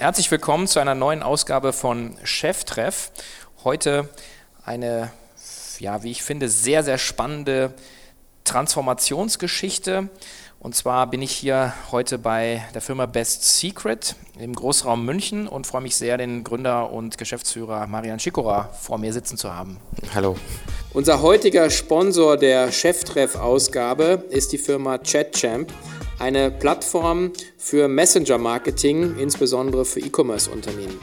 Herzlich 0.00 0.30
willkommen 0.30 0.68
zu 0.68 0.78
einer 0.78 0.94
neuen 0.94 1.24
Ausgabe 1.24 1.72
von 1.72 2.16
Cheftreff. 2.22 3.10
Heute 3.64 4.08
eine, 4.64 5.10
ja, 5.80 6.04
wie 6.04 6.12
ich 6.12 6.22
finde, 6.22 6.48
sehr, 6.48 6.84
sehr 6.84 6.98
spannende 6.98 7.74
Transformationsgeschichte. 8.44 10.08
Und 10.60 10.76
zwar 10.76 11.10
bin 11.10 11.20
ich 11.20 11.32
hier 11.32 11.72
heute 11.90 12.16
bei 12.16 12.62
der 12.74 12.80
Firma 12.80 13.06
Best 13.06 13.58
Secret 13.58 14.14
im 14.38 14.54
Großraum 14.54 15.04
München 15.04 15.48
und 15.48 15.66
freue 15.66 15.82
mich 15.82 15.96
sehr, 15.96 16.16
den 16.16 16.44
Gründer 16.44 16.92
und 16.92 17.18
Geschäftsführer 17.18 17.88
Marian 17.88 18.20
Schikora 18.20 18.70
vor 18.80 18.98
mir 18.98 19.12
sitzen 19.12 19.36
zu 19.36 19.52
haben. 19.52 19.78
Hallo. 20.14 20.36
Unser 20.94 21.22
heutiger 21.22 21.70
Sponsor 21.70 22.36
der 22.36 22.70
Cheftreff-Ausgabe 22.70 24.26
ist 24.30 24.52
die 24.52 24.58
Firma 24.58 24.98
ChatChamp 24.98 25.72
eine 26.18 26.50
Plattform 26.50 27.32
für 27.56 27.88
Messenger-Marketing, 27.88 29.16
insbesondere 29.18 29.84
für 29.84 30.00
E-Commerce-Unternehmen. 30.00 30.98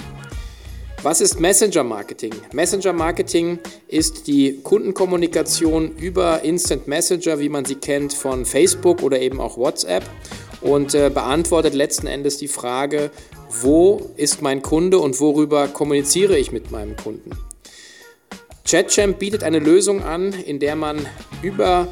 Was 1.03 1.21
ist 1.21 1.39
Messenger-Marketing? 1.39 2.33
Messenger-Marketing 2.51 3.59
ist 3.87 4.27
die 4.27 4.59
Kundenkommunikation 4.63 5.95
über 5.97 6.41
Instant 6.41 6.87
Messenger, 6.87 7.39
wie 7.39 7.49
man 7.49 7.63
sie 7.63 7.75
kennt 7.75 8.13
von 8.13 8.43
Facebook 8.43 9.03
oder 9.03 9.19
eben 9.19 9.39
auch 9.39 9.57
WhatsApp 9.57 10.03
und 10.61 10.95
äh, 10.95 11.11
beantwortet 11.13 11.75
letzten 11.75 12.07
Endes 12.07 12.37
die 12.37 12.47
Frage, 12.47 13.11
wo 13.61 14.09
ist 14.17 14.41
mein 14.41 14.63
Kunde 14.63 14.97
und 14.97 15.19
worüber 15.19 15.67
kommuniziere 15.67 16.39
ich 16.39 16.51
mit 16.51 16.71
meinem 16.71 16.95
Kunden? 16.95 17.31
ChatChamp 18.67 19.19
bietet 19.19 19.43
eine 19.43 19.59
Lösung 19.59 20.01
an, 20.01 20.33
in 20.33 20.59
der 20.59 20.75
man 20.75 21.05
über 21.43 21.87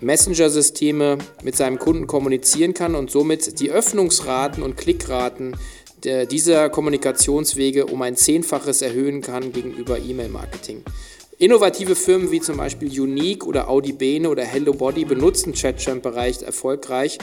Messenger-Systeme 0.00 1.18
mit 1.42 1.56
seinem 1.56 1.78
Kunden 1.78 2.06
kommunizieren 2.06 2.74
kann 2.74 2.94
und 2.94 3.10
somit 3.10 3.60
die 3.60 3.70
Öffnungsraten 3.70 4.62
und 4.62 4.76
Klickraten 4.76 5.56
dieser 6.04 6.70
Kommunikationswege 6.70 7.86
um 7.86 8.00
ein 8.02 8.16
Zehnfaches 8.16 8.80
erhöhen 8.80 9.20
kann 9.20 9.52
gegenüber 9.52 9.98
E-Mail-Marketing. 9.98 10.82
Innovative 11.38 11.96
Firmen 11.96 12.30
wie 12.30 12.40
zum 12.40 12.58
Beispiel 12.58 13.00
Unique 13.00 13.46
oder 13.46 13.70
Audibene 13.70 14.28
oder 14.28 14.44
HelloBody 14.44 15.06
benutzen 15.06 15.54
ChatChamp-Bereich 15.54 16.42
erfolgreich, 16.42 17.16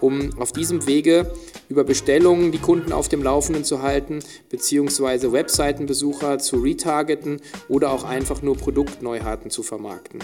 um 0.00 0.30
auf 0.38 0.52
diesem 0.52 0.86
Wege 0.86 1.32
über 1.68 1.82
Bestellungen 1.82 2.52
die 2.52 2.58
Kunden 2.58 2.92
auf 2.92 3.08
dem 3.08 3.22
Laufenden 3.22 3.64
zu 3.64 3.82
halten, 3.82 4.20
beziehungsweise 4.48 5.32
Webseitenbesucher 5.32 6.38
zu 6.38 6.58
retargeten 6.58 7.40
oder 7.68 7.90
auch 7.90 8.04
einfach 8.04 8.42
nur 8.42 8.56
Produktneuheiten 8.56 9.50
zu 9.50 9.64
vermarkten. 9.64 10.20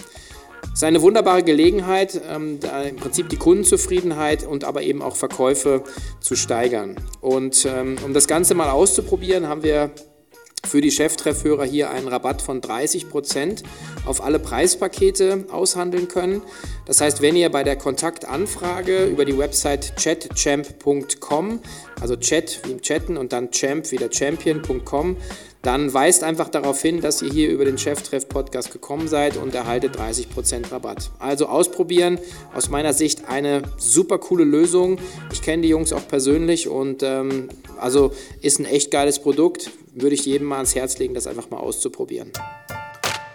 Es 0.63 0.75
ist 0.75 0.85
eine 0.85 1.03
wunderbare 1.03 1.43
Gelegenheit, 1.43 2.21
ähm, 2.29 2.59
im 2.89 2.97
Prinzip 2.97 3.29
die 3.29 3.37
Kundenzufriedenheit 3.37 4.47
und 4.47 4.65
aber 4.65 4.83
eben 4.83 5.03
auch 5.03 5.17
Verkäufe 5.17 5.85
zu 6.21 6.37
steigern. 6.37 6.97
Und 7.21 7.67
ähm, 7.67 7.97
um 8.05 8.15
das 8.15 8.29
Ganze 8.29 8.55
mal 8.55 8.71
auszuprobieren, 8.71 9.49
haben 9.49 9.63
wir 9.63 9.91
für 10.67 10.81
die 10.81 10.91
Cheftreffhörer 10.91 11.65
hier 11.65 11.91
einen 11.91 12.09
Rabatt 12.09 12.43
von 12.43 12.61
30% 12.61 13.63
auf 14.05 14.23
alle 14.23 14.39
Preispakete 14.39 15.47
aushandeln 15.51 16.09
können. 16.09 16.43
Das 16.87 17.01
heißt, 17.01 17.23
wenn 17.23 17.35
ihr 17.35 17.51
bei 17.51 17.65
der 17.65 17.77
Kontaktanfrage 17.77 19.07
über 19.07 19.25
die 19.25 19.37
Website 19.37 19.97
chatchamp.com, 19.97 21.61
also 22.01 22.17
Chat 22.17 22.61
wie 22.65 22.73
im 22.73 22.83
Chatten 22.83 23.17
und 23.17 23.33
dann 23.33 23.51
Champ 23.51 23.91
wie 23.91 23.97
der 23.97 24.13
Champion.com, 24.13 25.17
dann 25.63 25.93
weist 25.93 26.25
einfach 26.25 26.49
darauf 26.49 26.81
hin, 26.81 27.01
dass 27.01 27.21
ihr 27.21 27.31
hier 27.31 27.51
über 27.51 27.65
den 27.65 27.77
Cheftreff-Podcast 27.77 28.73
gekommen 28.73 29.09
seid 29.09 29.37
und 29.37 29.55
erhaltet 29.55 29.97
30% 29.97 30.73
Rabatt. 30.73 31.11
Also 31.19 31.47
ausprobieren, 31.47 32.19
aus 32.55 32.71
meiner 32.71 32.95
Sicht 32.95 33.29
eine 33.29 33.63
super 33.77 34.19
coole 34.19 34.45
Lösung. 34.45 34.99
Ich 35.33 35.43
kenne 35.43 35.63
die 35.63 35.69
Jungs 35.69 35.93
auch 35.93 36.07
persönlich 36.09 36.69
und 36.69 37.03
ähm, 37.03 37.49
also 37.79 38.13
ist 38.41 38.59
ein 38.59 38.65
echt 38.65 38.91
geiles 38.91 39.19
Produkt. 39.19 39.71
Würde 39.95 40.15
ich 40.15 40.25
jedem 40.25 40.49
mal 40.49 40.57
ans 40.57 40.75
Herz 40.75 40.99
legen, 40.99 41.15
das 41.15 41.27
einfach 41.27 41.51
mal 41.51 41.59
auszuprobieren. 41.59 42.33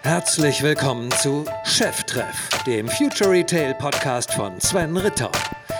Herzlich 0.01 0.63
willkommen 0.63 1.11
zu 1.11 1.45
Cheftreff, 1.63 2.49
dem 2.65 2.87
Future 2.87 3.31
Retail 3.31 3.73
Podcast 3.75 4.33
von 4.33 4.59
Sven 4.61 4.95
Ritter. 4.97 5.31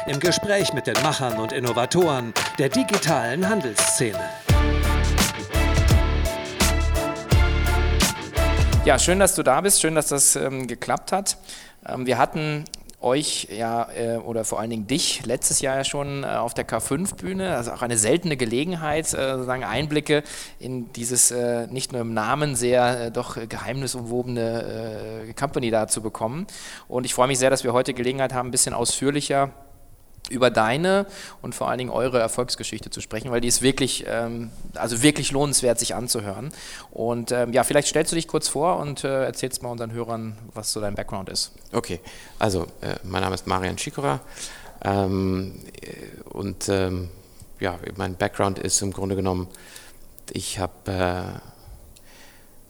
Im 0.08 0.20
Gespräch 0.20 0.74
mit 0.74 0.88
den 0.88 0.96
Machern 1.02 1.40
und 1.40 1.52
Innovatoren 1.52 2.34
der 2.60 2.70
digitalen 2.70 3.48
Handelsszene. 3.48 4.20
Ja, 8.86 9.00
schön, 9.00 9.18
dass 9.18 9.34
du 9.34 9.42
da 9.42 9.62
bist. 9.62 9.82
Schön, 9.82 9.96
dass 9.96 10.10
das 10.10 10.36
ähm, 10.36 10.68
geklappt 10.68 11.12
hat. 11.12 11.40
Ähm, 11.90 12.06
wir 12.06 12.20
hatten 12.20 12.66
euch 13.02 13.48
ja 13.50 13.90
äh, 13.90 14.18
oder 14.18 14.46
vor 14.46 14.60
allen 14.60 14.70
Dingen 14.70 14.86
dich 14.86 15.26
letztes 15.26 15.60
Jahr 15.60 15.76
ja 15.78 15.84
schon 15.84 16.24
äh, 16.24 16.28
auf 16.28 16.54
der 16.54 16.68
K5-Bühne, 16.68 17.56
also 17.58 17.72
auch 17.72 17.82
eine 17.82 17.98
seltene 17.98 18.38
Gelegenheit, 18.38 19.12
äh, 19.16 19.32
sozusagen 19.32 19.64
Einblicke 19.64 20.22
in 20.60 20.94
dieses 20.94 21.32
äh, 21.32 21.66
nicht 21.66 21.94
nur 21.94 22.02
im 22.02 22.14
Namen 22.14 22.56
sehr 22.56 23.08
äh, 23.08 23.12
doch 23.12 23.38
geheimnisumwobene 23.50 25.24
äh, 25.30 25.34
Company 25.34 25.72
da 25.72 25.88
zu 25.88 26.04
bekommen. 26.04 26.46
Und 26.88 27.08
ich 27.08 27.16
freue 27.16 27.28
mich 27.28 27.40
sehr, 27.40 27.50
dass 27.50 27.64
wir 27.64 27.74
heute 27.74 27.96
Gelegenheit 27.96 28.34
haben, 28.36 28.50
ein 28.50 28.52
bisschen 28.52 28.76
ausführlicher 28.76 29.50
über 30.30 30.50
deine 30.50 31.06
und 31.42 31.56
vor 31.56 31.70
allen 31.70 31.78
Dingen 31.78 31.90
eure 31.90 32.20
Erfolgsgeschichte 32.20 32.90
zu 32.90 33.02
sprechen, 33.02 33.32
weil 33.32 33.42
die 33.42 33.48
ist 33.48 33.62
wirklich, 33.62 34.06
ähm, 34.08 34.52
also 34.74 35.02
wirklich 35.02 35.32
lohnenswert, 35.32 35.80
sich 35.80 35.96
anzuhören. 35.96 36.52
Und 36.92 37.32
ähm, 37.32 37.54
ja, 37.54 37.64
vielleicht 37.64 37.88
stellst 37.88 38.12
du 38.12 38.16
dich 38.16 38.28
kurz 38.28 38.48
vor 38.48 38.78
und 38.78 39.04
äh, 39.04 39.26
erzählst 39.26 39.62
mal 39.64 39.70
unseren 39.70 39.92
Hörern, 39.92 40.38
was 40.54 40.72
so 40.72 40.82
dein 40.82 40.96
Background 40.96 41.30
ist. 41.30 41.52
Okay, 41.72 42.00
also 42.40 42.64
äh, 42.82 42.96
mein 43.04 43.22
Name 43.22 43.36
ist 43.36 43.48
Marian 43.48 43.78
Schikora 43.78 44.20
ähm, 44.84 45.54
und 46.26 46.70
ähm, 46.70 47.10
ja, 47.60 47.80
mein 47.96 48.16
Background 48.16 48.60
ist 48.60 48.82
im 48.82 48.92
Grunde 48.92 49.16
genommen, 49.16 49.48
ich 50.32 50.60
habe 50.60 50.92
äh, 50.92 51.55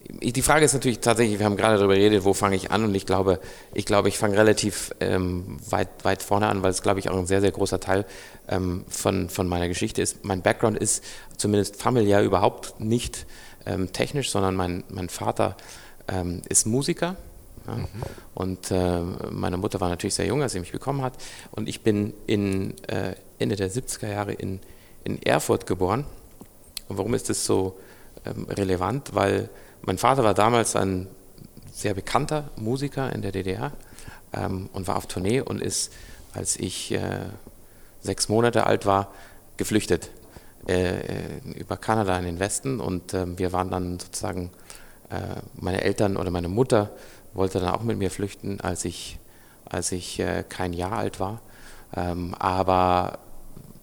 die 0.08 0.42
Frage 0.42 0.64
ist 0.64 0.74
natürlich 0.74 1.00
tatsächlich, 1.00 1.38
wir 1.38 1.46
haben 1.46 1.56
gerade 1.56 1.78
darüber 1.78 1.94
geredet, 1.94 2.24
wo 2.24 2.34
fange 2.34 2.56
ich 2.56 2.70
an 2.70 2.84
und 2.84 2.94
ich 2.94 3.06
glaube, 3.06 3.40
ich 3.74 3.86
glaube, 3.86 4.08
ich 4.08 4.18
fange 4.18 4.36
relativ 4.36 4.92
ähm, 5.00 5.58
weit, 5.68 5.88
weit 6.04 6.22
vorne 6.22 6.48
an, 6.48 6.62
weil 6.62 6.70
es, 6.70 6.82
glaube 6.82 7.00
ich, 7.00 7.08
auch 7.08 7.18
ein 7.18 7.26
sehr, 7.26 7.40
sehr 7.40 7.52
großer 7.52 7.80
Teil 7.80 8.04
ähm, 8.48 8.84
von, 8.88 9.28
von 9.28 9.48
meiner 9.48 9.68
Geschichte 9.68 10.02
ist. 10.02 10.24
Mein 10.24 10.42
Background 10.42 10.78
ist 10.78 11.04
zumindest 11.36 11.76
familiär 11.76 12.22
überhaupt 12.22 12.80
nicht 12.80 13.26
ähm, 13.64 13.92
technisch, 13.92 14.30
sondern 14.30 14.54
mein, 14.54 14.84
mein 14.88 15.08
Vater 15.08 15.56
ähm, 16.08 16.42
ist 16.48 16.66
Musiker. 16.66 17.16
Ja? 17.66 17.74
Mhm. 17.74 17.86
Und 18.34 18.70
äh, 18.70 19.00
meine 19.30 19.56
Mutter 19.56 19.80
war 19.80 19.88
natürlich 19.88 20.14
sehr 20.14 20.26
jung, 20.26 20.42
als 20.42 20.52
sie 20.52 20.60
mich 20.60 20.72
bekommen 20.72 21.02
hat. 21.02 21.14
Und 21.50 21.68
ich 21.68 21.82
bin 21.82 22.14
in, 22.26 22.74
äh, 22.88 23.14
Ende 23.38 23.56
der 23.56 23.70
70er 23.70 24.08
Jahre 24.08 24.32
in, 24.32 24.60
in 25.04 25.20
Erfurt 25.22 25.66
geboren. 25.66 26.04
Und 26.88 26.98
warum 26.98 27.14
ist 27.14 27.28
das 27.28 27.44
so 27.44 27.78
ähm, 28.24 28.46
relevant? 28.48 29.14
Weil 29.14 29.50
mein 29.82 29.98
Vater 29.98 30.24
war 30.24 30.34
damals 30.34 30.76
ein 30.76 31.08
sehr 31.72 31.94
bekannter 31.94 32.50
Musiker 32.56 33.12
in 33.12 33.22
der 33.22 33.32
DDR 33.32 33.72
ähm, 34.32 34.68
und 34.72 34.88
war 34.88 34.96
auf 34.96 35.06
Tournee 35.06 35.40
und 35.40 35.60
ist, 35.60 35.92
als 36.32 36.56
ich 36.56 36.92
äh, 36.92 37.26
sechs 38.00 38.28
Monate 38.28 38.66
alt 38.66 38.86
war, 38.86 39.12
geflüchtet 39.56 40.10
äh, 40.66 41.38
über 41.56 41.76
Kanada 41.76 42.18
in 42.18 42.24
den 42.24 42.40
Westen 42.40 42.80
und 42.80 43.14
äh, 43.14 43.38
wir 43.38 43.52
waren 43.52 43.70
dann 43.70 43.98
sozusagen, 43.98 44.50
äh, 45.10 45.40
meine 45.54 45.82
Eltern 45.82 46.16
oder 46.16 46.30
meine 46.30 46.48
Mutter 46.48 46.90
wollte 47.34 47.60
dann 47.60 47.74
auch 47.74 47.82
mit 47.82 47.98
mir 47.98 48.10
flüchten, 48.10 48.60
als 48.60 48.84
ich, 48.84 49.18
als 49.64 49.92
ich 49.92 50.18
äh, 50.20 50.44
kein 50.48 50.72
Jahr 50.72 50.92
alt 50.92 51.20
war. 51.20 51.40
Ähm, 51.94 52.34
aber 52.38 53.18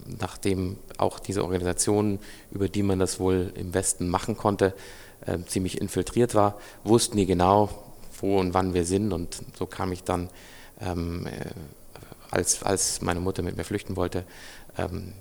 nachdem 0.06 0.78
auch 0.98 1.20
diese 1.20 1.44
Organisation, 1.44 2.20
über 2.52 2.68
die 2.68 2.84
man 2.84 3.00
das 3.00 3.20
wohl 3.20 3.54
im 3.56 3.74
Westen 3.74 4.10
machen 4.10 4.36
konnte, 4.36 4.74
äh, 5.26 5.40
ziemlich 5.46 5.80
infiltriert 5.80 6.36
war, 6.36 6.60
wussten 6.84 7.18
die 7.18 7.26
genau, 7.26 7.70
wo 8.20 8.40
und 8.40 8.54
wann 8.54 8.74
wir 8.74 8.86
sind. 8.86 9.12
Und 9.14 9.40
so 9.58 9.66
kam 9.66 9.92
ich 9.92 10.04
dann, 10.04 10.30
ähm, 10.80 11.28
äh, 11.28 11.52
als, 12.32 12.64
als 12.64 13.02
meine 13.02 13.20
Mutter 13.20 13.44
mit 13.44 13.58
mir 13.58 13.64
flüchten 13.64 13.96
wollte, 13.96 14.26
ähm, 14.78 15.14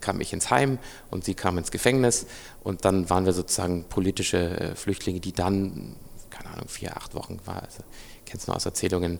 kam 0.00 0.20
ich 0.20 0.32
ins 0.32 0.50
Heim 0.50 0.78
und 1.10 1.24
sie 1.24 1.34
kam 1.34 1.58
ins 1.58 1.70
Gefängnis. 1.70 2.26
Und 2.62 2.84
dann 2.84 3.08
waren 3.08 3.24
wir 3.24 3.32
sozusagen 3.32 3.84
politische 3.84 4.60
äh, 4.60 4.74
Flüchtlinge, 4.74 5.20
die 5.20 5.32
dann, 5.32 5.96
keine 6.28 6.50
Ahnung, 6.50 6.68
vier, 6.68 6.96
acht 6.96 7.14
Wochen 7.14 7.38
war, 7.44 7.62
also, 7.62 7.82
kennst 8.26 8.46
du 8.46 8.50
noch 8.50 8.56
aus 8.56 8.66
Erzählungen, 8.66 9.18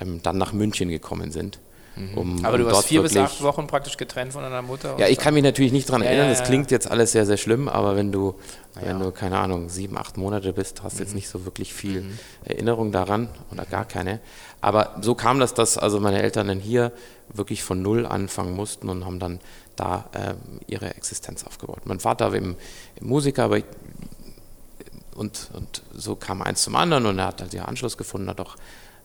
ähm, 0.00 0.20
dann 0.22 0.38
nach 0.38 0.52
München 0.52 0.88
gekommen 0.88 1.32
sind. 1.32 1.58
Mhm. 1.96 2.18
Um, 2.18 2.44
Aber 2.44 2.58
du 2.58 2.64
um 2.64 2.72
warst 2.72 2.88
vier 2.88 3.02
bis 3.02 3.16
acht 3.16 3.42
Wochen 3.42 3.66
praktisch 3.66 3.96
getrennt 3.96 4.32
von 4.32 4.42
deiner 4.42 4.62
Mutter? 4.62 4.96
Ja, 4.98 5.08
ich 5.08 5.18
kann 5.18 5.34
mich 5.34 5.42
natürlich 5.42 5.72
nicht 5.72 5.88
daran 5.88 6.02
ja, 6.02 6.08
erinnern, 6.08 6.30
das 6.30 6.42
klingt 6.44 6.70
jetzt 6.70 6.90
alles 6.90 7.12
sehr, 7.12 7.26
sehr 7.26 7.36
schlimm, 7.36 7.68
aber 7.68 7.96
wenn 7.96 8.12
du, 8.12 8.34
ja. 8.76 8.88
wenn 8.88 9.00
du, 9.00 9.10
keine 9.10 9.38
Ahnung, 9.38 9.68
sieben, 9.68 9.98
acht 9.98 10.16
Monate 10.16 10.52
bist, 10.52 10.82
hast 10.82 10.94
du 10.94 11.02
mhm. 11.02 11.06
jetzt 11.06 11.14
nicht 11.14 11.28
so 11.28 11.44
wirklich 11.44 11.74
viel 11.74 12.02
mhm. 12.02 12.18
Erinnerung 12.44 12.92
daran 12.92 13.28
oder 13.50 13.64
gar 13.64 13.84
keine. 13.84 14.20
Aber 14.60 14.96
so 15.00 15.14
kam 15.14 15.38
das, 15.40 15.54
dass 15.54 15.76
also 15.76 16.00
meine 16.00 16.22
Eltern 16.22 16.48
dann 16.48 16.60
hier 16.60 16.92
wirklich 17.32 17.62
von 17.62 17.82
Null 17.82 18.06
anfangen 18.06 18.54
mussten 18.54 18.88
und 18.88 19.04
haben 19.04 19.18
dann 19.18 19.40
da 19.76 20.08
äh, 20.12 20.34
ihre 20.66 20.94
Existenz 20.94 21.44
aufgebaut. 21.44 21.80
Mein 21.84 22.00
Vater 22.00 22.30
war 22.30 22.34
eben 22.34 22.56
Musiker, 23.00 23.44
aber 23.44 23.58
ich, 23.58 23.64
und, 25.14 25.50
und 25.52 25.82
so 25.92 26.14
kam 26.16 26.42
eins 26.42 26.62
zum 26.62 26.76
anderen 26.76 27.06
und 27.06 27.18
er 27.18 27.26
hat 27.26 27.40
halt 27.40 27.52
ihren 27.54 27.66
Anschluss 27.66 27.96
gefunden, 27.96 28.28
hat 28.28 28.40
auch, 28.40 28.56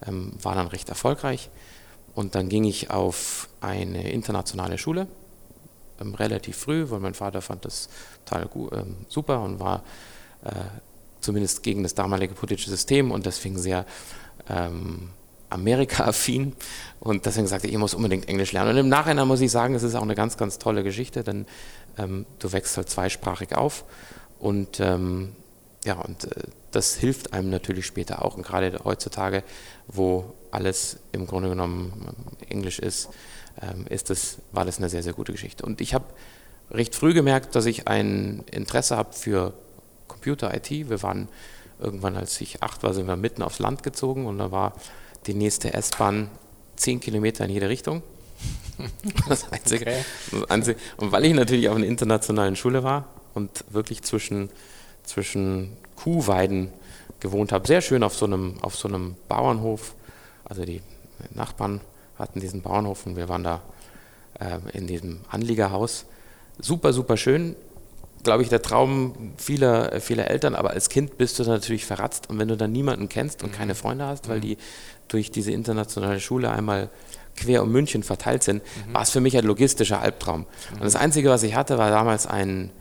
ähm, 0.06 0.34
war 0.42 0.56
dann 0.56 0.68
recht 0.68 0.89
erfolgreich. 0.89 1.50
Und 2.17 2.33
dann 2.33 2.49
ging 2.49 2.63
ich 2.63 2.89
auf 2.89 3.47
eine 3.61 4.09
internationale 4.11 4.79
Schule 4.79 5.05
ähm, 6.01 6.15
relativ 6.15 6.57
früh, 6.57 6.89
weil 6.89 6.99
mein 6.99 7.13
Vater 7.13 7.43
fand 7.43 7.63
das 7.63 7.89
total 8.25 8.47
gut, 8.47 8.73
ähm, 8.73 8.95
super 9.07 9.39
und 9.43 9.59
war 9.59 9.83
äh, 10.43 10.49
zumindest 11.21 11.61
gegen 11.61 11.83
das 11.83 11.93
damalige 11.93 12.33
politische 12.33 12.71
System 12.71 13.11
und 13.11 13.27
deswegen 13.27 13.59
sehr 13.59 13.85
ähm, 14.49 15.09
Amerika-affin 15.51 16.53
und 16.99 17.23
deswegen 17.27 17.45
sagte 17.45 17.67
ich, 17.67 17.73
ich 17.73 17.79
muss 17.79 17.93
unbedingt 17.93 18.27
Englisch 18.27 18.51
lernen. 18.51 18.71
Und 18.71 18.77
im 18.77 18.89
Nachhinein 18.89 19.27
muss 19.27 19.41
ich 19.41 19.51
sagen, 19.51 19.75
es 19.75 19.83
ist 19.83 19.93
auch 19.93 20.01
eine 20.01 20.15
ganz, 20.15 20.37
ganz 20.37 20.57
tolle 20.57 20.83
Geschichte, 20.83 21.23
denn 21.23 21.45
ähm, 21.99 22.25
du 22.39 22.51
wächst 22.51 22.77
halt 22.77 22.89
zweisprachig 22.89 23.55
auf 23.55 23.85
und 24.39 24.79
ähm, 24.79 25.35
ja, 25.88 25.95
und 25.95 26.25
äh, 26.25 26.44
das 26.72 26.95
hilft 26.95 27.34
einem 27.34 27.50
natürlich 27.50 27.86
später 27.86 28.24
auch. 28.24 28.36
Und 28.36 28.44
gerade 28.44 28.78
heutzutage, 28.84 29.44
wo 29.88 30.34
alles 30.51 30.98
im 31.13 31.25
Grunde 31.25 31.50
genommen 31.50 31.94
ähm, 32.07 32.50
Englisch 32.50 32.80
ist, 32.80 33.10
ähm, 33.62 33.88
ist 33.88 34.10
das, 34.10 34.39
war 34.51 34.66
das 34.66 34.80
eine 34.80 34.89
sehr, 34.89 35.01
sehr 35.01 35.13
gute 35.13 35.31
Geschichte. 35.31 35.66
Und 35.66 35.80
ich 35.80 35.94
habe 35.94 36.04
recht 36.72 36.94
früh 36.94 37.13
gemerkt, 37.13 37.56
dass 37.56 37.66
ich 37.66 37.88
ein 37.88 38.44
Interesse 38.51 38.98
habe 38.98 39.13
für 39.13 39.54
Computer-IT. 40.10 40.89
Wir 40.89 41.01
waren 41.04 41.30
irgendwann, 41.80 42.18
als 42.18 42.42
ich 42.42 42.62
acht 42.62 42.84
war, 42.84 42.94
sind 42.94 43.07
wir 43.07 43.16
mitten 43.16 43.42
aufs 43.42 43.60
Land 43.60 43.81
gezogen 43.81 44.25
und 44.25 44.38
da 44.38 44.51
war 44.51 44.74
die 45.25 45.34
nächste 45.34 45.74
S-Bahn 45.74 46.30
zehn 46.75 47.00
Kilometer 47.00 47.45
in 47.45 47.51
jede 47.51 47.69
Richtung. 47.69 48.04
Das 49.28 49.51
einzige, 49.51 49.86
okay. 49.86 50.06
das 50.31 50.50
einzige. 50.51 50.80
Und 50.98 51.12
weil 51.12 51.25
ich 51.25 51.34
natürlich 51.34 51.69
auf 51.69 51.75
einer 51.75 51.88
internationalen 51.88 52.56
Schule 52.56 52.84
war 52.84 53.07
und 53.34 53.63
wirklich 53.72 54.04
zwischen, 54.04 54.50
zwischen 55.07 55.75
Kuhweiden 55.95 56.69
gewohnt 57.19 57.51
habe, 57.51 57.68
sehr 57.68 57.81
schön 57.81 58.04
auf 58.04 58.15
so 58.15 58.25
einem, 58.25 58.56
auf 58.62 58.75
so 58.75 58.88
einem 58.88 59.15
Bauernhof. 59.27 59.95
Also 60.45 60.63
die 60.65 60.81
Nachbarn 61.33 61.81
hatten 62.18 62.39
diesen 62.39 62.62
Bauernhof 62.62 63.06
und 63.06 63.15
wir 63.15 63.30
waren 63.30 63.44
da 63.44 63.62
äh, 64.39 64.59
in 64.74 64.88
diesem 64.88 65.21
Anliegerhaus. 65.30 66.06
Super, 66.59 66.94
super 66.94 67.18
schön. 67.18 67.56
Glaube 68.24 68.44
ich, 68.44 68.50
der 68.50 68.62
Traum 68.62 69.33
vieler, 69.38 70.00
vieler 70.01 70.30
Eltern, 70.30 70.56
aber 70.56 70.71
als 70.71 70.89
Kind 70.89 71.18
bist 71.18 71.39
du 71.39 71.44
natürlich 71.44 71.86
verratzt 71.86 72.30
und 72.30 72.39
wenn 72.39 72.48
du 72.48 72.57
dann 72.57 72.71
niemanden 72.71 73.10
kennst 73.10 73.44
und 73.44 73.51
mhm. 73.51 73.56
keine 73.56 73.75
Freunde 73.75 74.06
hast, 74.06 74.27
weil 74.27 74.38
mhm. 74.38 74.42
die 74.42 74.57
durch 75.07 75.31
diese 75.31 75.51
internationale 75.51 76.19
Schule 76.19 76.51
einmal 76.51 76.89
quer 77.36 77.62
um 77.63 77.71
München 77.71 78.03
verteilt 78.03 78.44
sind, 78.44 78.63
mhm. 78.88 78.94
war 78.94 79.03
es 79.03 79.12
für 79.12 79.21
mich 79.21 79.38
ein 79.38 79.45
logistischer 79.45 80.01
Albtraum. 80.01 80.45
Und 80.74 80.83
das 80.83 80.95
Einzige, 80.95 81.30
was 81.30 81.44
ich 81.44 81.56
hatte, 81.56 81.77
war 81.77 81.89
damals 81.89 82.25
ein, 82.25 82.71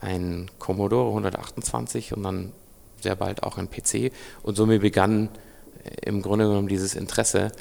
ein 0.00 0.50
Commodore 0.58 1.08
128 1.08 2.12
und 2.14 2.22
dann 2.22 2.52
sehr 3.00 3.16
bald 3.16 3.42
auch 3.42 3.58
ein 3.58 3.70
PC. 3.70 4.12
Und 4.42 4.56
somit 4.56 4.80
begann 4.80 5.28
äh, 5.84 6.08
im 6.08 6.22
Grunde 6.22 6.46
genommen 6.46 6.68
dieses 6.68 6.94
Interesse, 6.94 7.52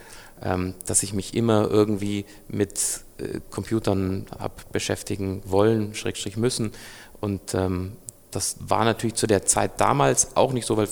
ähm, 0.41 0.73
dass 0.85 1.03
ich 1.03 1.13
mich 1.13 1.33
immer 1.33 1.69
irgendwie 1.69 2.25
mit 2.47 2.79
äh, 3.17 3.39
Computern 3.49 4.25
habe 4.37 4.55
beschäftigen 4.71 5.41
wollen, 5.45 5.93
Schrägstrich 5.93 6.37
müssen. 6.37 6.71
Und 7.21 7.53
ähm, 7.53 7.93
das 8.31 8.57
war 8.59 8.83
natürlich 8.83 9.15
zu 9.15 9.27
der 9.27 9.45
Zeit 9.45 9.79
damals 9.79 10.35
auch 10.35 10.51
nicht 10.51 10.65
so, 10.65 10.77
weil 10.77 10.89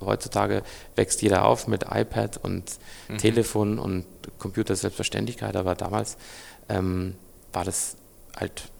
heutzutage 0.00 0.62
wächst 0.96 1.20
jeder 1.20 1.44
auf 1.44 1.68
mit 1.68 1.84
iPad 1.90 2.38
und 2.42 2.64
mhm. 3.08 3.18
Telefon 3.18 3.78
und 3.78 4.06
Computer 4.38 4.74
Selbstverständlichkeit, 4.74 5.56
aber 5.56 5.74
damals 5.74 6.16
ähm, 6.70 7.16
war 7.52 7.64
das 7.64 7.96
halt 8.34 8.70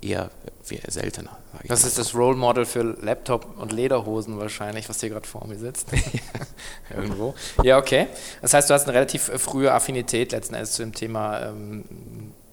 eher 0.00 0.30
seltener. 0.62 1.36
Das 1.66 1.84
ist 1.84 1.98
das 1.98 2.14
Role 2.14 2.36
Model 2.36 2.64
für 2.64 2.82
Laptop 2.82 3.58
und 3.58 3.72
Lederhosen 3.72 4.38
wahrscheinlich, 4.38 4.88
was 4.88 5.00
hier 5.00 5.08
gerade 5.08 5.26
vor 5.26 5.46
mir 5.46 5.58
sitzt. 5.58 5.88
Irgendwo. 6.90 7.34
Ja, 7.62 7.78
okay. 7.78 8.06
Das 8.42 8.54
heißt, 8.54 8.68
du 8.68 8.74
hast 8.74 8.84
eine 8.84 8.94
relativ 8.94 9.22
frühe 9.22 9.72
Affinität 9.72 10.32
letzten 10.32 10.54
Endes 10.54 10.72
zu 10.72 10.82
dem 10.82 10.94
Thema 10.94 11.40
ähm, 11.40 11.84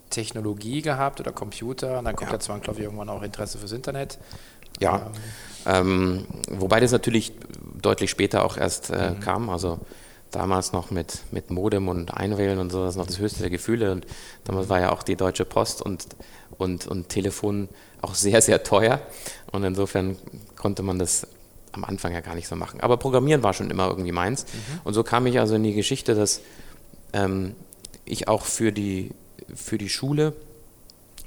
Technologie 0.09 0.81
gehabt 0.81 1.19
oder 1.19 1.31
Computer. 1.31 1.99
Und 1.99 2.05
dann 2.05 2.15
kommt 2.15 2.31
ja, 2.31 2.37
ja 2.37 2.39
zwangsläufig 2.39 2.83
irgendwann 2.83 3.09
auch 3.09 3.21
Interesse 3.21 3.57
fürs 3.57 3.73
Internet. 3.73 4.17
Ja. 4.79 5.11
Ähm, 5.65 6.25
wobei 6.49 6.79
das 6.79 6.91
natürlich 6.91 7.33
deutlich 7.81 8.09
später 8.09 8.45
auch 8.45 8.57
erst 8.57 8.89
äh, 8.89 9.11
mhm. 9.11 9.19
kam. 9.19 9.49
Also 9.49 9.79
damals 10.31 10.73
noch 10.73 10.91
mit, 10.91 11.19
mit 11.31 11.49
Modem 11.49 11.87
und 11.87 12.13
Einwählen 12.13 12.59
und 12.59 12.71
so, 12.71 12.83
das 12.83 12.91
ist 12.91 12.97
noch 12.97 13.07
das 13.07 13.19
höchste 13.19 13.41
der 13.41 13.49
Gefühle. 13.49 13.91
Und 13.91 14.05
damals 14.43 14.69
war 14.69 14.79
ja 14.79 14.91
auch 14.91 15.03
die 15.03 15.15
Deutsche 15.15 15.45
Post 15.45 15.81
und, 15.81 16.05
und, 16.57 16.87
und 16.87 17.09
Telefon 17.09 17.69
auch 18.01 18.15
sehr, 18.15 18.41
sehr 18.41 18.63
teuer. 18.63 19.01
Und 19.51 19.63
insofern 19.63 20.17
konnte 20.55 20.83
man 20.83 20.99
das 20.99 21.27
am 21.71 21.83
Anfang 21.83 22.13
ja 22.13 22.21
gar 22.21 22.35
nicht 22.35 22.47
so 22.47 22.55
machen. 22.55 22.79
Aber 22.81 22.97
Programmieren 22.97 23.43
war 23.43 23.53
schon 23.53 23.69
immer 23.69 23.87
irgendwie 23.87 24.11
meins. 24.11 24.45
Mhm. 24.45 24.81
Und 24.83 24.93
so 24.93 25.03
kam 25.03 25.25
ich 25.27 25.39
also 25.39 25.55
in 25.55 25.63
die 25.63 25.73
Geschichte, 25.73 26.15
dass 26.15 26.41
ähm, 27.13 27.55
ich 28.05 28.27
auch 28.27 28.45
für 28.45 28.71
die, 28.71 29.11
für 29.53 29.77
die 29.77 29.89
Schule 29.89 30.33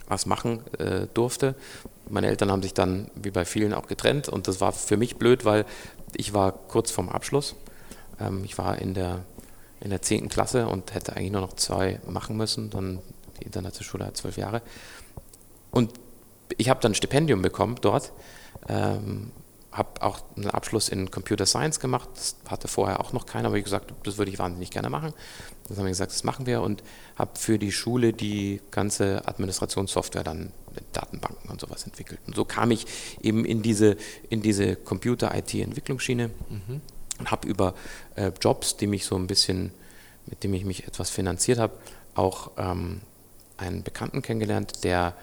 was 0.07 0.25
machen 0.25 0.61
äh, 0.79 1.07
durfte. 1.13 1.55
Meine 2.09 2.29
Eltern 2.29 2.51
haben 2.51 2.63
sich 2.63 2.73
dann, 2.73 3.11
wie 3.15 3.31
bei 3.31 3.45
vielen, 3.45 3.75
auch 3.75 3.87
getrennt 3.87 4.31
und 4.31 4.49
das 4.49 4.63
war 4.63 4.73
für 4.73 4.97
mich 4.97 5.17
blöd, 5.17 5.45
weil 5.45 5.67
ich 6.17 6.33
war 6.33 6.53
kurz 6.53 6.91
vorm 6.91 7.11
Abschluss 7.11 7.55
ähm, 8.21 8.45
ich 8.45 8.59
war 8.59 8.79
in 8.79 8.95
der, 8.95 9.25
in 9.81 9.91
der 9.91 10.03
10. 10.03 10.29
Klasse 10.29 10.67
und 10.67 10.95
hätte 10.95 11.17
eigentlich 11.17 11.33
nur 11.33 11.41
noch 11.41 11.55
zwei 11.55 12.01
machen 12.07 12.37
müssen. 12.37 12.71
Dann 12.71 13.01
die 13.41 13.45
Internatsschule 13.45 14.07
hat 14.07 14.17
zwölf 14.17 14.37
Jahre. 14.37 14.63
Und 15.71 15.93
ich 16.57 16.69
habe 16.69 16.81
dann 16.81 16.93
ein 16.93 16.95
Stipendium 16.95 17.43
bekommen 17.43 17.77
dort. 17.81 18.13
Ähm, 18.69 19.33
habe 19.71 20.03
auch 20.03 20.21
einen 20.37 20.51
Abschluss 20.51 20.89
in 20.89 21.11
Computer 21.11 21.47
Science 21.47 21.79
gemacht. 21.79 22.09
Das 22.15 22.37
hatte 22.49 22.69
vorher 22.69 23.01
auch 23.01 23.13
noch 23.13 23.27
keiner, 23.27 23.49
aber 23.49 23.59
ich 23.59 23.65
gesagt, 23.65 23.93
das 24.03 24.19
würde 24.19 24.31
ich 24.31 24.39
wahnsinnig 24.39 24.71
gerne 24.71 24.91
machen. 24.91 25.13
Dann 25.69 25.77
haben 25.77 25.85
wir 25.85 25.91
gesagt, 25.91 26.11
das 26.11 26.25
machen 26.25 26.47
wir 26.47 26.63
und 26.63 26.83
habe 27.17 27.39
für 27.39 27.59
die 27.59 27.71
Schule 27.71 28.13
die 28.13 28.61
ganze 28.71 29.29
Administrationssoftware 29.29 30.25
dann 30.25 30.53
mit 30.75 30.85
Datenbanken 30.93 31.51
und 31.51 31.61
sowas 31.61 31.85
entwickelt. 31.85 32.19
Und 32.27 32.35
so 32.35 32.45
kam 32.45 32.71
ich 32.71 32.87
eben 33.23 33.45
in 33.45 33.63
diese, 33.63 33.97
in 34.31 34.43
diese 34.43 34.75
Computer-IT-Entwicklungsschiene. 34.75 36.31
Mhm 36.49 36.81
und 37.19 37.31
habe 37.31 37.49
über 37.49 37.75
äh, 38.15 38.31
Jobs, 38.41 38.77
die 38.77 38.87
mich 38.87 39.05
so 39.05 39.17
ein 39.17 39.27
bisschen, 39.27 39.73
mit 40.27 40.45
dem 40.45 40.55
ich 40.55 40.65
mich 40.65 40.87
etwas 40.87 41.11
finanziert 41.11 41.59
habe, 41.59 41.75
auch 42.15 42.53
ähm, 42.57 43.01
einen 43.57 43.83
Bekannten 43.83 44.23
kennengelernt, 44.23 44.85
der 44.85 45.15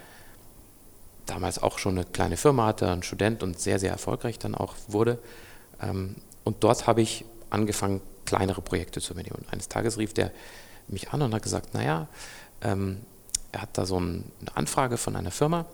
damals 1.26 1.62
auch 1.62 1.80
schon 1.80 1.98
eine 1.98 2.06
kleine 2.06 2.38
Firma 2.38 2.68
hatte, 2.68 2.90
ein 2.90 3.04
Student 3.04 3.44
und 3.44 3.60
sehr, 3.60 3.80
sehr 3.80 3.92
erfolgreich 3.92 4.40
dann 4.40 4.56
auch 4.56 4.76
wurde. 4.88 5.20
Ähm, 5.82 6.16
und 6.44 6.64
dort 6.64 6.88
habe 6.88 7.02
ich 7.02 7.26
angefangen, 7.50 8.02
kleinere 8.26 8.62
Projekte 8.62 9.02
zu 9.02 9.14
übernehmen. 9.14 9.38
Und 9.38 9.52
eines 9.52 9.70
Tages 9.70 9.98
rief 9.98 10.14
der 10.14 10.32
mich 10.88 11.12
an 11.12 11.22
und 11.22 11.34
hat 11.34 11.44
gesagt, 11.44 11.74
naja, 11.74 12.08
ähm, 12.62 13.02
er 13.52 13.62
hat 13.62 13.78
da 13.78 13.86
so 13.86 14.00
ein, 14.00 14.32
eine 14.42 14.56
Anfrage 14.58 14.98
von 14.98 15.16
einer 15.16 15.32
Firma, 15.32 15.66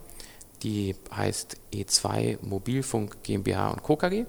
die 0.63 0.95
heißt 1.15 1.57
E2 1.73 2.37
Mobilfunk 2.41 3.23
GmbH 3.23 3.69
und 3.69 3.83
Co. 3.83 3.95
KG. 3.95 4.25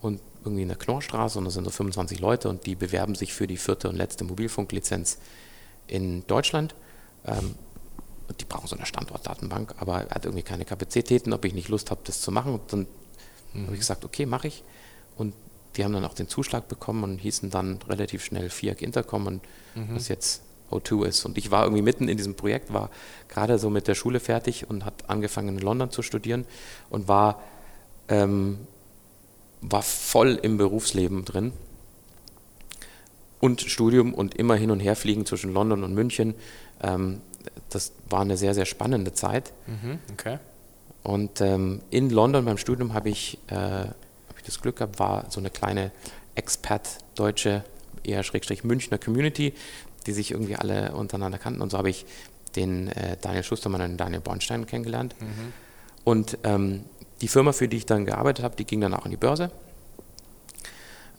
Und 0.00 0.20
irgendwie 0.44 0.62
in 0.62 0.68
der 0.68 0.76
Knorrstraße 0.76 1.38
und 1.38 1.44
da 1.44 1.50
sind 1.50 1.64
so 1.64 1.70
25 1.70 2.18
Leute 2.18 2.48
und 2.48 2.66
die 2.66 2.74
bewerben 2.74 3.14
sich 3.14 3.32
für 3.32 3.46
die 3.46 3.56
vierte 3.56 3.88
und 3.88 3.96
letzte 3.96 4.24
Mobilfunklizenz 4.24 5.18
in 5.86 6.26
Deutschland. 6.26 6.74
Ähm, 7.24 7.54
die 8.40 8.44
brauchen 8.44 8.66
so 8.66 8.76
eine 8.76 8.86
Standortdatenbank, 8.86 9.74
aber 9.78 10.04
er 10.04 10.14
hat 10.14 10.24
irgendwie 10.24 10.42
keine 10.42 10.64
Kapazitäten, 10.64 11.32
ob 11.32 11.44
ich 11.44 11.54
nicht 11.54 11.68
Lust 11.68 11.90
habe, 11.90 12.00
das 12.04 12.20
zu 12.20 12.30
machen. 12.30 12.54
Und 12.54 12.72
dann 12.72 12.86
mhm. 13.52 13.64
habe 13.64 13.74
ich 13.74 13.80
gesagt, 13.80 14.04
okay, 14.04 14.26
mache 14.26 14.48
ich. 14.48 14.62
Und 15.16 15.34
die 15.76 15.84
haben 15.84 15.92
dann 15.92 16.04
auch 16.04 16.14
den 16.14 16.28
Zuschlag 16.28 16.68
bekommen 16.68 17.04
und 17.04 17.18
hießen 17.18 17.50
dann 17.50 17.78
relativ 17.88 18.24
schnell 18.24 18.50
FIAC 18.50 18.82
Intercom 18.82 19.26
und 19.26 19.42
mhm. 19.74 19.94
was 19.94 20.08
jetzt 20.08 20.42
O2 20.70 21.06
ist. 21.06 21.24
Und 21.24 21.38
ich 21.38 21.50
war 21.50 21.64
irgendwie 21.64 21.82
mitten 21.82 22.08
in 22.08 22.16
diesem 22.16 22.34
Projekt, 22.34 22.72
war 22.72 22.90
gerade 23.28 23.58
so 23.58 23.70
mit 23.70 23.88
der 23.88 23.94
Schule 23.94 24.20
fertig 24.20 24.68
und 24.68 24.84
hat 24.84 25.08
angefangen 25.08 25.56
in 25.56 25.58
London 25.58 25.90
zu 25.90 26.02
studieren 26.02 26.44
und 26.90 27.08
war 27.08 27.42
ähm, 28.08 28.58
war 29.62 29.82
voll 29.82 30.38
im 30.42 30.56
Berufsleben 30.56 31.24
drin 31.24 31.52
und 33.40 33.60
Studium 33.60 34.12
und 34.12 34.34
immer 34.34 34.56
hin 34.56 34.70
und 34.70 34.80
her 34.80 34.96
fliegen 34.96 35.24
zwischen 35.24 35.52
London 35.52 35.84
und 35.84 35.94
München. 35.94 36.34
Ähm, 36.82 37.20
das 37.70 37.92
war 38.08 38.20
eine 38.20 38.36
sehr, 38.36 38.54
sehr 38.54 38.66
spannende 38.66 39.12
Zeit. 39.12 39.52
Mhm, 39.66 39.98
okay. 40.12 40.38
Und 41.02 41.40
ähm, 41.40 41.80
in 41.90 42.10
London 42.10 42.44
beim 42.44 42.58
Studium 42.58 42.94
habe 42.94 43.08
ich, 43.08 43.38
äh, 43.48 43.54
hab 43.54 44.36
ich 44.36 44.44
das 44.44 44.60
Glück 44.60 44.76
gehabt, 44.76 44.98
war 44.98 45.26
so 45.30 45.40
eine 45.40 45.50
kleine 45.50 45.90
Expat-deutsche, 46.34 47.64
eher 48.04 48.22
Schrägstrich 48.22 48.64
Münchner 48.64 48.98
Community, 48.98 49.52
die 50.06 50.12
sich 50.12 50.32
irgendwie 50.32 50.56
alle 50.56 50.92
untereinander 50.92 51.38
kannten. 51.38 51.60
Und 51.60 51.70
so 51.70 51.78
habe 51.78 51.90
ich 51.90 52.06
den 52.56 52.88
äh, 52.88 53.16
Daniel 53.20 53.42
Schustermann 53.42 53.80
und 53.80 53.88
den 53.88 53.96
Daniel 53.96 54.20
Bornstein 54.20 54.66
kennengelernt. 54.66 55.14
Mhm. 55.20 55.52
Und 56.04 56.38
ähm, 56.44 56.84
die 57.20 57.28
Firma, 57.28 57.52
für 57.52 57.68
die 57.68 57.78
ich 57.78 57.86
dann 57.86 58.04
gearbeitet 58.06 58.44
habe, 58.44 58.56
die 58.56 58.64
ging 58.64 58.80
dann 58.80 58.94
auch 58.94 59.04
an 59.04 59.10
die 59.10 59.16
Börse. 59.16 59.50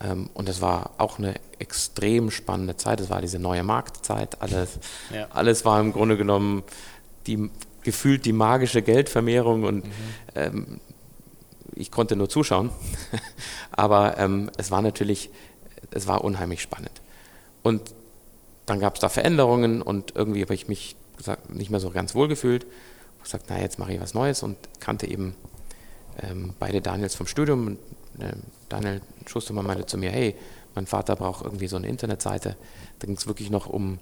Ähm, 0.04 0.30
und 0.34 0.48
das 0.48 0.62
war 0.62 0.92
auch 0.98 1.18
eine 1.18 1.36
extrem 1.60 2.32
spannende 2.32 2.78
Zeit. 2.78 3.00
Es 3.00 3.10
war 3.10 3.22
diese 3.22 3.40
neue 3.40 3.64
Marktzeit. 3.64 4.42
Alles, 4.42 4.80
ja. 5.14 5.28
alles 5.32 5.66
war 5.66 5.80
im 5.80 5.94
Grunde 5.94 6.18
genommen 6.18 6.64
die, 7.26 7.50
gefühlt 7.84 8.26
die 8.26 8.34
magische 8.34 8.82
Geldvermehrung 8.82 9.64
und 9.64 9.86
mhm. 9.86 9.92
ähm, 10.36 10.82
ich 11.76 11.90
konnte 11.90 12.16
nur 12.16 12.30
zuschauen. 12.30 12.70
Aber 13.72 14.18
ähm, 14.20 14.52
es 14.58 14.70
war 14.70 14.82
natürlich, 14.82 15.32
es 15.92 16.08
war 16.08 16.24
unheimlich 16.24 16.62
spannend. 16.62 17.02
Und 17.64 17.94
dann 18.66 18.80
gab 18.80 18.96
es 18.96 19.02
da 19.02 19.10
Veränderungen 19.10 19.82
und 19.82 20.16
irgendwie 20.16 20.42
habe 20.42 20.54
ich 20.54 20.68
mich 20.68 20.96
nicht 21.50 21.70
mehr 21.70 21.80
so 21.80 21.90
ganz 21.92 22.16
wohl 22.16 22.28
gefühlt 22.28 22.66
gesagt, 23.24 23.46
na 23.50 23.60
jetzt 23.60 23.80
mache 23.80 23.94
ich 23.94 24.02
was 24.02 24.14
Neues 24.14 24.44
und 24.44 24.58
kannte 24.80 25.08
eben 25.08 25.36
ähm, 26.22 26.54
beide 26.60 26.82
Daniels 26.82 27.16
vom 27.16 27.28
Studium. 27.28 27.68
Und, 27.68 27.80
äh, 28.20 28.34
Daniel 28.70 29.02
Schustermann 29.28 29.66
meinte 29.66 29.86
zu 29.86 29.98
mir, 29.98 30.12
hey, 30.12 30.36
mein 30.76 30.88
Vater 30.88 31.16
braucht 31.16 31.46
irgendwie 31.46 31.68
so 31.68 31.76
eine 31.78 31.88
Internetseite. 31.88 32.56
Da 33.00 33.06
ging 33.08 33.16
es 33.16 33.28
wirklich 33.28 33.50
noch 33.50 33.68
um, 33.68 34.00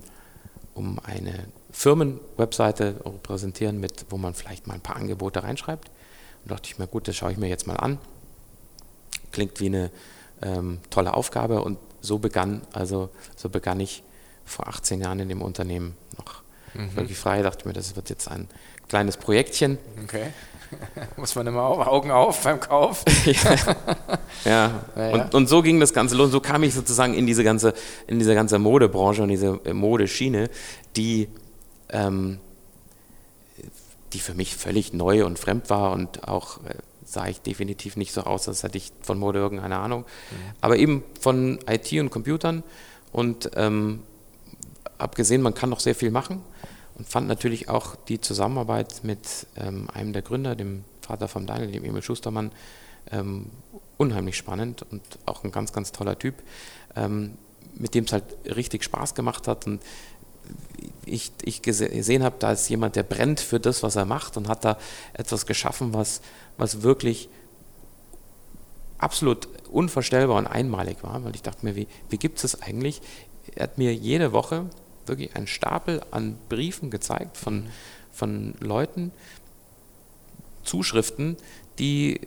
um 0.74 1.00
eine 1.04 1.46
Firmenwebseite 1.72 2.94
präsentieren, 3.24 3.80
mit, 3.80 4.06
wo 4.10 4.18
man 4.18 4.34
vielleicht 4.34 4.68
mal 4.68 4.76
ein 4.76 4.82
paar 4.82 4.96
Angebote 4.96 5.44
reinschreibt. 5.44 5.90
Und 6.44 6.52
dachte 6.52 6.70
ich 6.70 6.80
mir, 6.80 6.88
gut, 6.88 7.08
das 7.08 7.16
schaue 7.16 7.32
ich 7.32 7.38
mir 7.38 7.48
jetzt 7.48 7.68
mal 7.68 7.78
an. 7.78 7.98
Klingt 9.32 9.60
wie 9.60 9.68
eine 9.68 9.92
ähm, 10.42 10.80
tolle 10.90 11.14
Aufgabe 11.14 11.62
und 11.62 11.78
so 12.02 12.20
begann, 12.20 12.62
also 12.74 13.10
so 13.36 13.50
begann 13.50 13.80
ich 13.80 14.04
vor 14.44 14.68
18 14.68 15.02
Jahren 15.02 15.20
in 15.20 15.30
dem 15.30 15.42
Unternehmen 15.42 15.96
noch 16.18 16.42
mhm. 16.74 16.96
wirklich 16.96 17.18
frei. 17.18 17.38
Ich 17.38 17.44
dachte 17.44 17.68
mir, 17.68 17.74
das 17.74 17.96
wird 17.96 18.10
jetzt 18.10 18.28
ein 18.28 18.48
kleines 18.88 19.18
Projektchen. 19.18 19.78
Okay. 20.04 20.32
Muss 21.18 21.36
man 21.36 21.48
immer 21.48 21.64
auf, 21.64 21.86
Augen 21.86 22.12
auf 22.12 22.44
beim 22.44 22.60
Kauf. 22.60 23.04
ja. 23.26 23.76
ja. 24.96 25.12
Und, 25.14 25.36
und, 25.36 25.48
so 25.48 25.62
ging 25.62 25.80
das 25.80 25.94
Ganze 25.94 26.16
los. 26.16 26.32
So 26.32 26.40
kam 26.40 26.64
ich 26.64 26.74
sozusagen 26.74 27.14
in 27.14 27.26
diese 27.26 27.44
ganze, 27.44 27.74
in 28.08 28.20
diese 28.20 28.36
ganze 28.36 28.60
Modebranche 28.60 29.24
und 29.24 29.30
diese 29.30 29.60
Modeschiene, 29.74 30.50
die, 30.96 31.28
ähm, 31.90 32.40
die 34.14 34.20
für 34.20 34.34
mich 34.34 34.56
völlig 34.56 34.94
neu 34.94 35.26
und 35.26 35.40
fremd 35.40 35.70
war 35.70 35.92
und 35.92 36.28
auch 36.28 36.58
äh, 36.66 36.76
sah 37.06 37.28
ich 37.28 37.42
definitiv 37.42 37.98
nicht 37.98 38.14
so 38.14 38.22
aus, 38.22 38.48
als 38.48 38.64
hätte 38.64 38.78
ich 38.78 38.92
von 39.02 39.20
Mode 39.20 39.40
irgendeine 39.40 39.78
Ahnung. 39.78 40.02
Mhm. 40.02 40.36
Aber 40.62 40.78
eben 40.78 41.04
von 41.20 41.60
IT 41.70 41.92
und 41.94 42.10
Computern 42.10 42.64
und 43.12 43.52
ähm, 43.56 44.04
habe 44.98 45.16
gesehen, 45.16 45.42
man 45.42 45.54
kann 45.54 45.70
noch 45.70 45.80
sehr 45.80 45.96
viel 45.96 46.12
machen 46.12 46.42
und 47.02 47.08
fand 47.08 47.28
natürlich 47.28 47.68
auch 47.68 47.96
die 47.96 48.22
Zusammenarbeit 48.22 49.04
mit 49.04 49.48
ähm, 49.56 49.88
einem 49.92 50.14
der 50.14 50.22
Gründer, 50.22 50.56
dem 50.56 50.84
Vater 51.02 51.28
von 51.28 51.48
Daniel, 51.48 51.72
dem 51.72 51.84
Emil 51.84 52.04
Schustermann, 52.04 52.52
ähm, 53.10 53.48
unheimlich 53.98 54.38
spannend 54.38 54.86
und 54.92 55.02
auch 55.26 55.44
ein 55.44 55.52
ganz, 55.52 55.74
ganz 55.74 55.92
toller 55.92 56.20
Typ, 56.20 56.36
ähm, 56.96 57.40
mit 57.74 57.96
dem 57.96 58.04
es 58.04 58.14
halt 58.14 58.26
richtig 58.46 58.84
Spaß 58.84 59.16
gemacht 59.16 59.48
hat 59.48 59.66
und 59.66 59.82
ich, 61.08 61.32
ich 61.42 61.64
gesehen 61.64 62.22
habe, 62.22 62.36
da 62.38 62.52
ist 62.52 62.70
jemand, 62.70 62.96
der 62.96 63.02
brennt 63.02 63.40
für 63.40 63.60
das, 63.60 63.82
was 63.82 63.96
er 63.96 64.06
macht 64.06 64.38
und 64.38 64.48
hat 64.48 64.64
da 64.64 64.78
etwas 65.14 65.48
geschaffen, 65.48 65.96
was, 65.96 66.22
was 66.58 66.84
wirklich 66.84 67.30
absolut 69.00 69.48
unvorstellbar 69.72 70.38
und 70.38 70.46
einmalig 70.46 71.02
war, 71.02 71.24
weil 71.24 71.34
ich 71.34 71.42
dachte 71.42 71.66
mir, 71.66 71.76
wie, 71.76 71.88
wie 72.10 72.18
gibt 72.20 72.36
es 72.36 72.44
das 72.44 72.62
eigentlich? 72.62 73.02
Er 73.56 73.64
hat 73.64 73.80
mir 73.80 73.92
jede 73.92 74.34
Woche 74.34 74.70
wirklich 75.08 75.36
einen 75.36 75.48
Stapel 75.48 76.02
an 76.12 76.38
Briefen 76.50 76.90
gezeigt 76.90 77.38
von, 77.38 77.68
von 78.12 78.54
Leuten, 78.60 79.12
Zuschriften, 80.64 81.38
die 81.80 82.22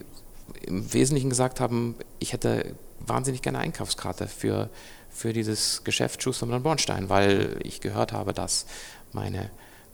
im 0.63 0.93
Wesentlichen 0.93 1.31
gesagt 1.31 1.61
haben, 1.61 1.95
ich 2.19 2.33
hätte 2.33 2.75
wahnsinnig 3.01 3.43
gerne 3.43 3.59
Einkaufskarte 3.59 4.27
für, 4.27 4.71
für 5.11 5.33
dieses 5.33 5.85
Geschäft 5.85 6.23
Schustermann 6.23 6.57
und 6.57 6.63
Bornstein, 6.63 7.09
weil 7.09 7.59
ich 7.63 7.81
gehört 7.81 8.13
habe, 8.13 8.33
dass 8.33 8.67
meine 9.13 9.51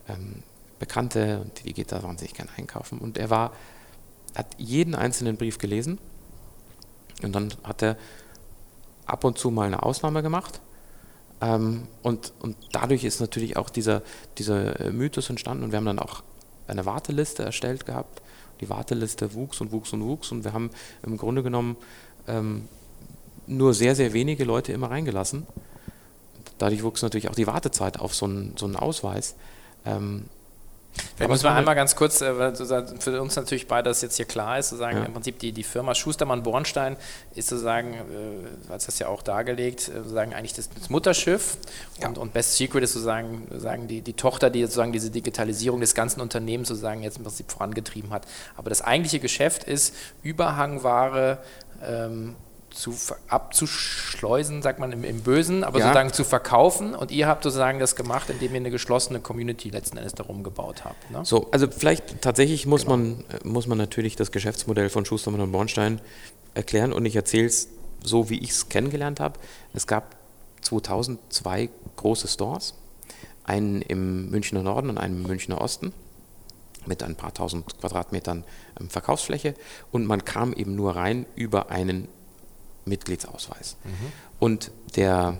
ähm, 0.07 0.43
Bekannte, 0.79 1.45
die 1.63 1.73
geht 1.73 1.91
da 1.91 2.01
wahnsinnig 2.03 2.33
gerne 2.33 2.49
einkaufen. 2.57 2.97
Und 2.97 3.17
er 3.17 3.29
war, 3.29 3.53
hat 4.35 4.47
jeden 4.57 4.95
einzelnen 4.95 5.37
Brief 5.37 5.57
gelesen 5.57 5.99
und 7.21 7.33
dann 7.33 7.53
hat 7.63 7.83
er 7.83 7.97
ab 9.05 9.23
und 9.23 9.37
zu 9.37 9.51
mal 9.51 9.67
eine 9.67 9.83
Ausnahme 9.83 10.23
gemacht 10.23 10.59
ähm, 11.41 11.87
und, 12.03 12.33
und 12.39 12.55
dadurch 12.71 13.03
ist 13.03 13.19
natürlich 13.19 13.57
auch 13.57 13.69
dieser, 13.69 14.03
dieser 14.37 14.79
äh, 14.79 14.91
Mythos 14.91 15.29
entstanden 15.29 15.63
und 15.63 15.71
wir 15.71 15.77
haben 15.77 15.85
dann 15.85 15.99
auch 15.99 16.23
eine 16.67 16.85
Warteliste 16.85 17.43
erstellt 17.43 17.85
gehabt. 17.85 18.21
Die 18.61 18.69
Warteliste 18.69 19.33
wuchs 19.33 19.59
und 19.59 19.71
wuchs 19.71 19.91
und 19.91 20.03
wuchs 20.03 20.31
und 20.31 20.43
wir 20.43 20.53
haben 20.53 20.69
im 21.03 21.17
Grunde 21.17 21.41
genommen 21.41 21.77
ähm, 22.27 22.67
nur 23.47 23.73
sehr, 23.73 23.95
sehr 23.95 24.13
wenige 24.13 24.43
Leute 24.43 24.71
immer 24.71 24.91
reingelassen. 24.91 25.47
Dadurch 26.59 26.83
wuchs 26.83 27.01
natürlich 27.01 27.27
auch 27.27 27.35
die 27.35 27.47
Wartezeit 27.47 27.99
auf 27.99 28.13
so 28.13 28.27
einen, 28.27 28.53
so 28.55 28.67
einen 28.67 28.75
Ausweis. 28.75 29.35
Ähm, 29.83 30.25
Vielleicht 31.15 31.29
muss 31.29 31.43
man 31.43 31.53
einmal 31.53 31.75
ganz 31.75 31.95
kurz, 31.95 32.21
äh, 32.21 32.53
für 32.99 33.21
uns 33.21 33.35
natürlich 33.35 33.67
beide 33.67 33.89
das 33.89 34.01
jetzt 34.01 34.17
hier 34.17 34.25
klar 34.25 34.59
ist, 34.59 34.69
sozusagen 34.69 34.97
ja. 34.97 35.05
im 35.05 35.13
Prinzip 35.13 35.39
die, 35.39 35.51
die 35.51 35.63
Firma 35.63 35.95
Schustermann-Bornstein 35.95 36.97
ist 37.35 37.49
sozusagen, 37.49 37.93
äh, 37.93 38.71
als 38.71 38.87
das 38.87 38.99
ja 38.99 39.07
auch 39.07 39.21
dargelegt, 39.21 39.87
äh, 39.87 39.97
sozusagen 39.97 40.33
eigentlich 40.33 40.53
das, 40.53 40.69
das 40.69 40.89
Mutterschiff 40.89 41.57
ja. 41.99 42.07
und, 42.07 42.17
und, 42.17 42.33
Best 42.33 42.57
Secret 42.57 42.83
ist 42.83 42.93
sozusagen, 42.93 43.47
sozusagen 43.49 43.87
die, 43.87 44.01
die 44.01 44.13
Tochter, 44.13 44.49
die 44.49 44.61
sozusagen 44.63 44.91
diese 44.91 45.11
Digitalisierung 45.11 45.79
des 45.79 45.95
ganzen 45.95 46.21
Unternehmens 46.21 46.69
sozusagen 46.69 47.03
jetzt 47.03 47.17
im 47.17 47.23
Prinzip 47.23 47.51
vorangetrieben 47.51 48.11
hat. 48.11 48.25
Aber 48.57 48.69
das 48.69 48.81
eigentliche 48.81 49.19
Geschäft 49.19 49.63
ist 49.63 49.95
Überhangware, 50.23 51.39
ähm, 51.83 52.35
zu 52.71 52.95
abzuschleusen, 53.27 54.61
sagt 54.61 54.79
man 54.79 54.91
im, 54.91 55.03
im 55.03 55.21
Bösen, 55.21 55.63
aber 55.63 55.79
ja. 55.79 55.85
sozusagen 55.85 56.13
zu 56.13 56.23
verkaufen. 56.23 56.95
Und 56.95 57.11
ihr 57.11 57.27
habt 57.27 57.43
sozusagen 57.43 57.79
das 57.79 57.95
gemacht, 57.95 58.29
indem 58.29 58.51
ihr 58.51 58.57
eine 58.57 58.71
geschlossene 58.71 59.19
Community 59.19 59.69
letzten 59.69 59.97
Endes 59.97 60.13
darum 60.15 60.43
gebaut 60.43 60.83
habt. 60.83 61.11
Ne? 61.11 61.23
So, 61.23 61.49
also 61.51 61.67
vielleicht 61.69 62.21
tatsächlich 62.21 62.65
muss, 62.65 62.83
genau. 62.83 62.97
man, 62.97 63.23
muss 63.43 63.67
man 63.67 63.77
natürlich 63.77 64.15
das 64.15 64.31
Geschäftsmodell 64.31 64.89
von 64.89 65.05
Schustermann 65.05 65.41
und 65.41 65.51
Bornstein 65.51 66.01
erklären 66.53 66.93
und 66.93 67.05
ich 67.05 67.15
erzähle 67.15 67.45
es 67.45 67.67
so, 68.03 68.29
wie 68.29 68.39
ich 68.39 68.51
es 68.51 68.69
kennengelernt 68.69 69.19
habe. 69.19 69.39
Es 69.73 69.87
gab 69.87 70.15
2000 70.61 71.19
zwei 71.29 71.69
große 71.95 72.27
Stores, 72.27 72.75
einen 73.43 73.81
im 73.81 74.29
Münchner 74.29 74.63
Norden 74.63 74.89
und 74.89 74.97
einen 74.97 75.21
im 75.21 75.27
Münchner 75.27 75.61
Osten 75.61 75.93
mit 76.85 77.03
ein 77.03 77.15
paar 77.15 77.33
tausend 77.33 77.65
Quadratmetern 77.79 78.43
ähm, 78.79 78.89
Verkaufsfläche 78.89 79.53
und 79.91 80.05
man 80.05 80.25
kam 80.25 80.53
eben 80.53 80.75
nur 80.75 80.95
rein 80.95 81.25
über 81.35 81.69
einen 81.69 82.07
Mitgliedsausweis. 82.85 83.75
Mhm. 83.83 84.11
Und 84.39 84.71
der 84.95 85.37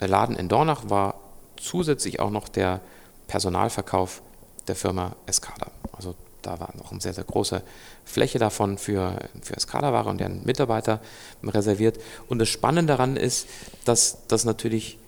Laden 0.00 0.36
in 0.36 0.48
Dornach 0.48 0.88
war 0.88 1.14
zusätzlich 1.56 2.20
auch 2.20 2.30
noch 2.30 2.48
der 2.48 2.80
Personalverkauf 3.26 4.22
der 4.66 4.76
Firma 4.76 5.14
Escada. 5.26 5.70
Also 5.92 6.14
da 6.42 6.58
war 6.58 6.74
noch 6.76 6.90
eine 6.90 7.00
sehr, 7.00 7.12
sehr 7.12 7.24
große 7.24 7.62
Fläche 8.04 8.38
davon 8.38 8.78
für, 8.78 9.16
für 9.42 9.56
Escada-Ware 9.56 10.08
und 10.08 10.18
deren 10.18 10.44
Mitarbeiter 10.44 11.00
reserviert. 11.42 12.00
Und 12.28 12.38
das 12.38 12.48
Spannende 12.48 12.94
daran 12.94 13.16
ist, 13.16 13.46
dass 13.84 14.26
das 14.28 14.44
natürlich, 14.44 14.98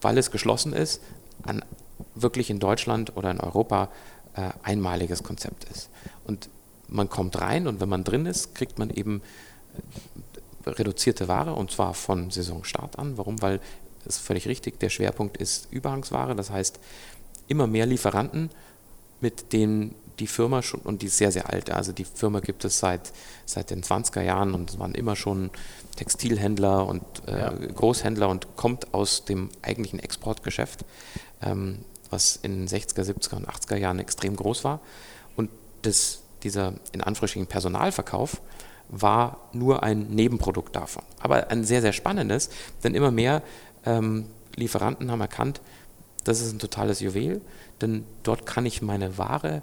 weil 0.00 0.16
es 0.16 0.30
geschlossen 0.30 0.72
ist, 0.72 1.00
ein 1.42 1.62
wirklich 2.14 2.50
in 2.50 2.58
Deutschland 2.58 3.16
oder 3.16 3.30
in 3.30 3.40
Europa 3.40 3.88
äh, 4.34 4.50
einmaliges 4.62 5.22
Konzept 5.22 5.64
ist. 5.64 5.90
Und 6.24 6.48
man 6.88 7.08
kommt 7.08 7.40
rein 7.40 7.66
und 7.66 7.80
wenn 7.80 7.88
man 7.88 8.04
drin 8.04 8.26
ist, 8.26 8.54
kriegt 8.54 8.78
man 8.78 8.90
eben 8.90 9.22
reduzierte 10.66 11.28
Ware 11.28 11.54
und 11.54 11.70
zwar 11.70 11.94
von 11.94 12.30
Saisonstart 12.30 12.98
an. 12.98 13.16
Warum? 13.16 13.40
Weil 13.42 13.60
es 14.06 14.16
ist 14.16 14.26
völlig 14.26 14.46
richtig, 14.48 14.80
der 14.80 14.88
Schwerpunkt 14.88 15.36
ist 15.36 15.68
Überhangsware, 15.70 16.34
das 16.34 16.50
heißt 16.50 16.78
immer 17.48 17.66
mehr 17.66 17.86
Lieferanten, 17.86 18.50
mit 19.20 19.52
denen 19.52 19.94
die 20.18 20.26
Firma 20.26 20.62
schon, 20.62 20.80
und 20.80 21.02
die 21.02 21.06
ist 21.06 21.18
sehr, 21.18 21.32
sehr 21.32 21.50
alt, 21.50 21.70
also 21.70 21.92
die 21.92 22.04
Firma 22.04 22.40
gibt 22.40 22.64
es 22.64 22.78
seit, 22.78 23.12
seit 23.46 23.70
den 23.70 23.82
20er 23.82 24.22
Jahren 24.22 24.54
und 24.54 24.70
es 24.70 24.78
waren 24.78 24.94
immer 24.94 25.16
schon 25.16 25.50
Textilhändler 25.96 26.86
und 26.86 27.02
äh, 27.26 27.38
ja. 27.38 27.50
Großhändler 27.50 28.28
und 28.28 28.56
kommt 28.56 28.92
aus 28.94 29.24
dem 29.24 29.48
eigentlichen 29.62 29.98
Exportgeschäft, 29.98 30.84
ähm, 31.42 31.84
was 32.10 32.36
in 32.36 32.66
den 32.66 32.68
60er, 32.68 33.02
70er 33.02 33.36
und 33.36 33.48
80er 33.48 33.76
Jahren 33.76 33.98
extrem 33.98 34.36
groß 34.36 34.64
war. 34.64 34.80
Und 35.36 35.50
das, 35.82 36.20
dieser 36.42 36.74
in 36.92 37.00
Anführungsstrichen 37.00 37.46
Personalverkauf 37.46 38.40
war 38.90 39.48
nur 39.52 39.82
ein 39.82 40.08
Nebenprodukt 40.08 40.74
davon. 40.74 41.04
Aber 41.20 41.50
ein 41.50 41.64
sehr, 41.64 41.80
sehr 41.80 41.92
spannendes, 41.92 42.50
denn 42.82 42.94
immer 42.94 43.10
mehr 43.10 43.42
ähm, 43.86 44.26
Lieferanten 44.56 45.10
haben 45.10 45.20
erkannt, 45.20 45.60
das 46.24 46.40
ist 46.40 46.52
ein 46.52 46.58
totales 46.58 47.00
Juwel, 47.00 47.40
denn 47.80 48.04
dort 48.22 48.44
kann 48.44 48.66
ich 48.66 48.82
meine 48.82 49.16
Ware 49.16 49.62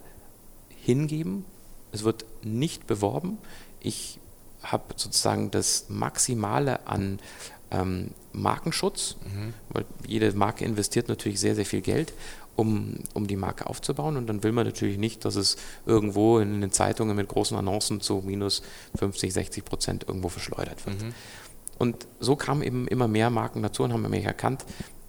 hingeben. 0.70 1.46
Es 1.92 2.04
wird 2.04 2.26
nicht 2.44 2.88
beworben. 2.88 3.38
Ich 3.80 4.20
habe 4.64 4.84
sozusagen 4.96 5.52
das 5.52 5.86
Maximale 5.90 6.88
an 6.88 7.20
ähm, 7.70 8.12
Markenschutz, 8.32 9.18
mhm. 9.24 9.54
weil 9.70 9.86
jede 10.06 10.34
Marke 10.34 10.66
investiert 10.66 11.10
natürlich 11.10 11.40
sehr, 11.40 11.56
sehr 11.56 11.66
viel 11.66 11.82
Geld 11.82 12.14
um, 12.58 12.96
um 13.14 13.28
die 13.28 13.38
Marke 13.38 13.68
aufzubauen. 13.68 14.18
Und 14.18 14.28
dann 14.28 14.44
will 14.44 14.52
man 14.52 14.66
natürlich 14.66 14.98
nicht, 14.98 15.24
dass 15.24 15.36
es 15.36 15.56
irgendwo 15.86 16.40
in 16.40 16.60
den 16.60 16.72
Zeitungen 16.72 17.16
mit 17.16 17.30
großen 17.30 17.56
Annoncen 17.56 18.02
zu 18.02 18.22
minus 18.26 18.64
50, 18.98 19.32
60 19.32 19.64
Prozent 19.64 20.06
irgendwo 20.08 20.28
verschleudert 20.28 20.86
wird. 20.86 21.02
Mhm. 21.02 21.14
Und 21.78 22.08
so 22.20 22.36
kamen 22.36 22.64
eben 22.64 22.88
immer 22.88 23.08
mehr 23.08 23.30
Marken 23.30 23.62
dazu 23.62 23.84
und 23.84 23.94
haben 23.94 24.02
nämlich 24.02 24.26
erkannt, 24.26 24.66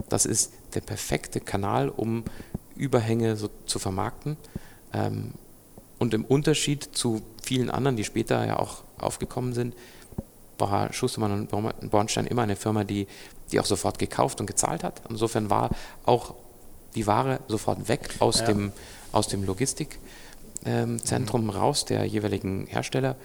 das 0.08 0.26
ist 0.26 0.52
der 0.74 0.82
perfekte 0.82 1.40
Kanal, 1.40 1.88
um 1.88 2.24
Überhänge 2.76 3.36
so 3.36 3.48
zu 3.66 3.78
vermarkten. 3.78 4.36
Ähm, 4.92 5.32
und 5.98 6.14
im 6.14 6.24
Unterschied 6.24 6.84
zu 6.92 7.22
vielen 7.42 7.70
anderen, 7.70 7.96
die 7.96 8.04
später 8.04 8.46
ja 8.46 8.58
auch 8.58 8.84
aufgekommen 8.98 9.54
sind, 9.54 9.74
war 10.58 10.92
Schustermann 10.92 11.48
und 11.48 11.90
Bornstein 11.90 12.26
immer 12.26 12.42
eine 12.42 12.56
Firma, 12.56 12.84
die, 12.84 13.06
die 13.50 13.60
auch 13.60 13.64
sofort 13.64 13.98
gekauft 13.98 14.40
und 14.40 14.46
gezahlt 14.46 14.84
hat. 14.84 15.02
Insofern 15.08 15.50
war 15.50 15.70
auch 16.04 16.34
die 16.94 17.06
Ware 17.06 17.40
sofort 17.48 17.88
weg 17.88 18.08
aus, 18.18 18.40
ja. 18.40 18.46
dem, 18.46 18.72
aus 19.12 19.28
dem 19.28 19.44
Logistikzentrum 19.44 21.42
ähm, 21.42 21.50
raus 21.50 21.84
der 21.84 22.04
jeweiligen 22.04 22.66
Hersteller 22.66 23.16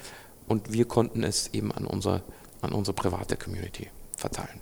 und 0.48 0.72
wir 0.74 0.86
konnten 0.86 1.24
es 1.24 1.53
eben 1.53 1.72
an 1.72 1.86
unsere, 1.86 2.22
an 2.62 2.72
unsere 2.72 2.93
private 2.96 3.38
Community 3.38 3.89
verteilen. 4.17 4.60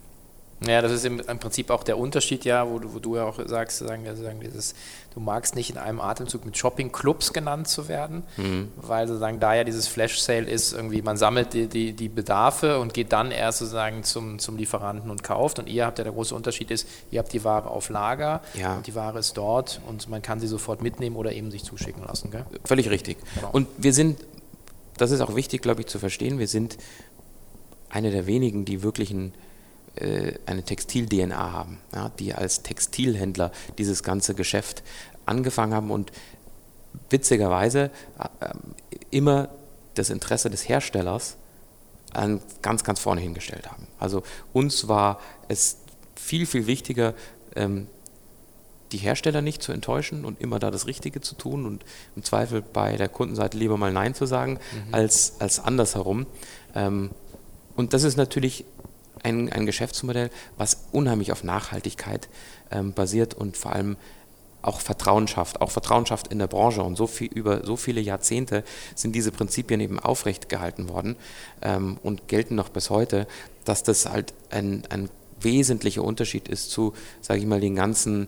Ja, 0.67 0.83
das 0.83 0.91
ist 0.91 1.05
im, 1.05 1.19
im, 1.19 1.39
Prinzip 1.39 1.71
auch 1.71 1.83
der 1.83 1.97
Unterschied, 1.97 2.45
ja, 2.45 2.69
wo, 2.69 2.79
wo 2.83 2.99
du 2.99 3.15
ja 3.15 3.23
auch 3.23 3.39
sagst, 3.47 3.79
sagen, 3.79 4.05
sagen 4.15 4.41
dieses, 4.41 4.75
du 5.15 5.19
magst 5.19 5.55
nicht 5.55 5.71
in 5.71 5.77
einem 5.79 5.99
Atemzug 5.99 6.45
mit 6.45 6.55
Shopping-Clubs 6.55 7.33
genannt 7.33 7.67
zu 7.67 7.87
werden, 7.87 8.21
mhm. 8.37 8.71
weil 8.75 9.07
sozusagen 9.07 9.39
da 9.39 9.55
ja 9.55 9.63
dieses 9.63 9.87
Flash-Sale 9.87 10.47
ist, 10.47 10.73
irgendwie 10.73 11.01
man 11.01 11.17
sammelt 11.17 11.53
die, 11.53 11.65
die, 11.65 11.93
die 11.93 12.09
Bedarfe 12.09 12.79
und 12.79 12.93
geht 12.93 13.11
dann 13.11 13.31
erst 13.31 13.57
sozusagen 13.57 14.03
zum, 14.03 14.37
zum 14.37 14.55
Lieferanten 14.55 15.09
und 15.09 15.23
kauft. 15.23 15.57
Und 15.57 15.67
ihr 15.67 15.87
habt 15.87 15.97
ja 15.97 16.03
der 16.03 16.13
große 16.13 16.35
Unterschied 16.35 16.69
ist, 16.69 16.87
ihr 17.09 17.17
habt 17.17 17.33
die 17.33 17.43
Ware 17.43 17.71
auf 17.71 17.89
Lager 17.89 18.41
ja. 18.53 18.75
und 18.75 18.85
die 18.85 18.93
Ware 18.93 19.17
ist 19.17 19.35
dort 19.37 19.81
und 19.87 20.09
man 20.09 20.21
kann 20.21 20.39
sie 20.39 20.47
sofort 20.47 20.83
mitnehmen 20.83 21.15
oder 21.15 21.31
eben 21.31 21.49
sich 21.49 21.63
zuschicken 21.63 22.03
lassen. 22.03 22.29
Gell? 22.29 22.45
Völlig 22.65 22.87
richtig. 22.91 23.17
Genau. 23.33 23.49
Und 23.51 23.67
wir 23.77 23.93
sind, 23.93 24.19
das 24.97 25.09
ist 25.09 25.21
auch 25.21 25.35
wichtig, 25.35 25.63
glaube 25.63 25.81
ich, 25.81 25.87
zu 25.87 25.97
verstehen, 25.97 26.37
wir 26.37 26.47
sind 26.47 26.77
eine 27.89 28.11
der 28.11 28.27
wenigen, 28.27 28.63
die 28.63 28.83
wirklichen 28.83 29.33
äh, 29.33 29.50
eine 30.45 30.63
Textil-DNA 30.63 31.51
haben, 31.51 31.79
ja, 31.93 32.09
die 32.17 32.33
als 32.33 32.63
Textilhändler 32.63 33.51
dieses 33.77 34.03
ganze 34.03 34.33
Geschäft 34.33 34.83
angefangen 35.25 35.73
haben 35.73 35.91
und 35.91 36.11
witzigerweise 37.09 37.91
äh, 38.39 38.53
immer 39.09 39.49
das 39.95 40.09
Interesse 40.09 40.49
des 40.49 40.67
Herstellers 40.67 41.37
an 42.13 42.41
ganz, 42.61 42.83
ganz 42.83 42.99
vorne 42.99 43.21
hingestellt 43.21 43.69
haben. 43.69 43.87
Also 43.99 44.23
uns 44.53 44.87
war 44.87 45.19
es 45.47 45.77
viel, 46.15 46.45
viel 46.45 46.67
wichtiger, 46.67 47.13
ähm, 47.55 47.87
die 48.91 48.97
Hersteller 48.97 49.41
nicht 49.41 49.61
zu 49.63 49.71
enttäuschen 49.71 50.25
und 50.25 50.41
immer 50.41 50.59
da 50.59 50.69
das 50.69 50.85
Richtige 50.85 51.21
zu 51.21 51.35
tun 51.35 51.65
und 51.65 51.85
im 52.15 52.23
Zweifel 52.23 52.61
bei 52.61 52.97
der 52.97 53.07
Kundenseite 53.07 53.57
lieber 53.57 53.77
mal 53.77 53.93
Nein 53.93 54.13
zu 54.13 54.25
sagen, 54.25 54.59
mhm. 54.87 54.93
als, 54.93 55.39
als 55.39 55.59
andersherum. 55.59 56.25
Ähm, 56.75 57.11
und 57.75 57.93
das 57.93 58.03
ist 58.03 58.17
natürlich 58.17 58.65
ein, 59.23 59.51
ein 59.51 59.65
Geschäftsmodell, 59.65 60.29
was 60.57 60.85
unheimlich 60.91 61.31
auf 61.31 61.43
Nachhaltigkeit 61.43 62.29
ähm, 62.71 62.93
basiert 62.93 63.33
und 63.33 63.57
vor 63.57 63.73
allem 63.73 63.97
auch 64.61 64.79
Vertrauen 64.79 65.27
schafft, 65.27 65.61
auch 65.61 65.71
Vertrauen 65.71 66.05
schafft 66.05 66.27
in 66.27 66.39
der 66.39 66.47
Branche. 66.47 66.83
Und 66.83 66.95
so 66.95 67.07
viel, 67.07 67.27
über 67.27 67.65
so 67.65 67.75
viele 67.75 68.01
Jahrzehnte 68.01 68.63
sind 68.95 69.15
diese 69.15 69.31
Prinzipien 69.31 69.79
eben 69.79 69.99
aufrecht 69.99 70.49
gehalten 70.49 70.89
worden 70.89 71.15
ähm, 71.61 71.97
und 72.03 72.27
gelten 72.27 72.55
noch 72.55 72.69
bis 72.69 72.89
heute, 72.89 73.27
dass 73.65 73.83
das 73.83 74.07
halt 74.07 74.33
ein, 74.49 74.83
ein 74.89 75.09
wesentlicher 75.39 76.03
Unterschied 76.03 76.47
ist 76.47 76.69
zu, 76.71 76.93
sage 77.21 77.39
ich 77.39 77.45
mal, 77.45 77.59
den 77.59 77.75
ganzen 77.75 78.27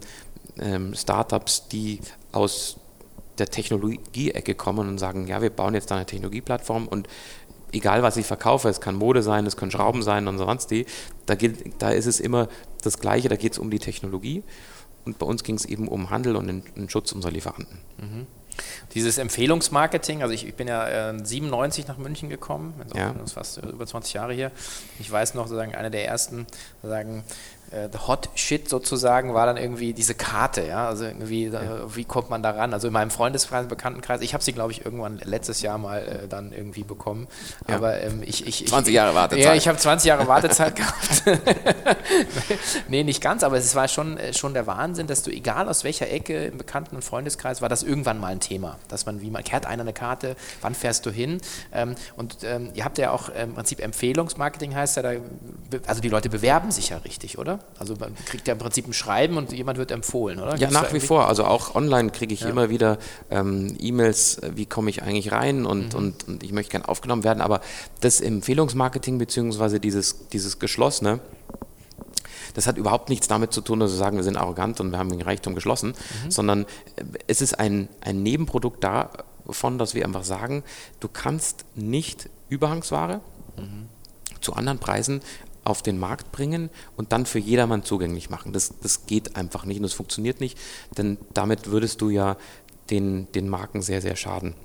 ähm, 0.59 0.95
Startups, 0.95 1.67
die 1.67 1.99
aus 2.31 2.77
der 3.37 3.47
Technologie-Ecke 3.47 4.55
kommen 4.55 4.87
und 4.87 4.99
sagen, 4.99 5.27
ja, 5.27 5.41
wir 5.41 5.49
bauen 5.49 5.73
jetzt 5.73 5.89
da 5.89 5.95
eine 5.95 6.05
Technologieplattform 6.05 6.87
und 6.87 7.07
egal 7.73 8.03
was 8.03 8.17
ich 8.17 8.25
verkaufe, 8.25 8.69
es 8.69 8.79
kann 8.79 8.95
Mode 8.95 9.23
sein, 9.23 9.45
es 9.45 9.57
können 9.57 9.71
Schrauben 9.71 10.03
sein 10.03 10.27
und 10.27 10.37
sonst 10.37 10.67
die, 10.71 10.85
da, 11.25 11.35
geht, 11.35 11.81
da 11.81 11.89
ist 11.89 12.05
es 12.05 12.19
immer 12.19 12.47
das 12.81 12.99
Gleiche, 12.99 13.29
da 13.29 13.35
geht 13.35 13.53
es 13.53 13.59
um 13.59 13.69
die 13.69 13.79
Technologie 13.79 14.43
und 15.05 15.19
bei 15.19 15.25
uns 15.25 15.43
ging 15.43 15.55
es 15.55 15.65
eben 15.65 15.87
um 15.87 16.09
Handel 16.09 16.35
und 16.35 16.47
den, 16.47 16.63
den 16.75 16.89
Schutz 16.89 17.11
unserer 17.11 17.31
Lieferanten. 17.31 17.79
Mhm. 17.97 18.27
Dieses 18.93 19.17
Empfehlungsmarketing, 19.17 20.21
also 20.21 20.33
ich, 20.33 20.47
ich 20.47 20.53
bin 20.53 20.67
ja 20.67 21.11
äh, 21.11 21.25
97 21.25 21.87
nach 21.87 21.97
München 21.97 22.29
gekommen, 22.29 22.75
also 22.83 22.95
ja. 22.95 23.15
fast 23.33 23.57
über 23.57 23.87
20 23.87 24.13
Jahre 24.13 24.33
hier. 24.33 24.51
Ich 24.99 25.11
weiß 25.11 25.33
noch, 25.33 25.47
sozusagen 25.47 25.73
einer 25.73 25.89
der 25.89 26.05
ersten 26.05 26.45
sozusagen 26.81 27.19
äh, 27.19 27.62
the 27.91 27.99
Hot 28.07 28.29
Shit 28.35 28.69
sozusagen 28.69 29.33
war 29.33 29.45
dann 29.45 29.57
irgendwie 29.57 29.93
diese 29.93 30.15
Karte, 30.15 30.65
ja, 30.65 30.87
also 30.87 31.05
irgendwie, 31.05 31.47
ja. 31.47 31.61
Äh, 31.61 31.95
wie 31.95 32.05
kommt 32.05 32.29
man 32.29 32.43
da 32.43 32.51
ran? 32.51 32.73
Also 32.73 32.87
in 32.87 32.93
meinem 32.93 33.11
Freundeskreis, 33.11 33.67
Bekanntenkreis, 33.67 34.21
ich 34.21 34.33
habe 34.33 34.43
sie, 34.43 34.53
glaube 34.53 34.71
ich, 34.71 34.85
irgendwann 34.85 35.19
letztes 35.23 35.61
Jahr 35.61 35.77
mal 35.77 36.01
äh, 36.01 36.27
dann 36.27 36.51
irgendwie 36.51 36.83
bekommen, 36.83 37.27
ja. 37.67 37.75
aber 37.75 38.01
ähm, 38.01 38.21
ich, 38.25 38.47
ich, 38.47 38.67
20 38.67 38.93
Jahre 38.93 39.15
Wartezeit. 39.15 39.45
Ja, 39.45 39.53
ich 39.53 39.67
habe 39.67 39.77
20 39.77 40.07
Jahre 40.07 40.27
Wartezeit 40.27 40.75
gehabt. 40.77 41.23
nee, 42.87 43.03
nicht 43.03 43.21
ganz, 43.21 43.43
aber 43.43 43.57
es 43.57 43.75
war 43.75 43.87
schon, 43.87 44.17
äh, 44.17 44.33
schon 44.33 44.53
der 44.53 44.67
Wahnsinn, 44.67 45.07
dass 45.07 45.23
du, 45.23 45.31
egal 45.31 45.67
aus 45.69 45.83
welcher 45.83 46.09
Ecke 46.09 46.45
im 46.45 46.57
Bekannten- 46.57 46.95
und 46.95 47.03
Freundeskreis, 47.03 47.61
war 47.61 47.69
das 47.69 47.83
irgendwann 47.83 48.19
mal 48.19 48.27
ein 48.27 48.39
Thema, 48.39 48.77
dass 48.87 49.05
man, 49.05 49.21
wie 49.21 49.29
man, 49.29 49.43
kehrt 49.43 49.65
einer 49.65 49.83
eine 49.83 49.93
Karte, 49.93 50.35
wann 50.61 50.75
fährst 50.75 51.05
du 51.05 51.11
hin? 51.11 51.41
Ähm, 51.71 51.95
und 52.15 52.37
ähm, 52.43 52.69
ihr 52.73 52.85
habt 52.85 52.97
ja 52.97 53.11
auch 53.11 53.29
im 53.29 53.53
Prinzip 53.53 53.79
Empfehlungsmarketing 53.79 54.75
heißt 54.75 54.97
ja, 54.97 55.03
da, 55.03 55.11
also 55.87 56.01
die 56.01 56.09
Leute 56.09 56.29
bewerben 56.29 56.71
sich 56.71 56.89
ja 56.89 56.97
richtig, 56.97 57.37
oder? 57.37 57.59
Also 57.79 57.95
man 57.99 58.15
kriegt 58.25 58.47
ja 58.47 58.53
im 58.53 58.59
Prinzip 58.59 58.87
ein 58.87 58.93
Schreiben 58.93 59.37
und 59.37 59.51
jemand 59.51 59.77
wird 59.77 59.91
empfohlen, 59.91 60.39
oder? 60.39 60.55
Ja, 60.55 60.71
nach 60.71 60.93
wie 60.93 60.99
vor. 60.99 61.27
Also 61.27 61.45
auch 61.45 61.75
online 61.75 62.11
kriege 62.11 62.33
ich 62.33 62.41
ja. 62.41 62.49
immer 62.49 62.69
wieder 62.69 62.97
ähm, 63.29 63.75
E-Mails, 63.79 64.37
äh, 64.37 64.51
wie 64.55 64.65
komme 64.65 64.89
ich 64.89 65.03
eigentlich 65.03 65.31
rein 65.31 65.65
und, 65.65 65.93
mhm. 65.93 65.99
und, 65.99 66.27
und 66.27 66.43
ich 66.43 66.51
möchte 66.51 66.71
gerne 66.71 66.87
aufgenommen 66.87 67.23
werden. 67.23 67.41
Aber 67.41 67.61
das 68.01 68.21
Empfehlungsmarketing 68.21 69.17
beziehungsweise 69.17 69.79
dieses, 69.79 70.29
dieses 70.29 70.59
Geschlossene, 70.59 71.19
das 72.53 72.67
hat 72.67 72.77
überhaupt 72.77 73.09
nichts 73.09 73.27
damit 73.27 73.51
zu 73.51 73.61
tun, 73.61 73.79
dass 73.79 73.91
wir 73.91 73.97
sagen, 73.97 74.17
wir 74.17 74.23
sind 74.23 74.37
arrogant 74.37 74.79
und 74.79 74.91
wir 74.91 74.99
haben 74.99 75.09
den 75.09 75.21
Reichtum 75.21 75.55
geschlossen, 75.55 75.89
mhm. 76.25 76.31
sondern 76.31 76.61
äh, 76.95 77.03
es 77.27 77.41
ist 77.41 77.59
ein, 77.59 77.89
ein 78.01 78.23
Nebenprodukt 78.23 78.83
davon, 78.83 79.77
dass 79.77 79.93
wir 79.93 80.05
einfach 80.05 80.23
sagen, 80.23 80.63
du 80.99 81.07
kannst 81.07 81.65
nicht 81.75 82.29
Überhangsware 82.49 83.21
mhm. 83.57 83.87
zu 84.41 84.53
anderen 84.53 84.79
Preisen 84.79 85.21
auf 85.63 85.81
den 85.81 85.97
Markt 85.99 86.31
bringen 86.31 86.69
und 86.97 87.11
dann 87.11 87.25
für 87.25 87.39
jedermann 87.39 87.83
zugänglich 87.83 88.29
machen. 88.29 88.53
Das, 88.53 88.73
das 88.81 89.05
geht 89.05 89.35
einfach 89.35 89.65
nicht 89.65 89.77
und 89.77 89.83
das 89.83 89.93
funktioniert 89.93 90.39
nicht, 90.39 90.57
denn 90.97 91.17
damit 91.33 91.67
würdest 91.67 92.01
du 92.01 92.09
ja 92.09 92.37
den, 92.89 93.31
den 93.31 93.49
Marken 93.49 93.81
sehr, 93.81 94.01
sehr 94.01 94.15
schaden. 94.15 94.55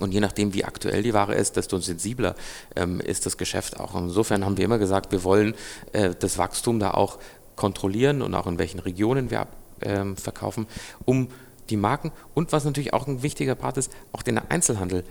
Und 0.00 0.12
je 0.12 0.20
nachdem, 0.20 0.54
wie 0.54 0.64
aktuell 0.64 1.02
die 1.02 1.12
Ware 1.12 1.34
ist, 1.34 1.56
desto 1.56 1.78
sensibler 1.78 2.34
ähm, 2.76 3.00
ist 3.00 3.26
das 3.26 3.36
Geschäft 3.36 3.78
auch. 3.78 3.94
Insofern 3.94 4.44
haben 4.44 4.56
wir 4.56 4.64
immer 4.64 4.78
gesagt, 4.78 5.12
wir 5.12 5.22
wollen 5.22 5.54
äh, 5.92 6.14
das 6.18 6.38
Wachstum 6.38 6.80
da 6.80 6.92
auch 6.92 7.18
kontrollieren 7.56 8.22
und 8.22 8.34
auch 8.34 8.46
in 8.46 8.58
welchen 8.58 8.80
Regionen 8.80 9.30
wir 9.30 9.46
ähm, 9.82 10.16
verkaufen, 10.16 10.66
um 11.04 11.28
die 11.68 11.76
Marken 11.76 12.10
und 12.34 12.52
was 12.52 12.64
natürlich 12.64 12.92
auch 12.92 13.06
ein 13.06 13.22
wichtiger 13.22 13.54
Part 13.54 13.76
ist, 13.76 13.92
auch 14.12 14.22
den 14.22 14.38
Einzelhandel 14.38 15.04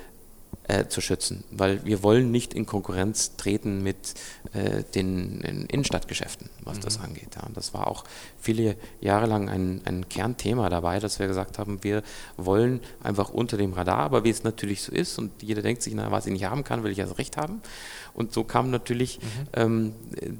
äh, 0.67 0.87
zu 0.87 1.01
schützen, 1.01 1.43
weil 1.51 1.83
wir 1.85 2.03
wollen 2.03 2.31
nicht 2.31 2.53
in 2.53 2.65
Konkurrenz 2.65 3.35
treten 3.35 3.81
mit 3.83 4.13
äh, 4.53 4.83
den 4.95 5.41
Innenstadtgeschäften, 5.41 6.49
was 6.63 6.77
mhm. 6.77 6.81
das 6.81 6.99
angeht. 6.99 7.35
Ja. 7.35 7.43
Und 7.47 7.57
das 7.57 7.73
war 7.73 7.87
auch 7.87 8.03
viele 8.39 8.75
Jahre 8.99 9.25
lang 9.25 9.49
ein, 9.49 9.81
ein 9.85 10.07
Kernthema 10.07 10.69
dabei, 10.69 10.99
dass 10.99 11.19
wir 11.19 11.27
gesagt 11.27 11.57
haben, 11.59 11.83
wir 11.83 12.03
wollen 12.37 12.79
einfach 13.03 13.29
unter 13.29 13.57
dem 13.57 13.73
Radar, 13.73 13.99
aber 13.99 14.23
wie 14.23 14.29
es 14.29 14.43
natürlich 14.43 14.83
so 14.83 14.91
ist 14.91 15.17
und 15.17 15.41
jeder 15.41 15.61
denkt 15.61 15.81
sich, 15.81 15.93
na, 15.93 16.11
was 16.11 16.25
ich 16.25 16.33
nicht 16.33 16.45
haben 16.45 16.63
kann, 16.63 16.83
will 16.83 16.91
ich 16.91 17.01
also 17.01 17.15
recht 17.15 17.37
haben. 17.37 17.61
Und 18.13 18.33
so 18.33 18.43
kam 18.43 18.69
natürlich 18.71 19.19
mhm. 19.19 19.47
ähm, 19.53 19.93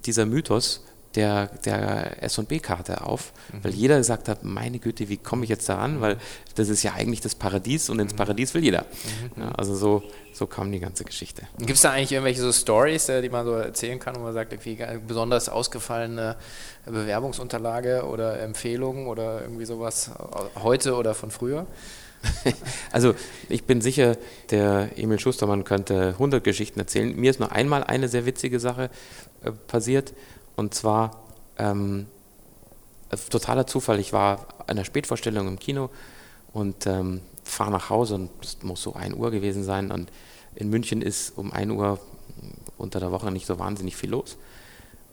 dieser 0.06 0.26
Mythos, 0.26 0.86
der, 1.16 1.48
der 1.66 2.24
S&B-Karte 2.24 3.06
auf, 3.06 3.34
mhm. 3.52 3.64
weil 3.64 3.72
jeder 3.74 3.98
gesagt 3.98 4.30
hat, 4.30 4.44
meine 4.44 4.80
Güte, 4.80 5.10
wie 5.10 5.18
komme 5.18 5.44
ich 5.44 5.50
jetzt 5.50 5.68
daran, 5.68 6.02
weil 6.02 6.18
das 6.56 6.70
ist 6.70 6.84
ja 6.84 6.94
eigentlich 6.94 7.22
das 7.22 7.36
Paradies 7.36 7.90
und 7.90 8.00
ins 8.00 8.14
mhm. 8.14 8.18
Paradies 8.18 8.54
will 8.54 8.64
jeder. 8.64 8.86
Mhm. 9.36 9.42
Ja, 9.42 9.52
also 9.52 9.76
so, 9.76 10.04
so 10.34 10.48
kam 10.48 10.72
die 10.72 10.80
ganze 10.80 11.04
Geschichte. 11.04 11.44
Gibt 11.58 11.72
es 11.72 11.82
da 11.82 11.92
eigentlich 11.92 12.12
irgendwelche 12.12 12.42
so 12.42 12.52
Stories, 12.52 13.10
äh, 13.10 13.22
die 13.22 13.30
man 13.30 13.46
so 13.46 13.54
erzählen 13.54 14.00
kann, 14.00 14.16
wo 14.16 14.20
man 14.22 14.34
sagt, 14.34 14.54
irgendwie 14.54 14.78
besonders 15.06 15.50
ausgefallene 15.50 16.38
Bewerbungsunterlage 16.86 18.06
oder 18.06 18.40
Empfehlungen 18.40 19.08
oder 19.08 19.42
irgendwie 19.42 19.66
sowas 19.66 20.12
heute 20.62 20.96
oder 20.96 21.14
von 21.14 21.32
früher? 21.32 21.68
Also 22.92 23.16
ich 23.50 23.64
bin 23.64 23.82
sicher, 23.82 24.18
der 24.50 24.90
Emil 24.96 25.20
Schustermann 25.20 25.64
könnte 25.64 26.10
100 26.10 26.44
Geschichten 26.44 26.80
erzählen. 26.80 27.16
Mir 27.16 27.32
ist 27.32 27.40
nur 27.40 27.52
einmal 27.52 27.84
eine 27.84 28.08
sehr 28.08 28.26
witzige 28.26 28.60
Sache 28.60 28.90
äh, 29.44 29.52
passiert. 29.52 30.14
Und 30.56 30.74
zwar 30.74 31.24
ähm, 31.58 32.08
totaler 33.30 33.68
Zufall. 33.68 34.00
Ich 34.00 34.14
war 34.14 34.48
an 34.68 34.78
der 34.78 34.84
Spätvorstellung 34.84 35.48
im 35.48 35.60
Kino 35.60 35.90
und 36.54 36.86
ähm, 36.88 37.22
fahre 37.44 37.72
nach 37.72 37.90
Hause 37.90 38.16
und 38.16 38.30
es 38.44 38.62
muss 38.62 38.82
so 38.82 38.94
1 38.94 39.16
Uhr 39.16 39.32
gewesen 39.32 39.64
sein. 39.64 39.92
Und 39.92 40.12
in 40.56 40.70
München 40.70 41.02
ist 41.02 41.38
um 41.38 41.52
1 41.52 41.72
Uhr 41.72 42.00
unter 42.78 43.00
der 43.00 43.12
Woche 43.12 43.32
nicht 43.32 43.46
so 43.46 43.60
wahnsinnig 43.60 43.96
viel 43.96 44.12
los. 44.12 44.38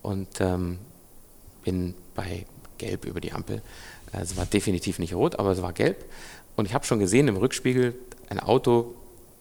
Und 0.03 0.41
ähm, 0.41 0.79
bin 1.65 1.95
bei 2.15 2.47
Gelb 2.79 3.05
über 3.05 3.21
die 3.21 3.33
Ampel. 3.33 3.63
Es 4.13 4.37
war 4.37 4.47
definitiv 4.47 4.99
nicht 4.99 5.15
rot, 5.15 5.39
aber 5.39 5.51
es 5.51 5.61
war 5.61 5.73
gelb. 5.73 6.05
Und 6.57 6.67
ich 6.67 6.75
habe 6.75 6.85
schon 6.85 6.99
gesehen 6.99 7.29
im 7.29 7.37
Rückspiegel, 7.37 7.95
ein 8.31 8.41
Auto 8.41 8.95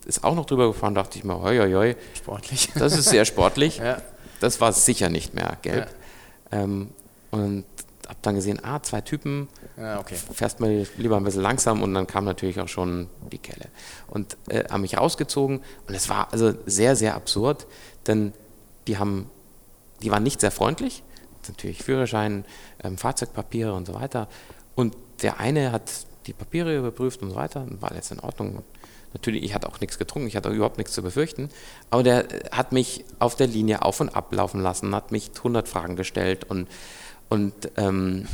ist 0.05 0.23
auch 0.23 0.35
noch 0.35 0.45
drüber 0.45 0.67
gefahren, 0.67 0.95
dachte 0.95 1.17
ich 1.17 1.23
mir, 1.23 1.39
hoi, 1.41 1.57
hoi, 1.57 1.73
hoi. 1.73 1.95
Sportlich. 2.15 2.69
Das 2.75 2.97
ist 2.97 3.09
sehr 3.09 3.25
sportlich. 3.25 3.77
ja. 3.83 4.01
Das 4.39 4.61
war 4.61 4.73
sicher 4.73 5.09
nicht 5.09 5.33
mehr 5.33 5.57
gelb. 5.61 5.89
Ja. 6.51 6.63
Ähm, 6.63 6.89
und 7.31 7.65
habe 8.07 8.19
dann 8.21 8.35
gesehen, 8.35 8.59
ah, 8.63 8.81
zwei 8.81 9.01
Typen, 9.01 9.49
ja, 9.75 9.99
okay. 9.99 10.15
fährst 10.15 10.59
mal 10.59 10.87
lieber 10.97 11.17
ein 11.17 11.23
bisschen 11.23 11.41
langsam 11.41 11.83
und 11.83 11.93
dann 11.93 12.07
kam 12.07 12.23
natürlich 12.23 12.59
auch 12.61 12.67
schon 12.69 13.09
die 13.31 13.37
Kelle. 13.37 13.65
Und 14.07 14.37
äh, 14.47 14.63
haben 14.69 14.81
mich 14.81 14.97
rausgezogen 14.97 15.61
und 15.87 15.93
es 15.93 16.07
war 16.07 16.31
also 16.31 16.53
sehr, 16.65 16.95
sehr 16.95 17.15
absurd, 17.15 17.67
denn 18.07 18.33
die 18.87 18.97
haben, 18.97 19.29
die 20.01 20.09
waren 20.09 20.23
nicht 20.23 20.39
sehr 20.39 20.51
freundlich, 20.51 21.03
natürlich 21.47 21.83
Führerschein, 21.83 22.45
ähm, 22.83 22.97
Fahrzeugpapiere 22.97 23.73
und 23.73 23.85
so 23.85 23.93
weiter. 23.93 24.29
Und 24.75 24.95
der 25.21 25.39
eine 25.39 25.71
hat 25.71 25.91
die 26.27 26.33
Papiere 26.33 26.77
überprüft 26.77 27.21
und 27.21 27.31
so 27.31 27.35
weiter, 27.35 27.65
war 27.79 27.91
alles 27.91 28.11
in 28.11 28.19
Ordnung. 28.19 28.63
Natürlich, 29.13 29.43
ich 29.43 29.55
hatte 29.55 29.67
auch 29.69 29.79
nichts 29.79 29.97
getrunken, 29.97 30.27
ich 30.27 30.35
hatte 30.35 30.49
überhaupt 30.49 30.77
nichts 30.77 30.93
zu 30.93 31.01
befürchten. 31.01 31.49
Aber 31.89 32.03
der 32.03 32.27
hat 32.51 32.73
mich 32.73 33.05
auf 33.19 33.35
der 33.35 33.47
Linie 33.47 33.81
auf 33.81 33.99
und 34.01 34.09
ab 34.09 34.33
laufen 34.33 34.61
lassen, 34.61 34.93
hat 34.93 35.11
mich 35.11 35.31
100 35.37 35.67
Fragen 35.67 35.95
gestellt 35.95 36.43
und, 36.43 36.67
und 37.29 37.53
ähm, 37.77 38.27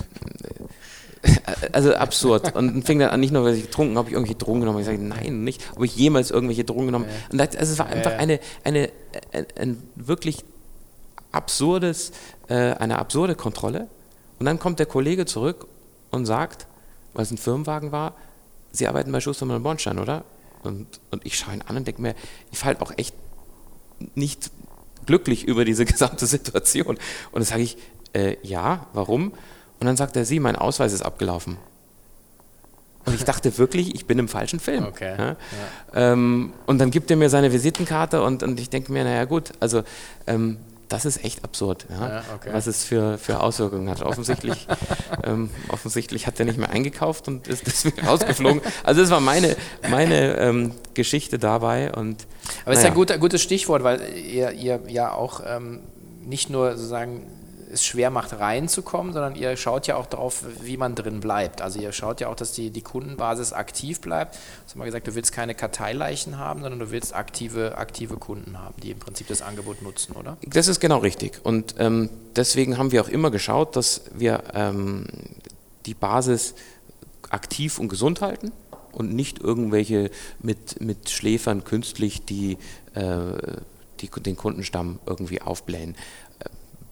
also 1.71 1.93
absurd. 1.93 2.55
Und 2.55 2.83
fing 2.85 2.99
dann 2.99 3.11
an, 3.11 3.19
nicht 3.19 3.31
nur, 3.31 3.43
weil 3.43 3.55
ich 3.55 3.63
getrunken 3.63 3.97
habe, 3.97 4.09
ich 4.09 4.13
irgendwelche 4.13 4.37
Drogen 4.37 4.61
genommen. 4.61 4.79
Ich 4.79 4.85
sage, 4.85 4.97
nein, 4.97 5.43
nicht. 5.43 5.63
Ob 5.75 5.83
ich 5.83 5.95
jemals 5.95 6.31
irgendwelche 6.31 6.63
Drogen 6.63 6.87
genommen 6.87 7.05
habe. 7.05 7.15
Und 7.31 7.37
das, 7.37 7.55
also 7.55 7.73
es 7.73 7.79
war 7.79 7.85
einfach 7.85 8.13
eine, 8.13 8.39
eine, 8.63 8.89
ein, 9.31 9.45
ein 9.57 9.83
wirklich 9.95 10.43
absurdes, 11.31 12.11
äh, 12.47 12.55
eine 12.55 12.99
absurde 12.99 13.35
Kontrolle. 13.35 13.87
Und 14.39 14.47
dann 14.47 14.59
kommt 14.59 14.79
der 14.79 14.85
Kollege 14.85 15.25
zurück 15.25 15.67
und 16.11 16.25
sagt, 16.25 16.67
weil 17.13 17.23
es 17.23 17.31
ein 17.31 17.37
Firmenwagen 17.37 17.91
war, 17.91 18.13
Sie 18.71 18.87
arbeiten 18.87 19.11
bei 19.11 19.19
Schustermann 19.19 19.57
und 19.57 19.63
Bornstein, 19.63 19.99
oder? 19.99 20.23
Und, 20.63 20.87
und 21.11 21.25
ich 21.25 21.37
schaue 21.37 21.53
ihn 21.53 21.61
an 21.61 21.77
und 21.77 21.87
denke 21.87 22.01
mir, 22.01 22.15
ich 22.51 22.57
falle 22.57 22.81
auch 22.81 22.91
echt 22.97 23.13
nicht 24.15 24.49
glücklich 25.05 25.45
über 25.45 25.63
diese 25.63 25.85
gesamte 25.93 26.25
Situation. 26.25 26.97
Und 26.97 26.99
dann 27.35 27.43
sage 27.43 27.61
ich, 27.61 27.77
äh, 28.13 28.37
ja, 28.41 28.87
warum? 28.93 29.31
Und 29.79 29.87
dann 29.87 29.95
sagt 29.95 30.15
er, 30.15 30.25
Sie, 30.25 30.39
mein 30.39 30.55
Ausweis 30.55 30.91
ist 30.91 31.03
abgelaufen. 31.03 31.57
Und 33.05 33.13
ich 33.13 33.25
dachte 33.25 33.57
wirklich, 33.57 33.93
ich 33.95 34.05
bin 34.05 34.17
im 34.17 34.29
falschen 34.29 34.59
Film. 34.59 34.85
Okay. 34.85 35.15
Ja? 35.17 35.27
Ja. 35.27 35.35
Ähm, 36.13 36.53
und 36.65 36.79
dann 36.79 36.89
gibt 36.89 37.11
er 37.11 37.17
mir 37.17 37.29
seine 37.29 37.51
Visitenkarte 37.51 38.23
und, 38.23 38.43
und 38.43 38.59
ich 38.59 38.69
denke 38.69 38.91
mir, 38.93 39.03
naja 39.03 39.25
gut, 39.25 39.51
also 39.59 39.83
ähm, 40.25 40.57
das 40.89 41.05
ist 41.05 41.23
echt 41.23 41.43
absurd, 41.43 41.85
ja? 41.89 42.23
okay. 42.35 42.49
was 42.51 42.67
es 42.67 42.83
für, 42.83 43.17
für 43.17 43.41
Auswirkungen 43.41 43.89
hat. 43.89 44.01
Offensichtlich, 44.01 44.67
ähm, 45.23 45.49
offensichtlich 45.69 46.27
hat 46.27 46.39
er 46.39 46.45
nicht 46.45 46.57
mehr 46.57 46.69
eingekauft 46.69 47.27
und 47.27 47.47
ist 47.47 47.65
deswegen 47.65 47.99
rausgeflogen. 48.07 48.61
Also 48.83 49.01
das 49.01 49.09
war 49.09 49.19
meine, 49.19 49.55
meine 49.89 50.37
ähm, 50.37 50.71
Geschichte 50.93 51.39
dabei. 51.39 51.91
Und, 51.93 52.25
Aber 52.63 52.73
es 52.73 52.77
naja. 52.77 52.79
ist 52.79 52.85
ein 52.85 52.93
guter, 52.93 53.17
gutes 53.17 53.41
Stichwort, 53.41 53.83
weil 53.83 54.01
ihr, 54.17 54.51
ihr 54.51 54.81
ja 54.87 55.11
auch 55.11 55.41
ähm, 55.45 55.81
nicht 56.25 56.49
nur 56.49 56.75
sozusagen 56.75 57.25
es 57.73 57.85
schwer 57.85 58.09
macht, 58.09 58.39
reinzukommen, 58.39 59.13
sondern 59.13 59.35
ihr 59.35 59.57
schaut 59.57 59.87
ja 59.87 59.95
auch 59.95 60.05
darauf, 60.05 60.43
wie 60.61 60.77
man 60.77 60.95
drin 60.95 61.19
bleibt. 61.19 61.61
Also 61.61 61.79
ihr 61.79 61.91
schaut 61.91 62.21
ja 62.21 62.29
auch, 62.29 62.35
dass 62.35 62.51
die, 62.51 62.69
die 62.69 62.81
Kundenbasis 62.81 63.51
aktiv 63.51 63.99
bleibt. 63.99 64.35
Du 64.35 64.39
hast 64.65 64.75
mal 64.75 64.85
gesagt, 64.85 65.07
du 65.07 65.15
willst 65.15 65.31
keine 65.31 65.55
Karteileichen 65.55 66.37
haben, 66.37 66.61
sondern 66.61 66.79
du 66.79 66.91
willst 66.91 67.15
aktive, 67.15 67.77
aktive 67.77 68.17
Kunden 68.17 68.59
haben, 68.59 68.75
die 68.81 68.91
im 68.91 68.99
Prinzip 68.99 69.27
das 69.27 69.41
Angebot 69.41 69.81
nutzen, 69.81 70.13
oder? 70.13 70.37
Das 70.45 70.67
ist 70.67 70.79
genau 70.79 70.99
richtig. 70.99 71.41
Und 71.43 71.75
ähm, 71.79 72.09
deswegen 72.35 72.77
haben 72.77 72.91
wir 72.91 73.01
auch 73.01 73.09
immer 73.09 73.31
geschaut, 73.31 73.75
dass 73.75 74.01
wir 74.13 74.43
ähm, 74.53 75.07
die 75.85 75.93
Basis 75.93 76.55
aktiv 77.29 77.79
und 77.79 77.89
gesund 77.89 78.21
halten 78.21 78.51
und 78.91 79.13
nicht 79.13 79.39
irgendwelche 79.39 80.11
mit, 80.39 80.79
mit 80.79 81.09
Schläfern 81.09 81.63
künstlich 81.63 82.25
die, 82.25 82.57
äh, 82.93 83.59
die 83.99 84.09
den 84.09 84.37
Kundenstamm 84.37 84.99
irgendwie 85.05 85.41
aufblähen. 85.41 85.95
Äh, 86.39 86.49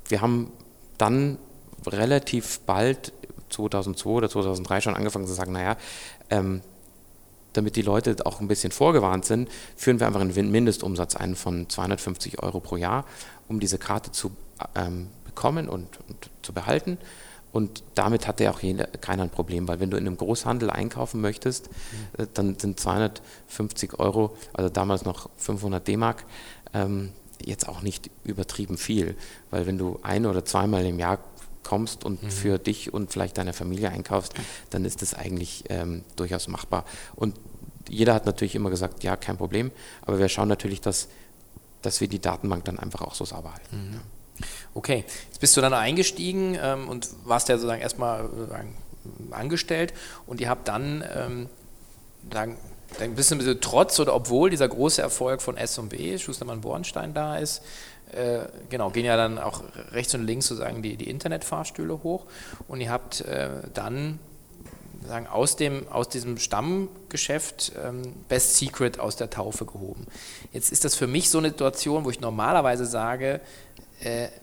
wir 0.10 0.22
haben 0.22 0.52
dann 1.02 1.38
relativ 1.88 2.60
bald, 2.62 3.12
2002 3.50 4.10
oder 4.10 4.30
2003 4.30 4.82
schon 4.82 4.96
angefangen 4.96 5.28
zu 5.28 5.34
sagen, 5.34 5.52
naja, 5.52 5.76
ähm, 6.30 6.62
damit 7.54 7.76
die 7.76 7.82
Leute 7.82 8.16
auch 8.26 8.40
ein 8.40 8.48
bisschen 8.48 8.72
vorgewarnt 8.72 9.26
sind, 9.26 9.50
führen 9.76 10.00
wir 10.00 10.08
einfach 10.08 10.22
einen 10.22 10.52
Mindestumsatz 10.52 11.16
ein 11.16 11.36
von 11.36 11.68
250 11.68 12.42
Euro 12.42 12.60
pro 12.62 12.78
Jahr, 12.78 13.06
um 13.50 13.60
diese 13.60 13.78
Karte 13.78 14.12
zu 14.12 14.32
ähm, 14.76 15.10
bekommen 15.26 15.68
und, 15.68 16.00
und, 16.08 16.30
zu 16.44 16.54
behalten. 16.54 16.98
Und 17.52 17.84
damit 17.96 18.28
hatte 18.28 18.46
ja 18.46 18.52
auch 18.52 18.62
jeder, 18.62 18.86
keiner 18.86 19.24
ein 19.24 19.30
Problem, 19.30 19.68
weil 19.68 19.82
wenn 19.82 19.92
du 19.92 19.98
in 19.98 20.08
einem 20.08 20.16
Großhandel 20.16 20.70
einkaufen 20.70 21.20
möchtest, 21.20 21.70
mhm. 22.18 22.28
dann 22.34 22.58
sind 22.58 22.80
250 22.80 24.00
Euro, 24.00 24.38
also 24.54 24.70
damals 24.70 25.04
noch 25.04 25.30
500 25.36 25.86
D-Mark, 25.86 26.24
ähm, 26.74 27.12
jetzt 27.46 27.68
auch 27.68 27.82
nicht 27.82 28.10
übertrieben 28.24 28.78
viel, 28.78 29.16
weil 29.50 29.66
wenn 29.66 29.78
du 29.78 30.00
ein 30.04 30.26
oder 30.26 30.46
zweimal 30.46 30.86
im 30.86 31.00
Jahr 31.00 31.20
kommst 31.64 32.04
und 32.04 32.24
mhm. 32.24 32.30
für 32.30 32.58
dich 32.58 32.94
und 32.94 33.12
vielleicht 33.12 33.38
deine 33.38 33.54
Familie 33.54 33.90
einkaufst, 33.90 34.34
dann 34.70 34.86
ist 34.86 35.02
das 35.02 35.14
eigentlich 35.14 35.64
ähm, 35.70 36.04
durchaus 36.16 36.48
machbar. 36.48 36.86
Und 37.16 37.36
jeder 37.88 38.14
hat 38.14 38.26
natürlich 38.26 38.56
immer 38.56 38.70
gesagt, 38.70 39.04
ja, 39.04 39.16
kein 39.16 39.38
Problem, 39.38 39.72
aber 40.02 40.20
wir 40.20 40.30
schauen 40.30 40.48
natürlich, 40.48 40.82
dass, 40.82 41.08
dass 41.82 42.02
wir 42.02 42.08
die 42.08 42.20
Datenbank 42.20 42.66
dann 42.66 42.80
einfach 42.80 43.02
auch 43.02 43.16
so 43.16 43.26
sauber 43.26 43.54
halten. 43.54 43.88
Mhm. 43.88 43.94
Ja. 43.94 44.02
Okay, 44.74 45.06
jetzt 45.28 45.40
bist 45.40 45.56
du 45.56 45.62
dann 45.62 45.74
eingestiegen 45.74 46.58
ähm, 46.60 46.90
und 46.90 47.10
warst 47.26 47.50
ja 47.50 47.58
sozusagen 47.58 47.82
erstmal 47.82 48.28
sozusagen 48.30 48.76
angestellt 49.32 49.94
und 50.26 50.42
ihr 50.42 50.50
habt 50.50 50.68
dann 50.68 51.04
ähm, 51.16 51.50
sagen, 52.32 52.58
ein 53.00 53.16
bisschen, 53.16 53.38
bisschen 53.38 53.62
trotz 53.62 54.00
oder 54.00 54.14
obwohl 54.14 54.50
dieser 54.50 54.68
große 54.68 55.02
Erfolg 55.02 55.42
von 55.42 55.58
S&B, 55.58 56.18
Schustermann-Bornstein 56.18 57.14
da 57.14 57.38
ist, 57.38 57.62
äh, 58.12 58.40
genau, 58.70 58.90
gehen 58.90 59.06
ja 59.06 59.16
dann 59.16 59.40
auch 59.40 59.64
rechts 59.92 60.14
und 60.14 60.26
links 60.26 60.48
sozusagen 60.48 60.82
die, 60.82 60.98
die 60.98 61.10
Internetfahrstühle 61.10 62.04
hoch 62.04 62.26
und 62.68 62.82
ihr 62.82 62.92
habt 62.92 63.22
äh, 63.22 63.50
dann 63.74 64.20
sagen, 65.08 65.28
aus, 65.28 65.56
dem, 65.56 65.88
aus 65.88 66.10
diesem 66.10 66.38
Stammgeschäft 66.38 67.72
ähm, 67.84 68.14
Best 68.30 68.58
Secret 68.58 69.00
aus 69.00 69.16
der 69.16 69.30
Taufe 69.30 69.66
gehoben. 69.66 70.06
Jetzt 70.52 70.72
ist 70.72 70.86
das 70.86 70.96
für 70.96 71.08
mich 71.08 71.30
so 71.30 71.38
eine 71.38 71.50
Situation, 71.50 72.06
wo 72.06 72.10
ich 72.10 72.20
normalerweise 72.20 72.86
sage, 72.86 73.42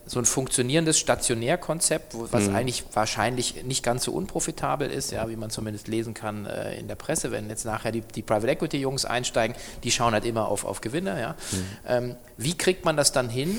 so 0.06 0.18
ein 0.18 0.24
funktionierendes 0.24 0.98
Stationärkonzept, 0.98 2.14
was 2.32 2.48
mhm. 2.48 2.54
eigentlich 2.54 2.84
wahrscheinlich 2.92 3.64
nicht 3.64 3.82
ganz 3.82 4.04
so 4.04 4.12
unprofitabel 4.12 4.90
ist, 4.90 5.10
ja, 5.10 5.28
wie 5.28 5.36
man 5.36 5.50
zumindest 5.50 5.88
lesen 5.88 6.14
kann 6.14 6.46
äh, 6.46 6.78
in 6.78 6.88
der 6.88 6.94
Presse, 6.94 7.32
wenn 7.32 7.48
jetzt 7.48 7.64
nachher 7.64 7.92
die, 7.92 8.02
die 8.02 8.22
Private 8.22 8.48
Equity 8.48 8.78
Jungs 8.78 9.04
einsteigen, 9.04 9.56
die 9.82 9.90
schauen 9.90 10.12
halt 10.12 10.24
immer 10.24 10.48
auf, 10.48 10.64
auf 10.64 10.80
Gewinne. 10.80 11.20
Ja. 11.20 11.30
Mhm. 11.30 11.66
Ähm, 11.86 12.16
wie 12.36 12.56
kriegt 12.56 12.84
man 12.84 12.96
das 12.96 13.12
dann 13.12 13.28
hin, 13.28 13.58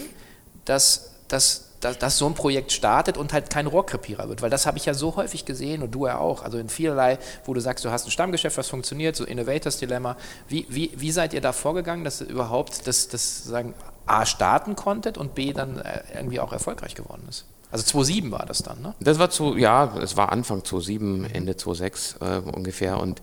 dass, 0.66 1.12
dass 1.28 1.70
dass, 1.80 1.98
dass, 1.98 2.18
so 2.18 2.26
ein 2.26 2.34
Projekt 2.34 2.72
startet 2.72 3.18
und 3.18 3.34
halt 3.34 3.50
kein 3.50 3.68
Rohrkrepierer 3.68 4.28
wird. 4.28 4.42
Weil 4.42 4.50
das 4.50 4.66
habe 4.66 4.78
ich 4.78 4.86
ja 4.86 4.94
so 4.94 5.16
häufig 5.16 5.46
gesehen 5.46 5.82
und 5.82 5.92
du 5.92 6.08
ja 6.08 6.18
auch. 6.18 6.44
Also 6.44 6.58
in 6.58 6.70
vielerlei, 6.70 7.20
wo 7.46 7.54
du 7.54 7.62
sagst, 7.62 7.86
du 7.86 7.90
hast 7.90 8.06
ein 8.06 8.12
Stammgeschäft, 8.12 8.58
was 8.58 8.68
funktioniert, 8.68 9.16
so 9.16 9.24
Innovators 9.24 9.78
Dilemma. 9.78 10.18
Wie, 10.48 10.66
wie, 10.70 10.92
wie 10.96 11.12
seid 11.12 11.34
ihr 11.34 11.42
da 11.42 11.54
vorgegangen, 11.54 12.04
dass 12.04 12.22
überhaupt 12.22 12.88
das, 12.88 13.08
das 13.08 13.44
sagen, 13.46 13.74
A 14.10 14.26
starten 14.26 14.76
konntet 14.76 15.18
und 15.18 15.36
B 15.36 15.54
dann 15.54 15.80
äh, 15.80 16.02
irgendwie 16.16 16.40
auch 16.40 16.52
erfolgreich 16.52 16.96
geworden 16.96 17.24
ist. 17.30 17.46
Also 17.72 17.86
2007 17.86 18.32
war 18.32 18.46
das 18.46 18.64
dann, 18.64 18.82
ne? 18.82 18.96
Das 19.00 19.20
war 19.20 19.30
zu, 19.30 19.56
ja, 19.56 19.96
es 20.02 20.18
war 20.18 20.32
Anfang 20.32 20.64
2007, 20.64 21.26
Ende 21.34 21.56
2006 21.56 22.16
äh, 22.20 22.40
ungefähr. 22.52 23.00
Und 23.00 23.22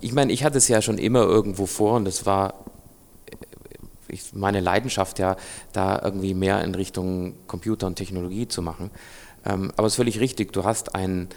ich 0.00 0.12
meine, 0.12 0.32
ich 0.32 0.44
hatte 0.44 0.58
es 0.58 0.68
ja 0.68 0.80
schon 0.80 0.98
immer 0.98 1.20
irgendwo 1.20 1.66
vor 1.66 1.96
und 1.96 2.06
das 2.06 2.24
war 2.24 2.54
äh, 3.26 3.36
ich, 4.08 4.32
meine 4.32 4.60
Leidenschaft 4.60 5.18
ja, 5.18 5.36
da 5.72 6.00
irgendwie 6.02 6.32
mehr 6.32 6.64
in 6.64 6.74
Richtung 6.74 7.34
Computer 7.46 7.86
und 7.86 7.96
Technologie 7.96 8.48
zu 8.48 8.62
machen. 8.62 8.90
Ähm, 9.44 9.72
aber 9.76 9.86
es 9.86 9.94
ist 9.94 9.96
völlig 9.96 10.20
richtig, 10.20 10.52
du 10.52 10.64
hast 10.64 10.94
ein, 10.94 11.28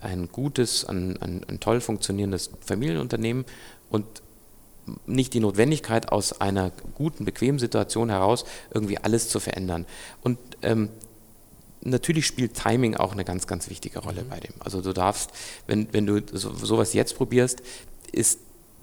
ein 0.00 0.28
gutes, 0.32 0.86
ein, 0.86 1.20
ein, 1.20 1.44
ein 1.48 1.60
toll 1.60 1.80
funktionierendes 1.80 2.50
Familienunternehmen 2.64 3.44
und 3.90 4.06
nicht 5.06 5.34
die 5.34 5.40
Notwendigkeit, 5.40 6.10
aus 6.10 6.40
einer 6.40 6.70
guten, 6.94 7.24
bequemen 7.24 7.58
Situation 7.58 8.10
heraus 8.10 8.44
irgendwie 8.72 8.98
alles 8.98 9.28
zu 9.28 9.40
verändern. 9.40 9.86
Und 10.22 10.38
ähm, 10.62 10.90
natürlich 11.82 12.26
spielt 12.26 12.54
Timing 12.54 12.96
auch 12.96 13.12
eine 13.12 13.24
ganz, 13.24 13.46
ganz 13.46 13.70
wichtige 13.70 14.00
Rolle 14.00 14.22
mhm. 14.22 14.28
bei 14.28 14.40
dem. 14.40 14.54
Also 14.60 14.80
du 14.80 14.92
darfst, 14.92 15.30
wenn, 15.66 15.92
wenn 15.92 16.06
du 16.06 16.20
so, 16.32 16.52
sowas 16.54 16.92
jetzt 16.92 17.16
probierst, 17.16 17.62
ist 18.12 18.40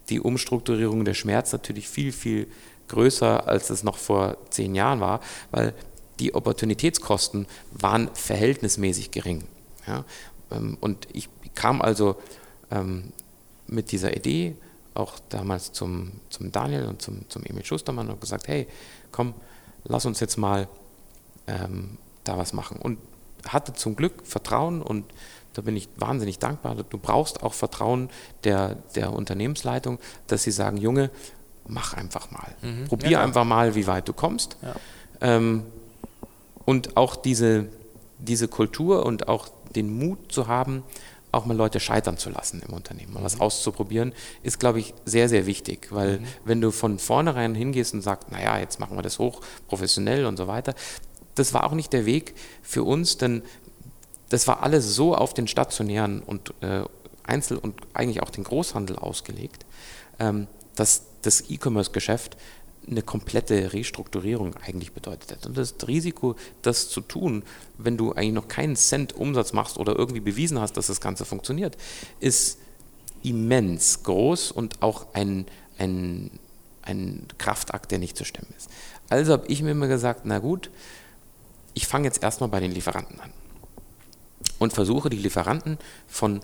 die 0.09 0.19
Umstrukturierung 0.19 1.05
der 1.05 1.13
Schmerz 1.13 1.51
natürlich 1.51 1.87
viel, 1.87 2.11
viel 2.11 2.47
größer, 2.87 3.47
als 3.47 3.69
es 3.69 3.83
noch 3.83 3.97
vor 3.97 4.37
zehn 4.49 4.75
Jahren 4.75 4.99
war, 4.99 5.19
weil 5.51 5.73
die 6.19 6.33
Opportunitätskosten 6.33 7.47
waren 7.71 8.09
verhältnismäßig 8.13 9.11
gering. 9.11 9.43
Ja? 9.87 10.05
Ähm, 10.51 10.77
und 10.79 11.07
ich 11.13 11.29
kam 11.55 11.81
also 11.81 12.17
ähm, 12.71 13.11
mit 13.67 13.91
dieser 13.91 14.15
Idee 14.15 14.55
auch 14.95 15.19
damals 15.29 15.73
zum, 15.73 16.13
zum 16.29 16.51
Daniel 16.51 16.85
und 16.85 17.01
zum, 17.01 17.29
zum 17.29 17.43
Emil 17.43 17.65
Schustermann 17.65 18.09
und 18.09 18.21
gesagt, 18.21 18.47
hey, 18.47 18.67
komm, 19.11 19.33
lass 19.83 20.05
uns 20.05 20.19
jetzt 20.19 20.37
mal 20.37 20.67
ähm, 21.47 21.97
da 22.23 22.37
was 22.37 22.53
machen. 22.53 22.77
Und 22.77 22.97
hatte 23.47 23.73
zum 23.73 23.95
Glück 23.95 24.25
Vertrauen 24.25 24.81
und 24.81 25.05
da 25.53 25.61
bin 25.61 25.77
ich 25.77 25.87
wahnsinnig 25.97 26.39
dankbar. 26.39 26.75
Du 26.75 26.97
brauchst 26.97 27.43
auch 27.43 27.53
Vertrauen 27.53 28.09
der, 28.43 28.75
der 28.95 29.13
Unternehmensleitung, 29.13 29.99
dass 30.27 30.43
sie 30.43 30.51
sagen, 30.51 30.77
Junge, 30.77 31.11
mach 31.67 31.93
einfach 31.93 32.31
mal. 32.31 32.55
Mhm. 32.61 32.87
Probier 32.87 33.11
ja, 33.11 33.23
einfach 33.23 33.45
mal, 33.45 33.75
wie 33.75 33.87
weit 33.87 34.07
du 34.07 34.13
kommst. 34.13 34.57
Ja. 34.61 34.75
Ähm, 35.21 35.63
und 36.65 36.97
auch 36.97 37.15
diese, 37.15 37.67
diese 38.19 38.47
Kultur 38.47 39.05
und 39.05 39.27
auch 39.27 39.49
den 39.75 39.97
Mut 39.97 40.31
zu 40.31 40.47
haben, 40.47 40.83
auch 41.35 41.45
mal 41.45 41.55
Leute 41.55 41.79
scheitern 41.79 42.17
zu 42.17 42.29
lassen 42.29 42.61
im 42.65 42.73
Unternehmen, 42.73 43.13
mal 43.13 43.23
was 43.23 43.35
mhm. 43.35 43.41
auszuprobieren, 43.41 44.13
ist, 44.41 44.59
glaube 44.59 44.79
ich, 44.79 44.93
sehr, 45.05 45.29
sehr 45.29 45.45
wichtig, 45.45 45.89
weil 45.91 46.19
mhm. 46.19 46.25
wenn 46.45 46.61
du 46.61 46.71
von 46.71 46.97
vornherein 46.97 47.55
hingehst 47.55 47.93
und 47.93 48.01
sagst, 48.01 48.31
naja, 48.31 48.57
jetzt 48.57 48.79
machen 48.79 48.97
wir 48.97 49.01
das 49.01 49.19
hoch, 49.19 49.41
professionell 49.67 50.25
und 50.25 50.37
so 50.37 50.47
weiter, 50.47 50.73
das 51.35 51.53
war 51.53 51.65
auch 51.65 51.73
nicht 51.73 51.91
der 51.93 52.05
Weg 52.05 52.33
für 52.61 52.83
uns, 52.83 53.17
denn 53.17 53.43
das 54.29 54.47
war 54.47 54.63
alles 54.63 54.95
so 54.95 55.15
auf 55.15 55.33
den 55.33 55.47
stationären 55.47 56.21
und 56.21 56.53
äh, 56.61 56.83
Einzel- 57.23 57.57
und 57.57 57.75
eigentlich 57.93 58.21
auch 58.21 58.29
den 58.29 58.43
Großhandel 58.43 58.97
ausgelegt, 58.97 59.65
ähm, 60.19 60.47
dass 60.75 61.03
das 61.21 61.49
E-Commerce-Geschäft 61.49 62.37
eine 62.89 63.01
komplette 63.01 63.73
Restrukturierung 63.73 64.55
eigentlich 64.57 64.91
bedeutet 64.91 65.31
hat. 65.31 65.45
Und 65.45 65.57
das 65.57 65.75
Risiko, 65.87 66.35
das 66.61 66.89
zu 66.89 67.01
tun, 67.01 67.43
wenn 67.77 67.97
du 67.97 68.13
eigentlich 68.13 68.33
noch 68.33 68.47
keinen 68.47 68.75
Cent 68.75 69.13
Umsatz 69.13 69.53
machst 69.53 69.77
oder 69.77 69.97
irgendwie 69.97 70.19
bewiesen 70.19 70.59
hast, 70.59 70.77
dass 70.77 70.87
das 70.87 71.01
Ganze 71.01 71.25
funktioniert, 71.25 71.77
ist 72.19 72.59
immens 73.23 74.03
groß 74.03 74.51
und 74.51 74.81
auch 74.83 75.07
ein, 75.13 75.45
ein, 75.77 76.31
ein 76.83 77.25
Kraftakt, 77.37 77.91
der 77.91 77.99
nicht 77.99 78.17
zu 78.17 78.23
stemmen 78.23 78.53
ist. 78.55 78.69
Also 79.09 79.33
habe 79.33 79.47
ich 79.47 79.61
mir 79.61 79.71
immer 79.71 79.87
gesagt, 79.87 80.21
na 80.25 80.39
gut, 80.39 80.69
ich 81.73 81.87
fange 81.87 82.05
jetzt 82.05 82.21
erstmal 82.23 82.49
bei 82.49 82.59
den 82.59 82.71
Lieferanten 82.71 83.19
an 83.19 83.31
und 84.59 84.73
versuche 84.73 85.09
die 85.09 85.17
Lieferanten 85.17 85.77
von, 86.07 86.39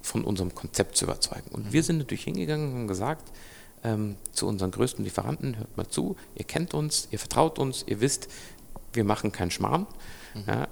von 0.00 0.24
unserem 0.24 0.54
Konzept 0.54 0.96
zu 0.96 1.04
überzeugen. 1.04 1.50
Und 1.50 1.72
wir 1.72 1.82
sind 1.82 1.98
natürlich 1.98 2.24
hingegangen 2.24 2.68
und 2.68 2.74
haben 2.74 2.88
gesagt, 2.88 3.30
ähm, 3.86 4.16
zu 4.32 4.46
unseren 4.46 4.72
größten 4.72 5.04
Lieferanten, 5.04 5.56
hört 5.56 5.76
mal 5.76 5.88
zu, 5.88 6.16
ihr 6.34 6.44
kennt 6.44 6.74
uns, 6.74 7.08
ihr 7.12 7.18
vertraut 7.18 7.58
uns, 7.58 7.84
ihr 7.86 8.00
wisst, 8.00 8.28
wir 8.92 9.04
machen 9.04 9.30
keinen 9.30 9.52
Schmarrn. 9.52 9.86
Mhm. 10.34 10.42
Ja, 10.46 10.68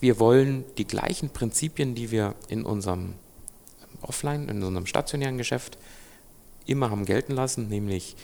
wir 0.00 0.20
wollen 0.20 0.64
die 0.78 0.86
gleichen 0.86 1.30
Prinzipien, 1.30 1.94
die 1.94 2.10
wir 2.10 2.34
in 2.48 2.64
unserem 2.64 3.14
Offline, 4.02 4.48
in 4.48 4.62
unserem 4.62 4.86
stationären 4.86 5.38
Geschäft 5.38 5.78
immer 6.66 6.90
haben 6.90 7.04
gelten 7.04 7.32
lassen, 7.32 7.68
nämlich 7.68 8.16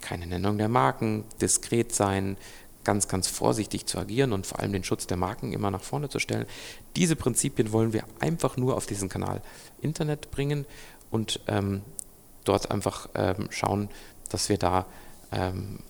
keine 0.00 0.26
Nennung 0.26 0.58
der 0.58 0.68
Marken, 0.68 1.24
diskret 1.40 1.94
sein, 1.94 2.36
ganz, 2.84 3.08
ganz 3.08 3.26
vorsichtig 3.26 3.86
zu 3.86 3.98
agieren 3.98 4.32
und 4.32 4.46
vor 4.46 4.60
allem 4.60 4.72
den 4.72 4.84
Schutz 4.84 5.06
der 5.06 5.16
Marken 5.16 5.52
immer 5.52 5.70
nach 5.72 5.82
vorne 5.82 6.08
zu 6.08 6.20
stellen. 6.20 6.46
Diese 6.94 7.16
Prinzipien 7.16 7.72
wollen 7.72 7.92
wir 7.92 8.04
einfach 8.20 8.56
nur 8.56 8.76
auf 8.76 8.86
diesen 8.86 9.08
Kanal 9.08 9.42
Internet 9.82 10.30
bringen 10.30 10.64
und 11.10 11.40
ähm, 11.48 11.82
dort 12.48 12.70
einfach 12.70 13.08
ähm, 13.14 13.48
schauen, 13.50 13.88
dass 14.30 14.48
wir 14.48 14.58
da 14.58 14.86
ähm, 15.32 15.80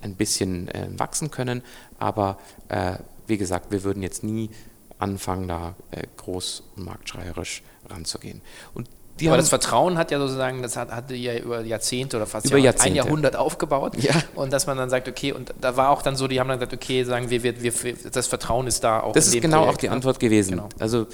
ein 0.00 0.14
bisschen 0.16 0.68
äh, 0.68 0.88
wachsen 0.96 1.30
können. 1.30 1.62
Aber 1.98 2.38
äh, 2.68 2.94
wie 3.26 3.38
gesagt, 3.38 3.70
wir 3.70 3.84
würden 3.84 4.02
jetzt 4.02 4.24
nie 4.24 4.50
anfangen, 4.98 5.48
da 5.48 5.74
äh, 5.90 6.04
groß 6.16 6.64
und 6.76 6.84
marktschreierisch 6.84 7.62
ranzugehen. 7.88 8.40
Und 8.74 8.88
die 9.20 9.28
Aber 9.28 9.36
das 9.36 9.50
Vertrauen 9.50 9.98
hat 9.98 10.10
ja 10.10 10.18
sozusagen, 10.18 10.62
das 10.62 10.76
hat, 10.76 10.90
hatte 10.90 11.14
ja 11.14 11.36
über 11.36 11.60
Jahrzehnte 11.60 12.16
oder 12.16 12.26
fast 12.26 12.46
über 12.46 12.56
Jahrzehnte. 12.56 12.92
ein 12.92 12.94
Jahrhundert 12.96 13.36
aufgebaut. 13.36 13.96
Ja. 14.02 14.14
Und 14.34 14.52
dass 14.52 14.66
man 14.66 14.78
dann 14.78 14.88
sagt, 14.88 15.06
okay, 15.06 15.32
und 15.32 15.52
da 15.60 15.76
war 15.76 15.90
auch 15.90 16.02
dann 16.02 16.16
so, 16.16 16.28
die 16.28 16.40
haben 16.40 16.48
dann 16.48 16.58
gesagt, 16.58 16.72
okay, 16.72 17.04
sagen 17.04 17.28
wir, 17.28 17.42
wir, 17.42 17.62
wir 17.62 17.72
das 18.10 18.26
Vertrauen 18.26 18.66
ist 18.66 18.82
da 18.82 19.00
auch. 19.00 19.12
Das 19.12 19.26
ist 19.26 19.40
genau 19.40 19.58
Projekt, 19.58 19.74
auch 19.74 19.78
die 19.78 19.86
ne? 19.88 19.92
Antwort 19.92 20.18
gewesen. 20.18 20.52
Genau. 20.52 20.68
Also 20.78 21.06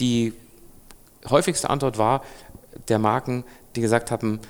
die 0.00 0.34
häufigste 1.28 1.70
Antwort 1.70 1.96
war 1.96 2.22
der 2.88 2.98
Marken, 2.98 3.44
die 3.76 3.80
gesagt 3.80 4.10
haben, 4.10 4.40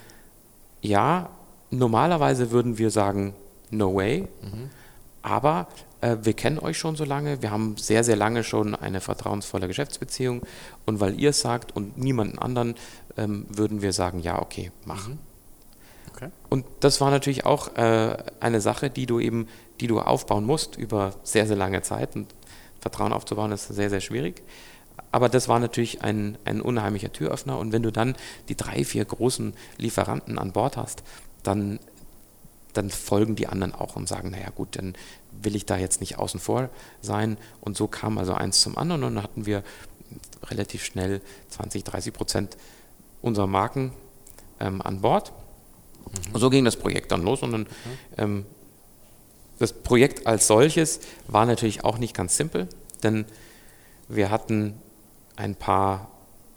ja, 0.80 1.30
normalerweise 1.70 2.50
würden 2.50 2.78
wir 2.78 2.90
sagen, 2.90 3.34
no 3.70 3.94
way, 3.94 4.28
mhm. 4.42 4.70
aber 5.22 5.68
äh, 6.00 6.16
wir 6.22 6.32
kennen 6.32 6.58
euch 6.58 6.78
schon 6.78 6.96
so 6.96 7.04
lange, 7.04 7.42
wir 7.42 7.50
haben 7.50 7.76
sehr, 7.76 8.04
sehr 8.04 8.16
lange 8.16 8.44
schon 8.44 8.74
eine 8.74 9.00
vertrauensvolle 9.00 9.66
Geschäftsbeziehung 9.66 10.42
und 10.86 11.00
weil 11.00 11.18
ihr 11.18 11.30
es 11.30 11.40
sagt 11.40 11.74
und 11.74 11.98
niemanden 11.98 12.38
anderen, 12.38 12.74
ähm, 13.16 13.46
würden 13.48 13.82
wir 13.82 13.92
sagen, 13.92 14.20
ja, 14.20 14.40
okay, 14.40 14.70
mach. 14.84 15.08
Mhm. 15.08 15.18
Okay. 16.14 16.30
Und 16.48 16.64
das 16.80 17.00
war 17.00 17.10
natürlich 17.10 17.46
auch 17.46 17.76
äh, 17.76 18.16
eine 18.40 18.60
Sache, 18.60 18.90
die 18.90 19.06
du 19.06 19.20
eben, 19.20 19.48
die 19.80 19.86
du 19.86 20.00
aufbauen 20.00 20.44
musst 20.44 20.76
über 20.76 21.14
sehr, 21.22 21.46
sehr 21.46 21.56
lange 21.56 21.82
Zeit 21.82 22.16
und 22.16 22.34
Vertrauen 22.80 23.12
aufzubauen 23.12 23.52
ist 23.52 23.68
sehr, 23.68 23.90
sehr 23.90 24.00
schwierig. 24.00 24.42
Aber 25.10 25.28
das 25.28 25.48
war 25.48 25.58
natürlich 25.58 26.02
ein, 26.02 26.36
ein 26.44 26.60
unheimlicher 26.60 27.12
Türöffner 27.12 27.58
und 27.58 27.72
wenn 27.72 27.82
du 27.82 27.90
dann 27.90 28.14
die 28.48 28.56
drei, 28.56 28.84
vier 28.84 29.04
großen 29.04 29.54
Lieferanten 29.78 30.38
an 30.38 30.52
Bord 30.52 30.76
hast, 30.76 31.02
dann 31.42 31.78
dann 32.78 32.90
folgen 32.90 33.34
die 33.34 33.48
anderen 33.48 33.74
auch 33.74 33.96
und 33.96 34.08
sagen, 34.08 34.30
naja 34.30 34.50
gut, 34.50 34.76
dann 34.76 34.94
will 35.32 35.56
ich 35.56 35.66
da 35.66 35.76
jetzt 35.76 36.00
nicht 36.00 36.18
außen 36.18 36.38
vor 36.38 36.70
sein. 37.02 37.36
Und 37.60 37.76
so 37.76 37.88
kam 37.88 38.18
also 38.18 38.34
eins 38.34 38.60
zum 38.60 38.78
anderen 38.78 39.02
und 39.02 39.16
dann 39.16 39.24
hatten 39.24 39.46
wir 39.46 39.64
relativ 40.44 40.84
schnell 40.84 41.20
20, 41.50 41.84
30 41.84 42.12
Prozent 42.12 42.56
unserer 43.20 43.46
Marken 43.46 43.92
ähm, 44.60 44.80
an 44.80 45.00
Bord. 45.00 45.32
Mhm. 46.04 46.34
Und 46.34 46.40
so 46.40 46.50
ging 46.50 46.64
das 46.64 46.76
Projekt 46.76 47.10
dann 47.10 47.22
los 47.22 47.42
und 47.42 47.52
dann, 47.52 47.62
mhm. 47.62 47.66
ähm, 48.16 48.46
das 49.58 49.72
Projekt 49.72 50.26
als 50.26 50.46
solches 50.46 51.00
war 51.26 51.46
natürlich 51.46 51.84
auch 51.84 51.98
nicht 51.98 52.14
ganz 52.14 52.36
simpel, 52.36 52.68
denn 53.02 53.24
wir 54.08 54.30
hatten 54.30 54.80
ein 55.38 55.54
paar 55.54 56.10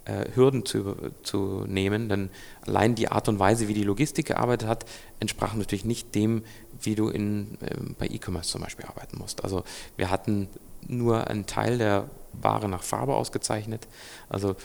äh, 0.04 0.26
Hürden 0.34 0.66
zu, 0.66 0.96
zu 1.22 1.64
nehmen, 1.66 2.08
denn 2.08 2.30
allein 2.66 2.94
die 2.94 3.08
Art 3.08 3.28
und 3.28 3.38
Weise, 3.38 3.68
wie 3.68 3.74
die 3.74 3.84
Logistik 3.84 4.26
gearbeitet 4.26 4.68
hat, 4.68 4.84
entsprach 5.20 5.54
natürlich 5.54 5.84
nicht 5.84 6.14
dem, 6.14 6.44
wie 6.80 6.94
du 6.94 7.08
in, 7.08 7.58
äh, 7.60 7.76
bei 7.98 8.06
E-Commerce 8.06 8.50
zum 8.50 8.62
Beispiel 8.62 8.86
arbeiten 8.86 9.18
musst. 9.18 9.44
Also 9.44 9.62
wir 9.96 10.10
hatten 10.10 10.48
nur 10.86 11.28
einen 11.28 11.46
Teil 11.46 11.78
der 11.78 12.10
Ware 12.32 12.68
nach 12.68 12.82
Farbe 12.82 13.14
ausgezeichnet. 13.14 13.86
Also 14.28 14.56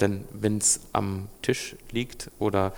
denn 0.00 0.24
wenn 0.32 0.58
es 0.58 0.80
am 0.92 1.28
Tisch 1.42 1.76
liegt 1.90 2.30
oder 2.38 2.72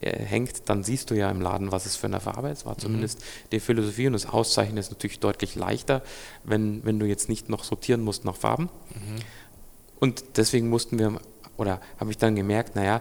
äh, 0.00 0.18
hängt, 0.18 0.68
dann 0.68 0.82
siehst 0.82 1.10
du 1.10 1.14
ja 1.14 1.30
im 1.30 1.40
Laden, 1.40 1.72
was 1.72 1.86
es 1.86 1.96
für 1.96 2.06
eine 2.06 2.20
Farbe 2.20 2.48
ist. 2.48 2.66
War 2.66 2.74
mhm. 2.74 2.80
zumindest 2.80 3.20
mhm. 3.20 3.48
die 3.52 3.60
Philosophie 3.60 4.06
und 4.06 4.12
das 4.14 4.26
Auszeichnen 4.26 4.78
ist 4.78 4.90
natürlich 4.90 5.20
deutlich 5.20 5.54
leichter, 5.54 6.02
wenn, 6.42 6.84
wenn 6.84 6.98
du 6.98 7.06
jetzt 7.06 7.28
nicht 7.28 7.48
noch 7.48 7.64
sortieren 7.64 8.02
musst 8.02 8.24
nach 8.24 8.36
Farben. 8.36 8.64
Mhm. 8.94 9.16
Und 10.04 10.36
deswegen 10.36 10.68
mussten 10.68 10.98
wir 10.98 11.18
oder 11.56 11.80
habe 11.98 12.10
ich 12.10 12.18
dann 12.18 12.36
gemerkt, 12.36 12.76
naja, 12.76 13.00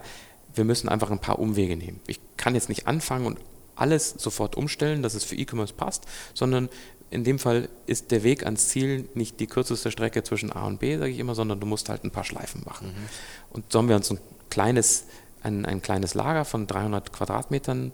wir 0.55 0.63
müssen 0.63 0.87
einfach 0.87 1.11
ein 1.11 1.19
paar 1.19 1.37
Umwege 1.37 1.75
nehmen. 1.75 1.99
Ich 2.07 2.17
kann 2.37 2.55
jetzt 2.55 2.69
nicht 2.69 2.87
anfangen 2.87 3.25
und 3.25 3.39
alles 3.75 4.11
sofort 4.17 4.55
umstellen, 4.55 5.03
dass 5.03 5.13
es 5.13 5.25
für 5.25 5.35
E-Commerce 5.35 5.73
passt, 5.73 6.05
sondern 6.33 6.69
in 7.09 7.25
dem 7.25 7.39
Fall 7.39 7.67
ist 7.87 8.11
der 8.11 8.23
Weg 8.23 8.45
ans 8.45 8.69
Ziel 8.69 9.09
nicht 9.15 9.41
die 9.41 9.47
kürzeste 9.47 9.91
Strecke 9.91 10.23
zwischen 10.23 10.53
A 10.53 10.65
und 10.65 10.79
B, 10.79 10.97
sage 10.97 11.11
ich 11.11 11.19
immer, 11.19 11.35
sondern 11.35 11.59
du 11.59 11.67
musst 11.67 11.89
halt 11.89 12.05
ein 12.05 12.11
paar 12.11 12.23
Schleifen 12.23 12.61
machen. 12.63 12.87
Mhm. 12.87 13.09
Und 13.51 13.69
so 13.69 13.79
haben 13.79 13.89
wir 13.89 13.97
uns 13.97 14.09
ein 14.09 14.19
kleines, 14.49 15.03
ein, 15.41 15.65
ein 15.65 15.81
kleines 15.81 16.13
Lager 16.13 16.45
von 16.45 16.67
300 16.67 17.11
Quadratmetern 17.11 17.91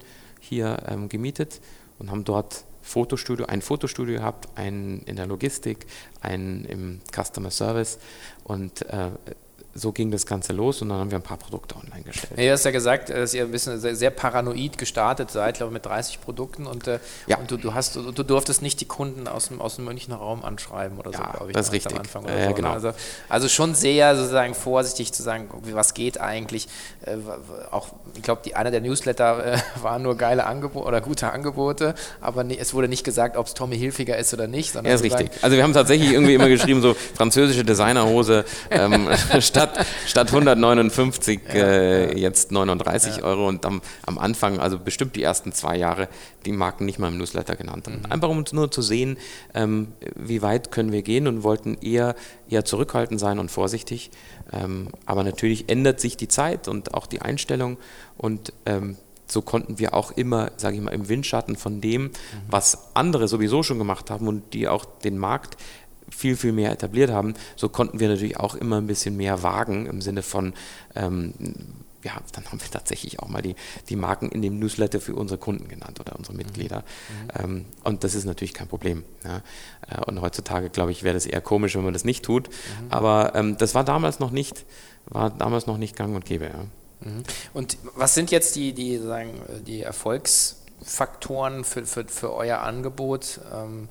hier 0.50 0.84
ähm, 0.88 1.08
gemietet 1.10 1.62
und 2.00 2.12
haben 2.12 2.24
dort 2.24 2.66
Fotostudio, 2.82 3.46
ein 3.46 3.62
Fotostudio 3.62 4.16
gehabt, 4.16 4.50
ein 4.56 5.04
in 5.06 5.16
der 5.16 5.28
Logistik, 5.28 5.86
ein 6.22 6.66
im 6.66 7.02
Customer 7.14 7.52
Service 7.52 8.00
und 8.44 8.82
äh, 8.84 9.12
so 9.76 9.92
ging 9.92 10.10
das 10.10 10.26
Ganze 10.26 10.52
los 10.52 10.82
und 10.82 10.90
dann 10.90 10.98
haben 10.98 11.12
wir 11.12 11.20
ein 11.20 11.24
paar 11.24 11.38
Produkte 11.38 11.76
online 11.76 12.04
gestellt. 12.04 12.34
Ja, 12.38 12.46
du 12.46 12.52
hast 12.52 12.66
ja 12.66 12.72
gesagt, 12.72 13.10
dass 13.10 13.34
ihr 13.34 13.44
ein 13.44 13.52
bisschen 13.52 13.80
sehr, 13.80 13.96
sehr 13.96 14.10
paranoid 14.10 14.78
gestartet 14.78 15.30
seid, 15.30 15.58
glaube 15.58 15.70
ich, 15.70 15.74
mit 15.74 15.86
30 15.86 16.22
Produkten 16.22 16.66
und, 16.66 16.88
äh, 16.88 17.00
ja. 17.28 17.38
und 17.38 17.52
du, 17.52 17.58
du, 17.58 17.74
hast, 17.74 17.96
du, 17.96 18.12
du, 18.12 18.24
durftest 18.24 18.62
nicht 18.62 18.82
die 18.82 18.86
Kunden 18.86 19.28
aus 19.28 19.50
dem, 19.50 19.62
aus 19.62 19.76
dem 19.76 19.86
Münchner 19.86 20.16
Raum 20.16 20.44
anschreiben 20.44 20.98
oder 20.98 21.12
ja, 21.12 21.18
so, 21.18 21.24
glaube 21.38 21.48
ich. 21.52 21.54
Das 21.54 21.68
ist 21.68 21.74
richtig. 21.74 21.94
Am 21.94 22.00
Anfang 22.00 22.24
oder 22.24 22.38
ja, 22.38 22.48
so. 22.50 22.54
genau. 22.56 22.72
also, 22.72 22.94
also 23.30 23.48
schon 23.48 23.76
sehr 23.76 24.16
sozusagen 24.16 24.56
vorsichtig 24.56 25.14
zu 25.14 25.22
sagen, 25.22 25.50
was 25.72 25.94
geht 25.94 26.20
eigentlich. 26.20 26.68
Äh, 27.06 27.18
auch, 27.72 27.90
ich 28.16 28.24
glaube, 28.24 28.56
einer 28.56 28.72
der 28.72 28.82
Newsletter 28.82 29.54
äh, 29.54 29.58
waren 29.82 30.02
nur 30.02 30.18
geile 30.18 30.46
Angebote 30.46 30.88
oder 30.88 31.02
gute 31.02 31.32
Angebote, 31.32 31.94
aber 32.22 32.44
nie, 32.44 32.58
es 32.58 32.74
wurde 32.74 32.88
nicht 32.88 33.04
gesagt, 33.04 33.38
ob 33.38 33.46
es 33.46 33.54
Tommy 33.54 33.78
Hilfiger 33.78 34.18
ist 34.18 34.34
oder 34.34 34.48
nicht. 34.48 34.74
ja, 34.74 34.82
ist 34.82 35.04
richtig. 35.04 35.30
Also 35.42 35.56
wir 35.56 35.64
haben 35.64 35.74
tatsächlich 35.74 36.12
irgendwie 36.12 36.34
immer 36.34 36.50
geschrieben, 36.50 36.82
so 36.82 36.96
französische 37.16 37.64
Designerhose 37.64 38.46
ähm, 38.72 39.08
statt, 39.60 39.86
statt 40.06 40.28
159 40.34 41.40
ja, 41.48 41.54
äh, 41.54 42.18
jetzt 42.18 42.52
39 42.52 43.18
ja. 43.18 43.24
Euro 43.24 43.48
und 43.48 43.66
am, 43.66 43.82
am, 44.06 44.18
Anfang, 44.18 44.60
also 44.60 44.80
bestimmt 44.80 45.16
die 45.16 45.24
ersten 45.24 45.52
zwei 45.52 45.78
Jahre, 45.78 46.08
die 46.46 46.52
Marken 46.52 46.86
nicht 46.86 47.00
mal 47.00 47.10
im 47.10 47.18
Newsletter 47.18 47.56
genannt 47.56 47.88
haben. 47.88 48.00
Mhm. 48.00 48.12
Einfach 48.12 48.30
um 48.30 48.44
nur 48.52 48.72
zu 48.72 48.82
sehen, 48.82 49.18
ähm, 49.54 49.90
wie 50.16 50.42
weit 50.42 50.72
können 50.72 50.92
wir 50.92 51.02
gehen 51.02 51.28
und 51.28 51.44
wollten 51.44 51.78
eher, 51.82 52.16
eher 52.50 52.66
zurückhaltend 52.66 53.20
sein 53.20 53.40
und 53.40 53.50
vorsichtig. 53.52 54.12
Ähm, 54.52 54.90
aber 55.06 55.24
natürlich 55.24 55.70
ändert 55.70 56.00
sich 56.00 56.18
die 56.18 56.28
Zeit 56.28 56.68
und 56.68 56.94
auch 56.94 57.06
die 57.06 57.22
Einstellung 57.22 57.78
und 58.18 58.54
ähm, 58.66 58.98
so 59.32 59.42
konnten 59.42 59.78
wir 59.80 59.94
auch 59.94 60.12
immer, 60.12 60.52
sage 60.58 60.78
ich 60.78 60.82
mal, 60.82 60.92
im 60.92 61.08
Windschatten 61.08 61.56
von 61.56 61.82
dem, 61.82 62.04
mhm. 62.04 62.12
was 62.50 62.96
andere 62.96 63.28
sowieso 63.28 63.64
schon 63.64 63.78
gemacht 63.78 64.10
haben 64.10 64.28
und 64.28 64.54
die 64.54 64.68
auch 64.68 64.86
den 64.86 65.18
Markt 65.18 65.58
viel, 66.12 66.36
viel 66.36 66.52
mehr 66.52 66.72
etabliert 66.72 67.12
haben, 67.12 67.34
so 67.56 67.70
konnten 67.70 68.00
wir 68.00 68.10
natürlich 68.10 68.38
auch 68.38 68.56
immer 68.56 68.78
ein 68.78 68.88
bisschen 68.88 69.18
mehr 69.18 69.44
wagen 69.44 69.86
im 69.86 70.02
Sinne 70.02 70.24
von, 70.24 70.54
ähm, 70.96 71.34
ja, 72.04 72.14
dann 72.34 72.46
haben 72.46 72.62
wir 72.62 72.72
tatsächlich 72.72 73.20
auch 73.20 73.28
mal 73.28 73.42
die, 73.42 73.56
die 73.90 73.96
Marken 73.96 74.30
in 74.30 74.42
dem 74.42 74.60
Newsletter 74.60 75.02
für 75.02 75.16
unsere 75.16 75.38
Kunden 75.38 75.68
genannt 75.68 76.00
oder 76.00 76.16
unsere 76.16 76.36
Mitglieder. 76.36 76.80
Mhm. 76.80 77.44
Ähm, 77.44 77.66
und 77.84 78.04
das 78.04 78.16
ist 78.16 78.26
natürlich 78.26 78.54
kein 78.54 78.68
Problem. 78.68 79.04
Ja. 79.24 79.42
Äh, 79.90 80.06
und 80.06 80.22
heutzutage, 80.22 80.70
glaube 80.70 80.92
ich, 80.92 81.04
wäre 81.04 81.14
das 81.14 81.26
eher 81.26 81.42
komisch, 81.42 81.76
wenn 81.76 81.84
man 81.84 81.94
das 81.94 82.06
nicht 82.06 82.24
tut. 82.24 82.50
Mhm. 82.50 82.54
Aber 82.90 83.36
ähm, 83.36 83.58
das 83.58 83.76
war 83.76 83.84
damals 83.84 84.20
noch 84.20 84.32
nicht, 84.32 84.66
war 85.06 85.30
damals 85.30 85.68
noch 85.68 85.78
nicht 85.78 85.96
gang 85.96 86.16
und 86.16 86.26
gäbe. 86.26 86.46
Ja. 86.46 86.66
Mhm. 87.02 87.24
Und 87.54 87.78
was 87.96 88.14
sind 88.14 88.32
jetzt 88.32 88.56
die, 88.56 88.74
die, 88.74 88.98
sagen, 88.98 89.34
die 89.68 89.82
Erfolgsfaktoren 89.82 91.66
für, 91.66 91.86
für, 91.86 92.06
für 92.08 92.34
euer 92.34 92.60
Angebot? 92.60 93.42
Ähm, 93.54 93.90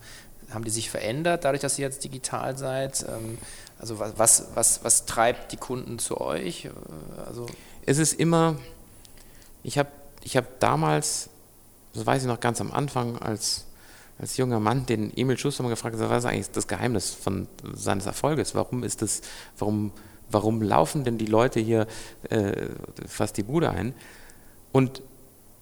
haben 0.51 0.65
die 0.65 0.71
sich 0.71 0.91
verändert, 0.91 1.45
dadurch, 1.45 1.61
dass 1.61 1.79
ihr 1.79 1.85
jetzt 1.85 2.05
digital 2.05 2.57
seid? 2.57 3.05
Ähm, 3.09 3.39
Also 3.81 4.01
was, 4.01 4.49
was, 4.57 4.81
was 4.83 5.07
treibt 5.07 5.53
die 5.53 5.57
Kunden 5.57 6.01
zu 6.01 6.21
euch? 6.21 6.69
Also 7.29 7.47
es 7.87 7.99
ist 7.99 8.19
immer, 8.19 8.57
ich 9.63 9.79
habe 9.79 9.91
ich 10.25 10.37
hab 10.37 10.59
damals, 10.59 11.31
das 11.95 12.05
weiß 12.05 12.23
ich 12.23 12.29
noch 12.29 12.41
ganz 12.41 12.61
am 12.61 12.73
Anfang, 12.73 13.19
als, 13.19 13.67
als 14.19 14.37
junger 14.37 14.59
Mann 14.59 14.85
den 14.85 15.17
Emil 15.17 15.39
Schuster 15.39 15.63
mal 15.63 15.69
gefragt, 15.69 15.97
was 15.97 16.25
ist 16.25 16.29
eigentlich 16.29 16.51
das 16.51 16.67
Geheimnis 16.67 17.15
von 17.15 17.47
seines 17.73 18.07
Erfolges? 18.07 18.57
Warum 18.57 18.83
ist 18.83 19.01
das, 19.01 19.21
warum, 19.59 19.93
warum 20.29 20.61
laufen 20.61 21.05
denn 21.05 21.17
die 21.17 21.31
Leute 21.31 21.61
hier 21.61 21.87
äh, 22.31 22.67
fast 23.07 23.37
die 23.37 23.45
Bude 23.45 23.71
ein? 23.71 23.95
Und 24.73 25.03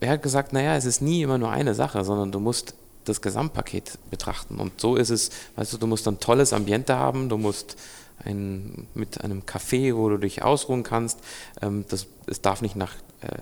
er 0.00 0.12
hat 0.12 0.22
gesagt, 0.22 0.54
naja, 0.54 0.74
es 0.74 0.86
ist 0.86 1.02
nie 1.02 1.20
immer 1.22 1.36
nur 1.36 1.50
eine 1.50 1.74
Sache, 1.74 2.02
sondern 2.02 2.32
du 2.32 2.40
musst 2.40 2.74
das 3.08 3.22
Gesamtpaket 3.22 3.98
betrachten. 4.10 4.58
Und 4.58 4.80
so 4.80 4.96
ist 4.96 5.10
es, 5.10 5.30
weißt 5.56 5.72
du, 5.72 5.78
du 5.78 5.86
musst 5.86 6.06
ein 6.08 6.20
tolles 6.20 6.52
Ambiente 6.52 6.96
haben, 6.96 7.28
du 7.28 7.38
musst 7.38 7.76
ein, 8.24 8.86
mit 8.94 9.22
einem 9.22 9.42
Café, 9.42 9.94
wo 9.96 10.08
du 10.08 10.18
dich 10.18 10.42
ausruhen 10.42 10.82
kannst. 10.82 11.20
Ähm, 11.62 11.84
das, 11.88 12.06
es 12.26 12.40
darf 12.40 12.62
nicht 12.62 12.76
nach 12.76 12.94
äh, 13.20 13.38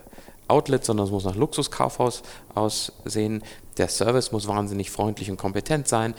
Outlet, 0.47 0.85
sondern 0.85 1.07
es 1.07 1.11
muss 1.11 1.25
nach 1.25 1.35
Luxuskaufhaus 1.35 2.21
aussehen. 2.53 3.43
Der 3.77 3.87
Service 3.87 4.31
muss 4.31 4.47
wahnsinnig 4.47 4.91
freundlich 4.91 5.31
und 5.31 5.37
kompetent 5.37 5.87
sein. 5.87 6.13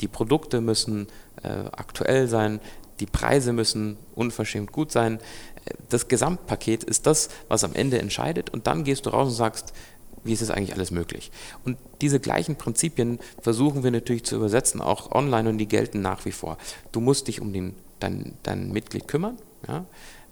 Die 0.00 0.08
Produkte 0.08 0.60
müssen 0.60 1.08
äh, 1.42 1.48
aktuell 1.72 2.28
sein. 2.28 2.60
Die 3.00 3.06
Preise 3.06 3.52
müssen 3.52 3.96
unverschämt 4.14 4.70
gut 4.70 4.92
sein. 4.92 5.18
Das 5.88 6.08
Gesamtpaket 6.08 6.84
ist 6.84 7.06
das, 7.06 7.28
was 7.48 7.64
am 7.64 7.74
Ende 7.74 7.98
entscheidet. 7.98 8.50
Und 8.50 8.66
dann 8.66 8.84
gehst 8.84 9.06
du 9.06 9.10
raus 9.10 9.28
und 9.28 9.34
sagst, 9.34 9.72
wie 10.24 10.32
ist 10.32 10.42
das 10.42 10.50
eigentlich 10.50 10.74
alles 10.74 10.90
möglich? 10.90 11.30
Und 11.64 11.78
diese 12.00 12.20
gleichen 12.20 12.56
Prinzipien 12.56 13.18
versuchen 13.40 13.82
wir 13.82 13.90
natürlich 13.90 14.24
zu 14.24 14.36
übersetzen, 14.36 14.80
auch 14.80 15.12
online 15.12 15.48
und 15.48 15.58
die 15.58 15.66
gelten 15.66 16.00
nach 16.00 16.24
wie 16.24 16.32
vor. 16.32 16.58
Du 16.92 17.00
musst 17.00 17.28
dich 17.28 17.40
um 17.40 17.52
den, 17.52 17.74
dein, 18.00 18.34
dein 18.42 18.72
Mitglied 18.72 19.08
kümmern. 19.08 19.38
Ja? 19.66 19.84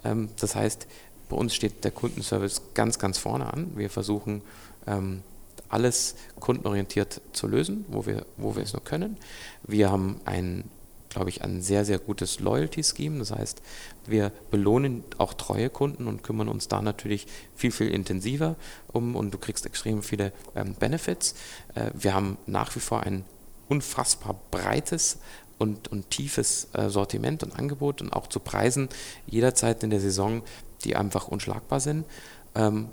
Ähm, 0.05 0.29
das 0.39 0.55
heißt, 0.55 0.87
bei 1.29 1.37
uns 1.37 1.55
steht 1.55 1.85
der 1.85 1.91
Kundenservice 1.91 2.63
ganz, 2.75 2.99
ganz 2.99 3.19
vorne 3.19 3.53
an. 3.53 3.73
Wir 3.77 3.91
versuchen 3.91 4.43
ähm, 4.87 5.23
alles 5.69 6.17
kundenorientiert 6.41 7.21
zu 7.33 7.47
lösen, 7.47 7.85
wo 7.89 8.07
wir, 8.07 8.27
wo 8.37 8.57
wir 8.57 8.63
es 8.63 8.73
nur 8.73 8.83
können. 8.83 9.17
Wir 9.63 9.91
haben 9.91 10.21
ein 10.25 10.65
glaube 11.11 11.29
ich, 11.29 11.43
ein 11.43 11.61
sehr, 11.61 11.85
sehr 11.85 11.99
gutes 11.99 12.41
Loyalty-Scheme. 12.41 13.19
Das 13.19 13.33
heißt, 13.33 13.61
wir 14.07 14.33
belohnen 14.51 15.05
auch 15.19 15.35
treue 15.35 15.69
Kunden 15.69 16.07
und 16.07 16.23
kümmern 16.23 16.49
uns 16.49 16.69
da 16.69 16.81
natürlich 16.81 17.27
viel, 17.55 17.73
viel 17.73 17.89
intensiver 17.89 18.57
um 18.89 19.17
und 19.17 19.35
du 19.35 19.39
kriegst 19.39 19.67
extrem 19.67 20.03
viele 20.03 20.33
ähm, 20.55 20.75
Benefits. 20.75 21.35
Äh, 21.75 21.91
wir 21.95 22.15
haben 22.15 22.39
nach 22.47 22.75
wie 22.75 22.81
vor 22.81 23.03
ein 23.03 23.25
unfassbar 23.69 24.41
breites 24.51 25.19
und, 25.59 25.89
und 25.89 26.11
tiefes 26.11 26.69
äh, 26.73 26.89
Sortiment 26.89 27.43
und 27.43 27.59
Angebot 27.59 28.01
und 28.01 28.13
auch 28.13 28.27
zu 28.27 28.41
Preisen 28.41 28.89
jederzeit 29.27 29.83
in 29.83 29.91
der 29.91 30.01
Saison, 30.01 30.43
die 30.85 30.97
einfach 30.97 31.29
unschlagbar 31.29 31.81
sind. 31.81 32.07
Ähm, 32.55 32.89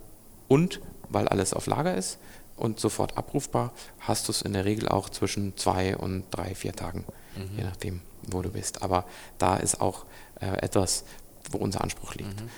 und 0.47 0.81
weil 1.09 1.27
alles 1.27 1.53
auf 1.53 1.67
Lager 1.67 1.95
ist 1.95 2.19
und 2.57 2.79
sofort 2.79 3.17
abrufbar, 3.17 3.73
hast 3.99 4.27
du 4.27 4.31
es 4.31 4.41
in 4.41 4.53
der 4.53 4.65
Regel 4.65 4.89
auch 4.89 5.09
zwischen 5.09 5.55
zwei 5.55 5.95
und 5.95 6.25
drei, 6.31 6.55
vier 6.55 6.73
Tagen, 6.73 7.05
mhm. 7.39 7.57
je 7.57 7.63
nachdem 7.63 8.01
wo 8.27 8.41
du 8.41 8.49
bist. 8.49 8.81
Aber 8.81 9.05
da 9.37 9.57
ist 9.57 9.81
auch 9.81 10.05
äh, 10.41 10.57
etwas, 10.61 11.03
wo 11.51 11.57
unser 11.57 11.81
Anspruch 11.81 12.15
liegt. 12.15 12.41
Mhm. 12.41 12.49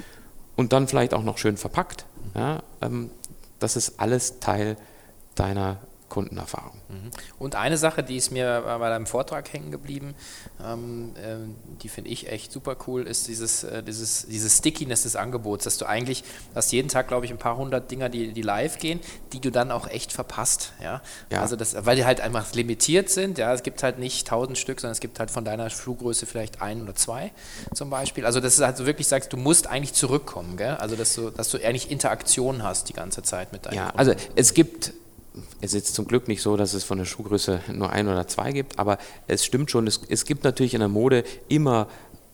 Und 0.56 0.74
dann 0.74 0.88
vielleicht 0.88 1.14
auch 1.14 1.24
noch 1.24 1.38
schön 1.38 1.58
verpackt. 1.58 2.06
Ja, 2.36 2.64
ähm, 2.82 3.10
das 3.60 3.76
ist 3.76 4.00
alles 4.00 4.40
Teil 4.40 4.78
deiner 5.36 5.78
Kundenerfahrung. 6.10 6.80
Mhm. 6.90 7.12
Und 7.38 7.56
eine 7.56 7.78
Sache, 7.78 8.04
die 8.04 8.18
ist 8.18 8.32
mir 8.32 8.64
bei 8.80 8.90
deinem 8.90 9.06
Vortrag 9.06 9.52
hängen 9.54 9.72
geblieben, 9.72 10.16
ähm, 10.64 11.14
äh, 11.16 11.38
die 11.82 11.90
finde 11.90 12.10
ich 12.10 12.30
echt 12.30 12.52
super 12.52 12.76
cool, 12.88 13.08
ist 13.08 13.28
dieses, 13.28 13.64
äh, 13.64 13.84
dieses, 13.84 14.28
dieses 14.28 14.58
Stickiness 14.58 15.04
des 15.04 15.16
Angebots, 15.16 15.64
dass 15.64 15.78
du 15.78 15.86
eigentlich 15.86 16.24
hast 16.56 16.72
jeden 16.72 16.90
Tag, 16.90 17.08
glaube 17.08 17.26
ich, 17.26 17.32
ein 17.32 17.38
paar 17.38 17.58
hundert 17.58 17.92
Dinger, 17.92 18.10
die, 18.10 18.34
die 18.34 18.42
live 18.42 18.80
gehen, 18.80 19.00
die 19.34 19.40
du 19.40 19.52
dann 19.52 19.72
auch 19.72 19.88
echt 19.88 20.12
verpasst. 20.12 20.74
Ja? 20.82 21.02
ja? 21.32 21.42
Also 21.42 21.56
das, 21.56 21.76
weil 21.86 21.96
die 21.96 22.06
halt 22.06 22.22
einfach 22.22 22.54
limitiert 22.54 23.10
sind. 23.10 23.38
Ja? 23.38 23.54
Es 23.54 23.64
gibt 23.64 23.84
halt 23.84 24.00
nicht 24.00 24.28
tausend 24.28 24.58
Stück, 24.58 24.80
sondern 24.80 24.94
es 24.94 25.00
gibt 25.00 25.20
halt 25.20 25.32
von 25.32 25.46
deiner 25.46 25.70
Fluggröße 25.70 26.26
vielleicht 26.26 26.62
ein 26.62 26.82
oder 26.82 26.96
zwei 26.96 27.32
zum 27.74 27.90
Beispiel. 27.90 28.26
Also 28.26 28.40
dass 28.40 28.56
du 28.58 28.66
halt 28.66 28.78
so 28.78 28.86
wirklich 28.86 29.08
sagst, 29.08 29.32
du 29.32 29.38
musst 29.38 29.68
eigentlich 29.68 29.94
zurückkommen. 29.94 30.58
Gell? 30.58 30.76
Also 30.76 30.96
dass 30.96 31.14
du, 31.14 31.30
dass 31.30 31.50
du 31.50 31.58
eigentlich 31.64 31.92
Interaktion 31.92 32.64
hast 32.64 32.90
die 32.90 32.94
ganze 32.94 33.22
Zeit 33.24 33.52
mit 33.54 33.66
deinen 33.66 33.76
Ja, 33.76 33.84
Kunden. 33.92 34.00
also 34.00 34.14
es 34.36 34.54
gibt 34.54 34.94
es 35.62 35.74
ist 35.74 35.94
zum 35.94 36.06
Glück 36.08 36.28
nicht 36.28 36.42
so, 36.42 36.58
dass 36.58 36.74
es 36.74 36.84
von 36.84 36.98
der 36.98 37.06
Schuhgröße 37.06 37.62
nur 37.74 37.92
ein 37.92 38.08
oder 38.08 38.28
zwei 38.28 38.52
gibt, 38.52 38.80
aber 38.80 38.98
es 39.28 39.46
stimmt 39.46 39.72
schon, 39.72 39.88
es, 39.88 40.02
es 40.10 40.26
gibt 40.26 40.44
natürlich 40.44 40.74
in 40.74 40.80
der 40.80 40.90
Mode 40.90 41.24
immer 41.48 41.88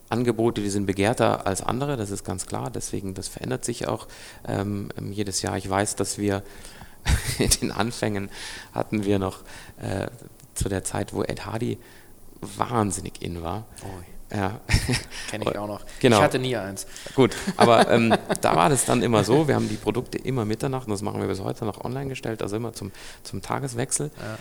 Angebote, 0.10 0.62
die 0.62 0.70
sind 0.70 0.86
begehrter 0.86 1.48
als 1.48 1.62
andere, 1.62 1.98
das 1.98 2.12
ist 2.12 2.24
ganz 2.24 2.46
klar, 2.46 2.70
deswegen, 2.70 3.13
das 3.13 3.28
verändert 3.28 3.65
sich 3.65 3.88
auch 3.88 4.08
ähm, 4.48 4.89
jedes 5.12 5.41
Jahr. 5.41 5.58
Ich 5.58 5.70
weiß, 5.70 5.96
dass 5.96 6.18
wir 6.18 6.44
in 7.39 7.50
den 7.50 7.72
Anfängen 7.72 8.30
hatten 8.74 9.06
wir 9.06 9.20
noch 9.20 9.39
äh, 9.82 10.08
zu 10.54 10.70
der 10.70 10.84
Zeit, 10.84 11.13
wo 11.13 11.24
Ed 11.24 11.46
Hardy 11.46 11.78
wahnsinnig 12.41 13.22
in 13.22 13.41
war. 13.41 13.65
Oh. 13.84 14.14
Ja. 14.32 14.60
Kenne 15.30 15.46
ich 15.46 15.58
auch 15.58 15.68
noch. 15.68 15.82
Genau. 16.00 16.18
Ich 16.18 16.24
hatte 16.24 16.40
nie 16.40 16.56
eins. 16.56 16.88
Gut, 17.16 17.36
aber 17.58 17.90
ähm, 17.90 18.16
da 18.42 18.56
war 18.56 18.70
das 18.70 18.86
dann 18.86 19.04
immer 19.04 19.24
so, 19.24 19.48
wir 19.48 19.56
haben 19.56 19.70
die 19.70 19.76
Produkte 19.76 20.18
immer 20.18 20.46
Mitternacht, 20.46 20.88
und 20.88 20.92
das 20.92 21.02
machen 21.02 21.22
wir 21.22 21.28
bis 21.28 21.42
heute 21.42 21.66
noch 21.66 21.84
online 21.84 22.10
gestellt, 22.10 22.42
also 22.42 22.56
immer 22.56 22.74
zum, 22.74 22.92
zum 23.24 23.42
Tageswechsel. 23.42 24.12
Ja. 24.18 24.38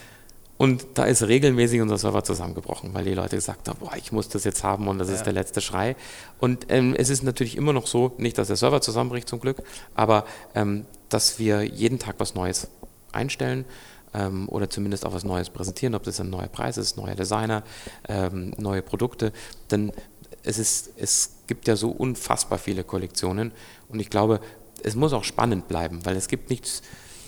Und 0.56 0.86
da 0.94 1.04
ist 1.04 1.22
regelmäßig 1.24 1.80
unser 1.80 1.98
Server 1.98 2.22
zusammengebrochen, 2.22 2.94
weil 2.94 3.04
die 3.04 3.14
Leute 3.14 3.36
gesagt 3.36 3.68
haben, 3.68 3.78
boah, 3.80 3.96
ich 3.96 4.12
muss 4.12 4.28
das 4.28 4.44
jetzt 4.44 4.62
haben 4.62 4.86
und 4.86 4.98
das 4.98 5.08
ja. 5.08 5.14
ist 5.16 5.24
der 5.24 5.32
letzte 5.32 5.60
Schrei. 5.60 5.96
Und 6.38 6.66
ähm, 6.68 6.94
es 6.96 7.10
ist 7.10 7.24
natürlich 7.24 7.56
immer 7.56 7.72
noch 7.72 7.88
so, 7.88 8.14
nicht, 8.18 8.38
dass 8.38 8.46
der 8.46 8.56
Server 8.56 8.80
zusammenbricht 8.80 9.28
zum 9.28 9.40
Glück, 9.40 9.62
aber 9.94 10.24
ähm, 10.54 10.86
dass 11.08 11.38
wir 11.40 11.62
jeden 11.62 11.98
Tag 11.98 12.16
was 12.18 12.34
Neues 12.34 12.68
einstellen 13.12 13.64
ähm, 14.14 14.48
oder 14.48 14.70
zumindest 14.70 15.04
auch 15.04 15.12
was 15.12 15.24
Neues 15.24 15.50
präsentieren, 15.50 15.94
ob 15.94 16.04
das 16.04 16.20
ein 16.20 16.30
neuer 16.30 16.48
Preis 16.48 16.78
ist, 16.78 16.96
neuer 16.96 17.14
Designer, 17.14 17.64
ähm, 18.08 18.52
neue 18.56 18.82
Produkte. 18.82 19.32
Denn 19.70 19.92
es, 20.42 20.58
ist, 20.58 20.92
es 20.96 21.36
gibt 21.46 21.68
ja 21.68 21.76
so 21.76 21.90
unfassbar 21.90 22.58
viele 22.58 22.84
Kollektionen 22.84 23.52
und 23.88 24.00
ich 24.00 24.10
glaube, 24.10 24.40
es 24.82 24.94
muss 24.94 25.12
auch 25.12 25.24
spannend 25.24 25.68
bleiben, 25.68 26.04
weil 26.04 26.16
es 26.16 26.28
gibt 26.28 26.50
nichts 26.50 26.82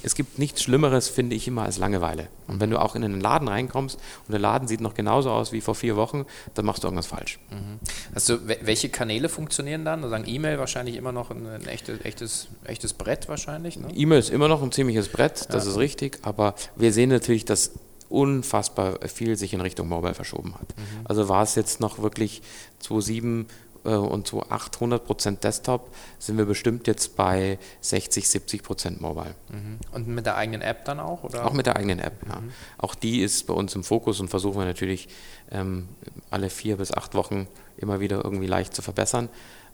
es 0.06 0.14
gibt 0.14 0.38
nichts 0.38 0.62
Schlimmeres, 0.62 1.08
finde 1.08 1.34
ich, 1.34 1.48
immer 1.48 1.64
als 1.64 1.78
Langeweile. 1.78 2.28
Und 2.46 2.60
wenn 2.60 2.70
du 2.70 2.80
auch 2.80 2.94
in 2.94 3.02
einen 3.02 3.20
Laden 3.20 3.48
reinkommst 3.48 3.98
und 4.26 4.32
der 4.32 4.38
Laden 4.38 4.68
sieht 4.68 4.80
noch 4.80 4.94
genauso 4.94 5.32
aus 5.32 5.50
wie 5.50 5.60
vor 5.60 5.74
vier 5.74 5.96
Wochen, 5.96 6.26
dann 6.54 6.64
machst 6.64 6.84
du 6.84 6.86
irgendwas 6.86 7.08
falsch. 7.08 7.40
Mhm. 7.50 7.80
Also 8.14 8.38
welche 8.62 8.88
Kanäle 8.88 9.28
funktionieren 9.28 9.84
dann? 9.84 10.04
Also 10.04 10.14
E-Mail 10.14 10.60
wahrscheinlich 10.60 10.94
immer 10.94 11.10
noch 11.10 11.32
ein, 11.32 11.44
ein 11.48 11.66
echtes, 11.66 12.04
echtes, 12.04 12.48
echtes 12.64 12.92
Brett 12.92 13.28
wahrscheinlich? 13.28 13.80
Ne? 13.80 13.88
E-Mail 13.96 14.20
ist 14.20 14.30
immer 14.30 14.46
noch 14.46 14.62
ein 14.62 14.70
ziemliches 14.70 15.08
Brett, 15.08 15.46
das 15.50 15.64
ja. 15.64 15.72
ist 15.72 15.76
richtig, 15.76 16.20
aber 16.22 16.54
wir 16.76 16.92
sehen 16.92 17.10
natürlich, 17.10 17.44
dass 17.44 17.72
unfassbar 18.08 19.00
viel 19.08 19.36
sich 19.36 19.54
in 19.54 19.60
Richtung 19.60 19.88
Mobile 19.88 20.14
verschoben 20.14 20.54
hat. 20.54 20.76
Mhm. 20.76 20.82
Also 21.04 21.28
war 21.28 21.42
es 21.42 21.56
jetzt 21.56 21.80
noch 21.80 21.98
wirklich 21.98 22.42
2007 22.78 23.40
äh, 23.40 23.44
und 23.94 24.26
zu 24.26 24.42
800 24.42 25.04
Prozent 25.04 25.44
Desktop 25.44 25.90
sind 26.18 26.38
wir 26.38 26.44
bestimmt 26.44 26.86
jetzt 26.86 27.16
bei 27.16 27.58
60, 27.80 28.28
70 28.28 28.62
Prozent 28.62 29.00
Mobile. 29.00 29.34
Mhm. 29.48 29.78
Und 29.92 30.08
mit 30.08 30.26
der 30.26 30.36
eigenen 30.36 30.62
App 30.62 30.84
dann 30.84 31.00
auch? 31.00 31.24
Oder? 31.24 31.46
Auch 31.46 31.52
mit 31.52 31.66
der 31.66 31.76
eigenen 31.76 31.98
App, 31.98 32.14
ja. 32.28 32.40
Mhm. 32.40 32.52
Auch 32.78 32.94
die 32.94 33.20
ist 33.20 33.46
bei 33.46 33.54
uns 33.54 33.74
im 33.74 33.84
Fokus 33.84 34.20
und 34.20 34.28
versuchen 34.28 34.58
wir 34.58 34.66
natürlich 34.66 35.08
ähm, 35.50 35.88
alle 36.30 36.50
vier 36.50 36.76
bis 36.76 36.92
acht 36.92 37.14
Wochen 37.14 37.46
immer 37.76 38.00
wieder 38.00 38.24
irgendwie 38.24 38.46
leicht 38.46 38.74
zu 38.74 38.82
verbessern. 38.82 39.28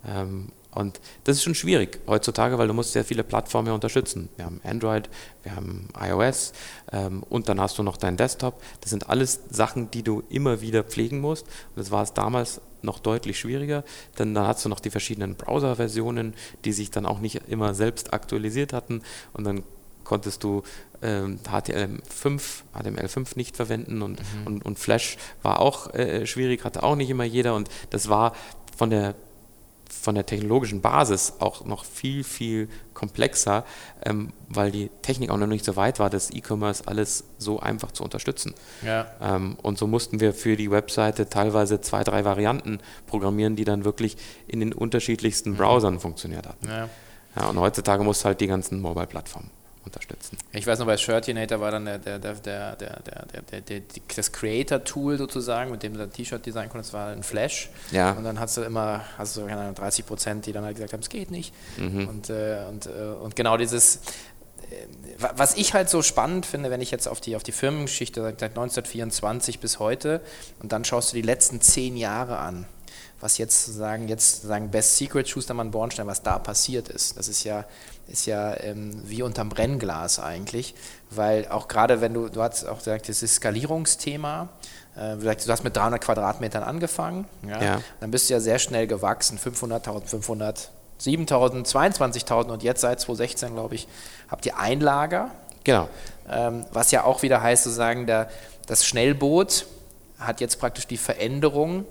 Ähm, 0.06 0.48
und 0.74 1.00
das 1.24 1.36
ist 1.36 1.42
schon 1.42 1.54
schwierig 1.54 2.00
heutzutage, 2.06 2.58
weil 2.58 2.66
du 2.66 2.74
musst 2.74 2.92
sehr 2.92 3.04
viele 3.04 3.24
Plattformen 3.24 3.72
unterstützen. 3.72 4.30
Wir 4.36 4.46
haben 4.46 4.60
Android, 4.64 5.08
wir 5.42 5.54
haben 5.54 5.88
iOS 6.00 6.52
ähm, 6.92 7.22
und 7.28 7.48
dann 7.48 7.60
hast 7.60 7.78
du 7.78 7.82
noch 7.82 7.98
deinen 7.98 8.16
Desktop. 8.16 8.62
Das 8.80 8.90
sind 8.90 9.10
alles 9.10 9.40
Sachen, 9.50 9.90
die 9.90 10.02
du 10.02 10.22
immer 10.30 10.62
wieder 10.62 10.82
pflegen 10.82 11.20
musst. 11.20 11.46
Und 11.46 11.76
das 11.76 11.90
war 11.90 12.02
es 12.02 12.14
damals 12.14 12.60
noch 12.80 12.98
deutlich 12.98 13.38
schwieriger, 13.38 13.84
denn 14.18 14.34
dann 14.34 14.46
hast 14.46 14.64
du 14.64 14.68
noch 14.68 14.80
die 14.80 14.90
verschiedenen 14.90 15.36
Browser-Versionen, 15.36 16.34
die 16.64 16.72
sich 16.72 16.90
dann 16.90 17.06
auch 17.06 17.20
nicht 17.20 17.42
immer 17.48 17.74
selbst 17.74 18.12
aktualisiert 18.12 18.72
hatten 18.72 19.02
und 19.34 19.44
dann 19.44 19.62
konntest 20.04 20.42
du 20.42 20.62
ähm, 21.00 21.38
HTML5, 21.46 22.42
HTML5 22.74 23.28
nicht 23.36 23.56
verwenden 23.56 24.02
und, 24.02 24.18
mhm. 24.18 24.46
und, 24.46 24.64
und, 24.64 24.78
Flash 24.78 25.16
war 25.42 25.60
auch 25.60 25.94
äh, 25.94 26.26
schwierig, 26.26 26.64
hatte 26.64 26.82
auch 26.82 26.96
nicht 26.96 27.08
immer 27.08 27.24
jeder 27.24 27.54
und 27.54 27.68
das 27.90 28.08
war 28.08 28.34
von 28.76 28.90
der 28.90 29.14
von 30.00 30.14
der 30.14 30.26
technologischen 30.26 30.80
Basis 30.80 31.34
auch 31.38 31.64
noch 31.64 31.84
viel, 31.84 32.24
viel 32.24 32.68
komplexer, 32.94 33.64
ähm, 34.04 34.32
weil 34.48 34.70
die 34.70 34.90
Technik 35.02 35.30
auch 35.30 35.36
noch 35.36 35.46
nicht 35.46 35.64
so 35.64 35.76
weit 35.76 35.98
war, 35.98 36.10
das 36.10 36.30
E-Commerce 36.30 36.84
alles 36.86 37.24
so 37.38 37.60
einfach 37.60 37.92
zu 37.92 38.02
unterstützen. 38.02 38.54
Ja. 38.84 39.06
Ähm, 39.20 39.56
und 39.62 39.78
so 39.78 39.86
mussten 39.86 40.18
wir 40.20 40.34
für 40.34 40.56
die 40.56 40.70
Webseite 40.70 41.28
teilweise 41.28 41.80
zwei, 41.80 42.04
drei 42.04 42.24
Varianten 42.24 42.80
programmieren, 43.06 43.54
die 43.54 43.64
dann 43.64 43.84
wirklich 43.84 44.16
in 44.48 44.60
den 44.60 44.72
unterschiedlichsten 44.72 45.50
mhm. 45.50 45.56
Browsern 45.56 46.00
funktioniert 46.00 46.46
hatten. 46.46 46.66
Ja. 46.66 46.88
ja 47.36 47.46
und 47.48 47.58
heutzutage 47.60 48.02
musst 48.02 48.22
du 48.22 48.26
halt 48.26 48.40
die 48.40 48.48
ganzen 48.48 48.80
Mobile-Plattformen 48.80 49.61
unterstützen. 49.84 50.36
Ich 50.52 50.66
weiß 50.66 50.78
noch, 50.78 50.86
bei 50.86 50.96
Shirtinator 50.96 51.60
war 51.60 51.70
dann 51.70 51.84
der, 51.84 51.98
der, 51.98 52.18
der, 52.18 52.34
der, 52.34 52.76
der, 52.76 53.02
der, 53.02 53.60
der, 53.60 53.82
das 54.14 54.32
Creator-Tool 54.32 55.18
sozusagen, 55.18 55.70
mit 55.70 55.82
dem 55.82 55.94
du 55.94 56.02
ein 56.02 56.12
T-Shirt 56.12 56.44
designen 56.44 56.70
konntest, 56.70 56.92
war 56.92 57.08
ein 57.08 57.22
Flash. 57.22 57.70
Ja. 57.90 58.12
Und 58.12 58.24
dann 58.24 58.38
hast 58.38 58.56
du 58.56 58.62
immer, 58.62 59.04
hast 59.18 59.36
du 59.36 59.46
30 59.46 60.06
Prozent, 60.06 60.46
die 60.46 60.52
dann 60.52 60.64
halt 60.64 60.76
gesagt 60.76 60.92
haben, 60.92 61.00
es 61.00 61.08
geht 61.08 61.30
nicht. 61.30 61.54
Mhm. 61.76 62.08
Und, 62.08 62.30
äh, 62.30 62.64
und, 62.68 62.86
äh, 62.86 62.90
und 63.20 63.36
genau 63.36 63.56
dieses, 63.56 64.00
was 65.18 65.56
ich 65.56 65.74
halt 65.74 65.88
so 65.88 66.02
spannend 66.02 66.46
finde, 66.46 66.70
wenn 66.70 66.80
ich 66.80 66.90
jetzt 66.90 67.06
auf 67.06 67.20
die, 67.20 67.36
auf 67.36 67.42
die 67.42 67.52
Firmengeschichte 67.52 68.22
seit 68.22 68.42
1924 68.42 69.60
bis 69.60 69.78
heute 69.78 70.20
und 70.60 70.72
dann 70.72 70.84
schaust 70.84 71.12
du 71.12 71.16
die 71.16 71.22
letzten 71.22 71.60
zehn 71.60 71.96
Jahre 71.96 72.38
an, 72.38 72.66
was 73.22 73.38
jetzt 73.38 73.66
sagen, 73.66 74.08
jetzt 74.08 74.42
sagen 74.42 74.70
Best 74.70 74.96
Secret 74.96 75.28
Schustermann 75.28 75.70
Bornstein, 75.70 76.06
was 76.08 76.22
da 76.22 76.38
passiert 76.38 76.88
ist. 76.88 77.16
Das 77.16 77.28
ist 77.28 77.44
ja, 77.44 77.64
ist 78.08 78.26
ja 78.26 78.54
ähm, 78.60 79.00
wie 79.06 79.22
unterm 79.22 79.48
Brennglas 79.48 80.18
eigentlich, 80.18 80.74
weil 81.10 81.46
auch 81.48 81.68
gerade 81.68 82.00
wenn 82.00 82.12
du, 82.12 82.28
du 82.28 82.42
hast 82.42 82.64
auch 82.66 82.78
gesagt, 82.78 83.08
das 83.08 83.22
ist 83.22 83.36
Skalierungsthema, 83.36 84.48
äh, 84.96 85.16
du 85.16 85.28
hast 85.52 85.62
mit 85.64 85.76
300 85.76 86.02
Quadratmetern 86.02 86.64
angefangen, 86.64 87.26
ja, 87.48 87.62
Ja. 87.62 87.80
dann 88.00 88.10
bist 88.10 88.28
du 88.28 88.34
ja 88.34 88.40
sehr 88.40 88.58
schnell 88.58 88.86
gewachsen, 88.88 89.38
500.000, 89.38 90.04
500, 90.06 90.70
7.000, 91.00 91.64
22.000 91.66 92.50
und 92.50 92.62
jetzt 92.64 92.80
seit 92.80 93.00
2016, 93.00 93.54
glaube 93.54 93.76
ich, 93.76 93.86
habt 94.30 94.44
ihr 94.46 94.58
ein 94.58 94.80
Lager, 94.80 95.30
Genau. 95.64 95.88
ähm, 96.28 96.66
was 96.72 96.90
ja 96.90 97.04
auch 97.04 97.22
wieder 97.22 97.40
heißt, 97.40 97.62
sozusagen, 97.64 98.06
der, 98.08 98.28
das 98.66 98.84
Schnellboot 98.84 99.66
hat 100.18 100.40
jetzt 100.40 100.58
praktisch 100.58 100.88
die 100.88 100.96
Veränderung 100.96 101.84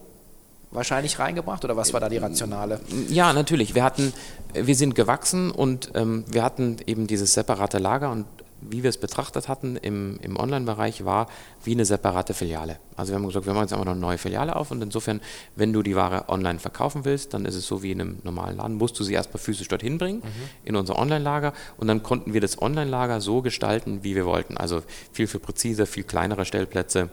wahrscheinlich 0.71 1.19
reingebracht 1.19 1.63
oder 1.65 1.77
was 1.77 1.93
war 1.93 1.99
da 1.99 2.09
die 2.09 2.17
Rationale? 2.17 2.79
Ja, 3.09 3.33
natürlich. 3.33 3.75
Wir 3.75 3.83
hatten, 3.83 4.13
wir 4.53 4.75
sind 4.75 4.95
gewachsen 4.95 5.51
und 5.51 5.91
ähm, 5.95 6.25
wir 6.29 6.43
hatten 6.43 6.77
eben 6.85 7.07
dieses 7.07 7.33
separate 7.33 7.77
Lager 7.77 8.11
und 8.11 8.25
wie 8.61 8.83
wir 8.83 8.89
es 8.89 8.97
betrachtet 8.97 9.47
hatten 9.47 9.75
im, 9.75 10.19
im 10.21 10.37
Online-Bereich 10.37 11.03
war 11.03 11.27
wie 11.63 11.71
eine 11.71 11.83
separate 11.83 12.33
Filiale. 12.33 12.77
Also 12.95 13.11
wir 13.11 13.15
haben 13.17 13.25
gesagt, 13.25 13.47
wir 13.47 13.53
machen 13.53 13.63
jetzt 13.63 13.73
einfach 13.73 13.85
noch 13.85 13.93
eine 13.93 14.01
neue 14.01 14.19
Filiale 14.19 14.55
auf 14.55 14.69
und 14.71 14.81
insofern, 14.83 15.19
wenn 15.55 15.73
du 15.73 15.81
die 15.81 15.95
Ware 15.95 16.29
online 16.29 16.59
verkaufen 16.59 17.03
willst, 17.03 17.33
dann 17.33 17.45
ist 17.45 17.55
es 17.55 17.65
so 17.65 17.81
wie 17.81 17.91
in 17.91 18.01
einem 18.01 18.19
normalen 18.23 18.57
Laden, 18.57 18.77
musst 18.77 18.99
du 18.99 19.03
sie 19.03 19.13
erstmal 19.13 19.41
physisch 19.41 19.67
dorthin 19.67 19.97
bringen, 19.97 20.21
in 20.63 20.75
unser 20.75 20.97
Online-Lager 20.97 21.53
und 21.77 21.87
dann 21.87 22.03
konnten 22.03 22.33
wir 22.33 22.41
das 22.41 22.61
Online-Lager 22.61 23.19
so 23.19 23.41
gestalten, 23.41 24.03
wie 24.03 24.15
wir 24.15 24.25
wollten. 24.25 24.57
Also 24.57 24.83
viel, 25.11 25.25
viel 25.25 25.39
präziser, 25.39 25.87
viel 25.87 26.03
kleinere 26.03 26.45
Stellplätze 26.45 27.09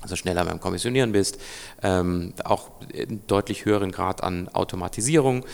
also 0.00 0.16
schneller 0.16 0.44
beim 0.44 0.60
Kommissionieren 0.60 1.12
bist, 1.12 1.40
ähm, 1.82 2.32
auch 2.44 2.70
einen 2.94 3.26
deutlich 3.26 3.64
höheren 3.64 3.92
Grad 3.92 4.22
an 4.22 4.48
Automatisierung. 4.48 5.44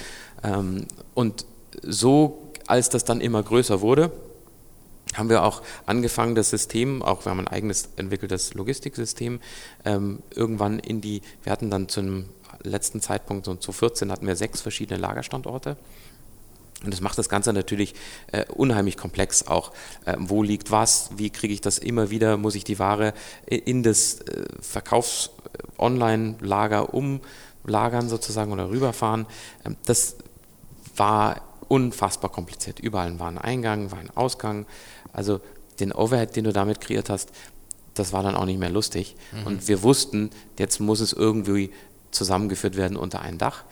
Ähm, 0.42 0.86
und 1.14 1.46
so, 1.82 2.52
als 2.66 2.88
das 2.88 3.04
dann 3.04 3.20
immer 3.20 3.42
größer 3.42 3.80
wurde, 3.80 4.10
haben 5.14 5.28
wir 5.28 5.44
auch 5.44 5.62
angefangen, 5.86 6.34
das 6.34 6.50
System, 6.50 7.02
auch 7.02 7.24
wir 7.24 7.30
haben 7.30 7.40
ein 7.40 7.48
eigenes 7.48 7.90
entwickeltes 7.96 8.54
Logistiksystem, 8.54 9.40
ähm, 9.84 10.20
irgendwann 10.34 10.78
in 10.78 11.00
die, 11.00 11.22
wir 11.42 11.52
hatten 11.52 11.70
dann 11.70 11.88
zum 11.88 12.26
letzten 12.62 13.00
Zeitpunkt, 13.00 13.46
so 13.46 13.54
zu 13.54 13.72
14, 13.72 14.10
hatten 14.10 14.26
wir 14.26 14.36
sechs 14.36 14.60
verschiedene 14.60 14.98
Lagerstandorte. 14.98 15.76
Und 16.84 16.92
das 16.92 17.00
macht 17.00 17.16
das 17.18 17.28
Ganze 17.28 17.52
natürlich 17.52 17.94
äh, 18.32 18.44
unheimlich 18.46 18.96
komplex 18.96 19.46
auch. 19.46 19.72
Äh, 20.04 20.16
wo 20.18 20.42
liegt 20.42 20.70
was? 20.70 21.10
Wie 21.16 21.30
kriege 21.30 21.54
ich 21.54 21.60
das 21.60 21.78
immer 21.78 22.10
wieder? 22.10 22.36
Muss 22.36 22.54
ich 22.54 22.62
die 22.64 22.78
Ware 22.78 23.14
in 23.46 23.82
das 23.82 24.20
äh, 24.20 24.44
Verkaufs-Online-Lager 24.60 26.92
umlagern 26.92 28.08
sozusagen 28.08 28.52
oder 28.52 28.70
rüberfahren? 28.70 29.26
Ähm, 29.64 29.76
das 29.86 30.16
war 30.96 31.40
unfassbar 31.68 32.30
kompliziert. 32.30 32.78
Überall 32.78 33.18
war 33.18 33.28
ein 33.28 33.38
Eingang, 33.38 33.90
war 33.90 33.98
ein 33.98 34.14
Ausgang. 34.14 34.66
Also 35.12 35.40
den 35.80 35.92
Overhead, 35.92 36.36
den 36.36 36.44
du 36.44 36.52
damit 36.52 36.80
kreiert 36.80 37.10
hast, 37.10 37.32
das 37.94 38.12
war 38.12 38.22
dann 38.22 38.36
auch 38.36 38.44
nicht 38.44 38.60
mehr 38.60 38.70
lustig. 38.70 39.16
Und 39.46 39.66
wir 39.68 39.82
wussten, 39.82 40.30
jetzt 40.58 40.80
muss 40.80 41.00
es 41.00 41.14
irgendwie 41.14 41.70
zusammengeführt 42.10 42.76
werden 42.76 42.96
unter 42.96 43.20
ein 43.20 43.38
Dach. 43.38 43.64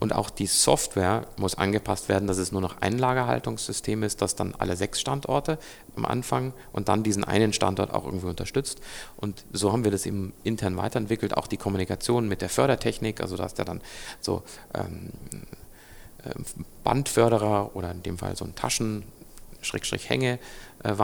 Und 0.00 0.14
auch 0.14 0.30
die 0.30 0.46
Software 0.46 1.26
muss 1.38 1.56
angepasst 1.56 2.08
werden, 2.08 2.28
dass 2.28 2.38
es 2.38 2.52
nur 2.52 2.60
noch 2.60 2.80
ein 2.80 2.98
Lagerhaltungssystem 2.98 4.04
ist, 4.04 4.22
das 4.22 4.36
dann 4.36 4.54
alle 4.56 4.76
sechs 4.76 5.00
Standorte 5.00 5.58
am 5.96 6.04
Anfang 6.04 6.52
und 6.72 6.88
dann 6.88 7.02
diesen 7.02 7.24
einen 7.24 7.52
Standort 7.52 7.92
auch 7.92 8.04
irgendwie 8.04 8.28
unterstützt. 8.28 8.80
Und 9.16 9.44
so 9.52 9.72
haben 9.72 9.82
wir 9.82 9.90
das 9.90 10.06
eben 10.06 10.32
intern 10.44 10.76
weiterentwickelt. 10.76 11.36
Auch 11.36 11.48
die 11.48 11.56
Kommunikation 11.56 12.28
mit 12.28 12.42
der 12.42 12.48
Fördertechnik, 12.48 13.20
also 13.20 13.36
da 13.36 13.46
ist 13.46 13.58
ja 13.58 13.64
dann 13.64 13.80
so 14.20 14.44
ähm, 14.74 15.10
äh, 16.24 16.30
Bandförderer 16.84 17.74
oder 17.74 17.90
in 17.90 18.02
dem 18.04 18.18
Fall 18.18 18.36
so 18.36 18.44
ein 18.44 18.54
Taschen, 18.54 19.02
Schrägstrich 19.62 20.08
Hänge 20.08 20.38
äh, 20.84 20.94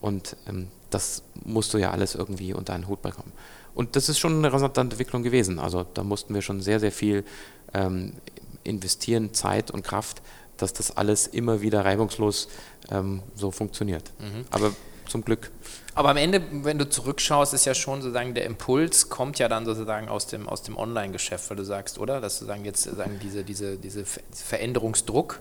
und 0.00 0.36
ähm, 0.48 0.68
das 0.90 1.22
musst 1.44 1.74
du 1.74 1.78
ja 1.78 1.90
alles 1.90 2.14
irgendwie 2.14 2.52
unter 2.54 2.72
einen 2.72 2.88
Hut 2.88 3.02
bekommen. 3.02 3.32
Und 3.74 3.96
das 3.96 4.08
ist 4.08 4.18
schon 4.18 4.38
eine 4.38 4.52
rasante 4.52 4.80
Entwicklung 4.80 5.22
gewesen. 5.22 5.58
Also 5.58 5.86
da 5.94 6.02
mussten 6.02 6.34
wir 6.34 6.42
schon 6.42 6.60
sehr, 6.60 6.80
sehr 6.80 6.92
viel 6.92 7.24
ähm, 7.74 8.14
investieren, 8.64 9.32
Zeit 9.34 9.70
und 9.70 9.82
Kraft, 9.82 10.22
dass 10.56 10.72
das 10.72 10.96
alles 10.96 11.26
immer 11.26 11.60
wieder 11.62 11.84
reibungslos 11.84 12.48
ähm, 12.90 13.22
so 13.34 13.50
funktioniert. 13.50 14.10
Aber 14.50 14.72
zum 15.08 15.24
Glück. 15.24 15.50
Aber 15.94 16.10
am 16.10 16.16
Ende, 16.16 16.40
wenn 16.64 16.78
du 16.78 16.88
zurückschaust, 16.88 17.52
ist 17.52 17.64
ja 17.64 17.74
schon 17.74 18.00
sozusagen 18.00 18.34
der 18.34 18.44
Impuls 18.44 19.08
kommt 19.08 19.38
ja 19.40 19.48
dann 19.48 19.64
sozusagen 19.64 20.08
aus 20.08 20.28
dem, 20.28 20.48
aus 20.48 20.62
dem 20.62 20.76
Online-Geschäft, 20.76 21.50
weil 21.50 21.56
du 21.56 21.64
sagst, 21.64 21.98
oder? 21.98 22.20
Dass 22.20 22.38
sozusagen 22.38 22.64
jetzt 22.64 22.84
sozusagen 22.84 23.18
diese, 23.20 23.42
diese, 23.42 23.76
diese 23.76 24.04
Ver- 24.04 24.20
Veränderungsdruck, 24.32 25.40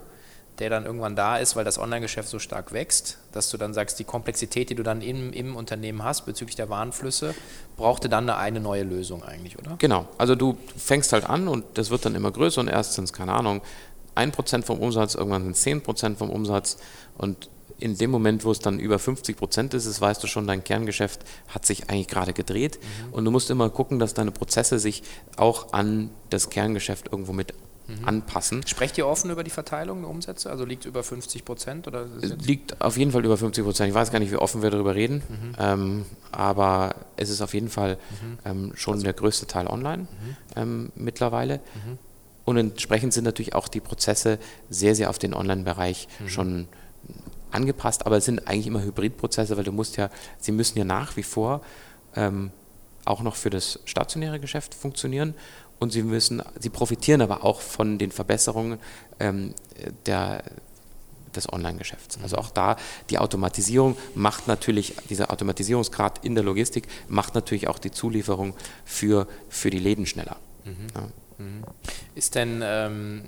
der 0.60 0.70
dann 0.70 0.86
irgendwann 0.86 1.16
da 1.16 1.38
ist, 1.38 1.56
weil 1.56 1.64
das 1.64 1.80
Online-Geschäft 1.80 2.28
so 2.28 2.38
stark 2.38 2.74
wächst, 2.74 3.18
dass 3.32 3.50
du 3.50 3.58
dann 3.58 3.74
sagst, 3.74 3.98
die 4.00 4.04
Komplexität, 4.04 4.70
die 4.70 4.76
du 4.76 4.84
dann 4.84 5.02
im, 5.02 5.32
im 5.32 5.56
Unternehmen 5.56 6.04
hast 6.04 6.26
bezüglich 6.26 6.56
der 6.56 6.70
Warenflüsse, 6.70 7.34
brauchte 7.78 8.10
dann 8.10 8.30
eine, 8.30 8.38
eine 8.38 8.60
neue 8.60 8.84
Lösung 8.84 9.24
eigentlich, 9.24 9.58
oder? 9.58 9.76
Genau, 9.78 10.08
also 10.18 10.36
du 10.36 10.58
fängst 10.78 11.14
halt 11.14 11.30
an 11.30 11.48
und 11.48 11.66
das 11.76 11.90
wird 11.90 12.06
dann 12.06 12.16
immer 12.16 12.32
größer 12.32 12.62
und 12.62 12.68
erst 12.68 12.94
sind 12.94 13.06
es, 13.06 13.14
keine 13.14 13.34
Ahnung, 13.34 13.62
1% 14.16 14.64
vom 14.64 14.80
Umsatz, 14.80 15.16
irgendwann 15.16 15.44
sind 15.44 15.56
es 15.56 15.66
10% 15.66 16.16
vom 16.16 16.30
Umsatz 16.30 16.78
und 17.18 17.50
in 17.80 17.98
dem 17.98 18.12
Moment, 18.12 18.44
wo 18.44 18.52
es 18.52 18.60
dann 18.60 18.78
über 18.78 19.00
50 19.00 19.38
Prozent 19.38 19.74
ist, 19.74 19.86
ist, 19.86 20.02
weißt 20.02 20.22
du 20.22 20.28
schon, 20.28 20.46
dein 20.48 20.64
Kerngeschäft 20.64 21.22
hat 21.48 21.66
sich 21.66 21.90
eigentlich 21.90 22.10
gerade 22.10 22.34
gedreht 22.34 22.78
und 23.12 23.24
du 23.24 23.32
musst 23.32 23.50
immer 23.50 23.70
gucken, 23.70 24.00
dass 24.00 24.14
deine 24.14 24.32
Prozesse 24.32 24.80
sich 24.80 25.04
auch 25.38 25.72
an 25.72 26.10
das 26.30 26.50
Kerngeschäft 26.50 27.08
irgendwo 27.12 27.32
mit 27.32 27.54
anpassen. 28.06 28.66
Sprecht 28.66 28.98
ihr 28.98 29.08
offen 29.08 29.32
über 29.32 29.44
die 29.44 29.50
Verteilung 29.50 30.02
der 30.02 30.10
Umsätze? 30.10 30.50
Also 30.50 30.66
liegt 30.66 30.86
über 30.86 31.04
50 31.04 31.46
Prozent? 31.46 31.88
Oder 31.88 32.06
liegt 32.44 32.82
auf 32.82 32.98
jeden 32.98 33.12
Fall 33.12 33.26
über 33.26 33.38
50 33.38 33.64
Prozent. 33.64 33.90
Ich 33.90 33.96
weiß 33.96 34.12
gar 34.12 34.20
nicht, 34.20 34.32
wie 34.32 34.38
offen 34.38 34.62
wir 34.62 34.70
darüber 34.70 34.96
reden, 34.96 35.24
ähm, 35.58 36.06
aber 36.32 36.96
es 37.18 37.30
ist 37.30 37.42
auf 37.42 37.54
jeden 37.54 37.70
Fall 37.70 37.98
ähm, 38.46 38.72
schon 38.76 39.02
der 39.02 39.14
größte 39.14 39.48
Teil 39.48 39.68
online 39.68 40.08
ähm, 40.56 40.92
mittlerweile. 40.96 41.60
Und 42.46 42.58
entsprechend 42.58 43.14
sind 43.14 43.26
natürlich 43.26 43.54
auch 43.54 43.68
die 43.68 43.80
Prozesse 43.80 44.40
sehr, 44.70 44.96
sehr 44.96 45.10
auf 45.10 45.20
den 45.20 45.34
Online-Bereich 45.34 46.08
schon 46.26 46.68
angepasst, 47.52 48.06
aber 48.06 48.18
es 48.18 48.26
sind 48.26 48.48
eigentlich 48.48 48.68
immer 48.68 48.84
Hybridprozesse, 48.84 49.58
weil 49.58 49.64
du 49.64 49.72
musst 49.72 49.98
ja, 49.98 50.10
sie 50.40 50.52
müssen 50.52 50.78
ja 50.78 50.86
nach 50.86 51.16
wie 51.18 51.24
vor 51.24 51.62
ähm, 52.16 52.52
auch 53.06 53.22
noch 53.22 53.36
für 53.36 53.50
das 53.50 53.80
stationäre 53.86 54.40
Geschäft 54.40 54.74
funktionieren 54.76 55.34
und 55.80 55.92
sie 55.92 56.04
müssen, 56.04 56.42
sie 56.60 56.70
profitieren 56.70 57.22
aber 57.22 57.44
auch 57.44 57.62
von 57.62 57.98
den 57.98 58.12
Verbesserungen 58.12 58.80
ähm, 59.20 59.54
der, 60.06 60.44
des 61.36 61.52
Online-Geschäfts. 61.52 62.20
Also 62.22 62.38
auch 62.38 62.52
da 62.52 62.76
die 63.10 63.18
Automatisierung 63.18 63.98
macht 64.16 64.48
natürlich, 64.48 64.96
dieser 65.10 65.32
Automatisierungsgrad 65.32 66.24
in 66.26 66.36
der 66.36 66.44
Logistik 66.44 66.88
macht 67.08 67.36
natürlich 67.36 67.68
auch 67.68 67.80
die 67.80 67.92
Zulieferung 67.92 68.56
für, 68.86 69.28
für 69.48 69.70
die 69.70 69.80
Läden 69.80 70.06
schneller. 70.06 70.38
Ja. 70.96 71.08
Ist 72.16 72.36
denn 72.36 72.62
ähm, 72.64 73.24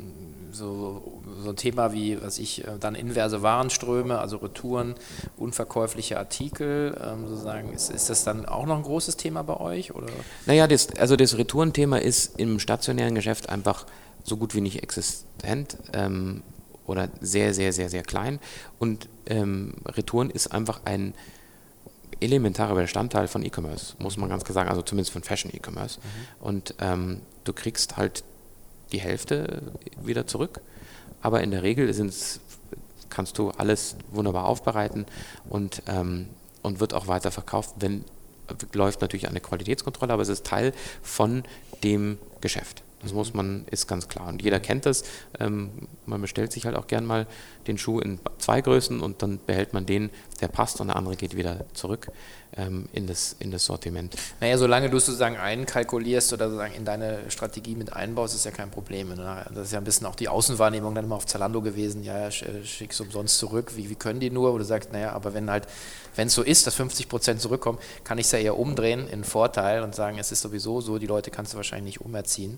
so, 0.51 1.21
so 1.43 1.49
ein 1.49 1.55
Thema 1.55 1.93
wie, 1.93 2.21
was 2.21 2.39
ich, 2.39 2.65
äh, 2.65 2.77
dann 2.79 2.95
inverse 2.95 3.41
Warenströme, 3.41 4.19
also 4.19 4.37
Retouren, 4.37 4.95
unverkäufliche 5.37 6.17
Artikel, 6.17 6.97
ähm, 7.03 7.27
sozusagen, 7.27 7.73
ist, 7.73 7.89
ist 7.91 8.09
das 8.09 8.23
dann 8.23 8.45
auch 8.45 8.65
noch 8.65 8.77
ein 8.77 8.83
großes 8.83 9.17
Thema 9.17 9.43
bei 9.43 9.57
euch? 9.57 9.93
Oder? 9.93 10.07
Naja, 10.45 10.67
das, 10.67 10.95
also 10.97 11.15
das 11.15 11.37
Retourenthema 11.37 11.97
ist 11.97 12.39
im 12.39 12.59
stationären 12.59 13.15
Geschäft 13.15 13.49
einfach 13.49 13.85
so 14.23 14.37
gut 14.37 14.55
wie 14.55 14.61
nicht 14.61 14.83
existent 14.83 15.77
ähm, 15.93 16.43
oder 16.85 17.09
sehr, 17.21 17.53
sehr, 17.53 17.73
sehr, 17.73 17.89
sehr 17.89 18.03
klein. 18.03 18.39
Und 18.79 19.07
ähm, 19.27 19.73
Retouren 19.85 20.29
ist 20.29 20.51
einfach 20.51 20.81
ein 20.85 21.13
elementarer 22.19 22.75
Bestandteil 22.75 23.27
von 23.27 23.43
E-Commerce, 23.43 23.95
muss 23.97 24.17
man 24.17 24.29
ganz 24.29 24.43
klar 24.43 24.53
sagen, 24.53 24.69
also 24.69 24.81
zumindest 24.81 25.11
von 25.11 25.23
Fashion 25.23 25.51
E-Commerce. 25.53 25.99
Und 26.39 26.75
ähm, 26.79 27.21
du 27.43 27.53
kriegst 27.53 27.97
halt 27.97 28.23
die 28.91 28.99
Hälfte 28.99 29.61
wieder 30.03 30.27
zurück, 30.27 30.61
aber 31.21 31.41
in 31.41 31.51
der 31.51 31.63
Regel 31.63 31.93
kannst 33.09 33.37
du 33.37 33.49
alles 33.51 33.95
wunderbar 34.11 34.45
aufbereiten 34.45 35.05
und, 35.49 35.83
ähm, 35.87 36.27
und 36.61 36.79
wird 36.79 36.93
auch 36.93 37.07
weiter 37.07 37.31
verkauft, 37.31 37.75
wenn 37.79 38.05
läuft 38.73 39.01
natürlich 39.01 39.27
eine 39.27 39.39
Qualitätskontrolle, 39.39 40.13
aber 40.13 40.21
es 40.21 40.29
ist 40.29 40.45
Teil 40.45 40.73
von 41.01 41.43
dem 41.83 42.17
Geschäft. 42.41 42.83
Das 43.01 43.13
muss 43.13 43.33
man, 43.33 43.65
ist 43.71 43.87
ganz 43.87 44.07
klar. 44.07 44.27
Und 44.27 44.41
jeder 44.41 44.59
kennt 44.59 44.85
das. 44.85 45.03
Ähm, 45.39 45.71
man 46.05 46.21
bestellt 46.21 46.51
sich 46.51 46.65
halt 46.65 46.75
auch 46.75 46.87
gern 46.87 47.05
mal 47.05 47.27
den 47.67 47.77
Schuh 47.77 47.99
in 47.99 48.19
zwei 48.37 48.61
Größen 48.61 49.01
und 49.01 49.21
dann 49.21 49.39
behält 49.45 49.73
man 49.73 49.85
den, 49.85 50.09
der 50.39 50.47
passt 50.47 50.81
und 50.81 50.87
der 50.87 50.95
andere 50.95 51.15
geht 51.15 51.35
wieder 51.35 51.65
zurück 51.73 52.07
ähm, 52.57 52.87
in, 52.93 53.07
das, 53.07 53.35
in 53.39 53.51
das 53.51 53.65
Sortiment. 53.65 54.15
Naja, 54.39 54.57
solange 54.57 54.89
du 54.89 54.97
es 54.97 55.05
sozusagen 55.05 55.37
einkalkulierst 55.37 56.33
oder 56.33 56.49
sozusagen 56.49 56.73
in 56.73 56.85
deine 56.85 57.29
Strategie 57.29 57.75
mit 57.75 57.93
einbaust, 57.93 58.35
ist 58.35 58.45
ja 58.45 58.51
kein 58.51 58.71
Problem. 58.71 59.09
Ne? 59.09 59.45
Das 59.53 59.67
ist 59.67 59.73
ja 59.73 59.77
ein 59.77 59.83
bisschen 59.83 60.07
auch 60.07 60.15
die 60.15 60.27
Außenwahrnehmung 60.27 60.93
dann 60.95 61.05
immer 61.05 61.15
auf 61.15 61.25
Zalando 61.25 61.61
gewesen, 61.61 62.03
ja, 62.03 62.27
äh, 62.27 62.31
schickst 62.31 62.99
du 62.99 63.03
umsonst 63.03 63.37
zurück, 63.37 63.73
wie, 63.75 63.89
wie 63.89 63.95
können 63.95 64.19
die 64.19 64.29
nur? 64.29 64.53
Wo 64.53 64.57
du 64.57 64.65
naja, 64.91 65.11
aber 65.13 65.33
wenn 65.33 65.49
halt, 65.49 65.67
wenn 66.15 66.27
es 66.27 66.33
so 66.33 66.43
ist, 66.43 66.67
dass 66.67 66.75
50 66.75 67.09
Prozent 67.09 67.41
zurückkommen, 67.41 67.77
kann 68.03 68.17
ich 68.17 68.25
es 68.25 68.31
ja 68.31 68.39
eher 68.39 68.57
umdrehen 68.57 69.07
in 69.07 69.23
Vorteil 69.23 69.83
und 69.83 69.95
sagen, 69.95 70.17
es 70.17 70.31
ist 70.31 70.41
sowieso 70.41 70.81
so, 70.81 70.97
die 70.97 71.07
Leute 71.07 71.31
kannst 71.31 71.53
du 71.53 71.57
wahrscheinlich 71.57 71.99
nicht 71.99 72.05
umerziehen. 72.05 72.57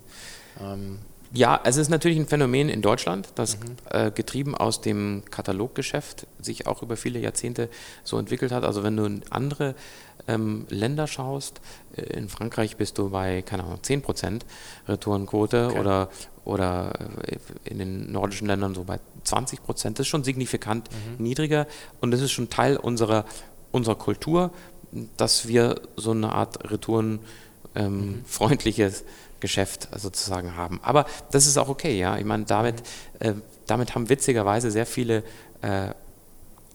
Ähm, 0.62 1.00
ja, 1.36 1.60
es 1.64 1.78
ist 1.78 1.90
natürlich 1.90 2.20
ein 2.20 2.28
Phänomen 2.28 2.70
in 2.70 2.84
Deutschland, 2.84 3.30
das 3.34 3.58
mhm. 3.58 3.64
äh, 3.90 4.12
getrieben 4.12 4.54
aus 4.54 4.82
dem 4.82 5.24
Kataloggeschäft 5.32 6.28
sich 6.40 6.68
auch 6.68 6.84
über 6.84 6.96
viele 6.96 7.18
Jahrzehnte 7.18 7.70
so 8.04 8.20
entwickelt 8.20 8.52
hat. 8.52 8.64
Also 8.64 8.84
wenn 8.84 8.96
du 8.96 9.06
in 9.06 9.24
andere 9.32 9.74
ähm, 10.28 10.68
Länder 10.70 11.08
schaust, 11.08 11.60
äh, 11.96 12.04
in 12.04 12.30
Frankreich 12.30 12.78
bist 12.78 13.00
du 13.00 13.10
bei, 13.10 13.42
keine 13.42 13.64
Ahnung, 13.64 13.80
10% 13.82 14.42
Retourenquote 14.88 15.70
okay. 15.70 15.80
oder, 15.80 16.10
oder 16.46 16.94
äh, 17.26 17.38
in 17.64 17.80
den 17.80 18.12
nordischen 18.12 18.46
Ländern 18.46 18.76
so 18.76 18.84
bei 18.84 19.00
20%. 19.26 19.94
Das 19.94 20.02
ist 20.02 20.08
schon 20.08 20.24
signifikant 20.24 20.88
mhm. 20.92 21.16
niedriger 21.24 21.66
und 22.00 22.12
das 22.12 22.22
ist 22.22 22.32
schon 22.32 22.52
Teil 22.52 22.78
unserer, 22.78 23.26
unserer 23.72 23.96
Kultur, 23.96 24.52
dass 25.18 25.48
wir 25.48 25.82
so 25.96 26.12
eine 26.12 26.32
Art 26.32 26.70
retourenfreundliches 26.70 29.02
ähm, 29.02 29.08
mhm 29.08 29.23
Geschäft 29.44 29.90
sozusagen 29.94 30.56
haben. 30.56 30.80
Aber 30.84 31.06
das 31.32 31.48
ist 31.48 31.58
auch 31.58 31.68
okay, 31.68 32.00
ja. 32.00 32.18
Ich 32.18 32.24
meine, 32.24 32.46
damit, 32.46 32.82
äh, 33.20 33.34
damit 33.68 33.94
haben 33.94 34.08
witzigerweise 34.08 34.72
sehr 34.72 34.86
viele 34.86 35.22
äh, 35.62 35.90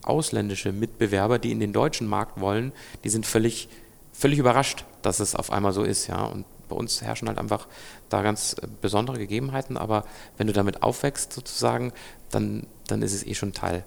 ausländische 0.03 0.71
Mitbewerber, 0.71 1.39
die 1.39 1.51
in 1.51 1.59
den 1.59 1.73
deutschen 1.73 2.05
Markt 2.05 2.39
wollen, 2.39 2.71
die 3.03 3.09
sind 3.09 3.25
völlig, 3.25 3.69
völlig 4.13 4.37
überrascht, 4.37 4.85
dass 5.01 5.19
es 5.19 5.33
auf 5.33 5.51
einmal 5.51 5.73
so 5.73 5.83
ist, 5.83 6.05
ja. 6.05 6.23
Und 6.25 6.45
bei 6.69 6.75
uns 6.75 7.01
herrschen 7.01 7.27
halt 7.27 7.39
einfach 7.39 7.67
da 8.09 8.21
ganz 8.21 8.53
äh, 8.61 8.67
besondere 8.81 9.17
Gegebenheiten, 9.17 9.75
aber 9.75 10.05
wenn 10.37 10.45
du 10.45 10.53
damit 10.53 10.83
aufwächst 10.83 11.33
sozusagen, 11.33 11.91
dann, 12.29 12.67
dann 12.85 13.01
ist 13.01 13.13
es 13.13 13.25
eh 13.25 13.33
schon 13.33 13.53
Teil 13.53 13.83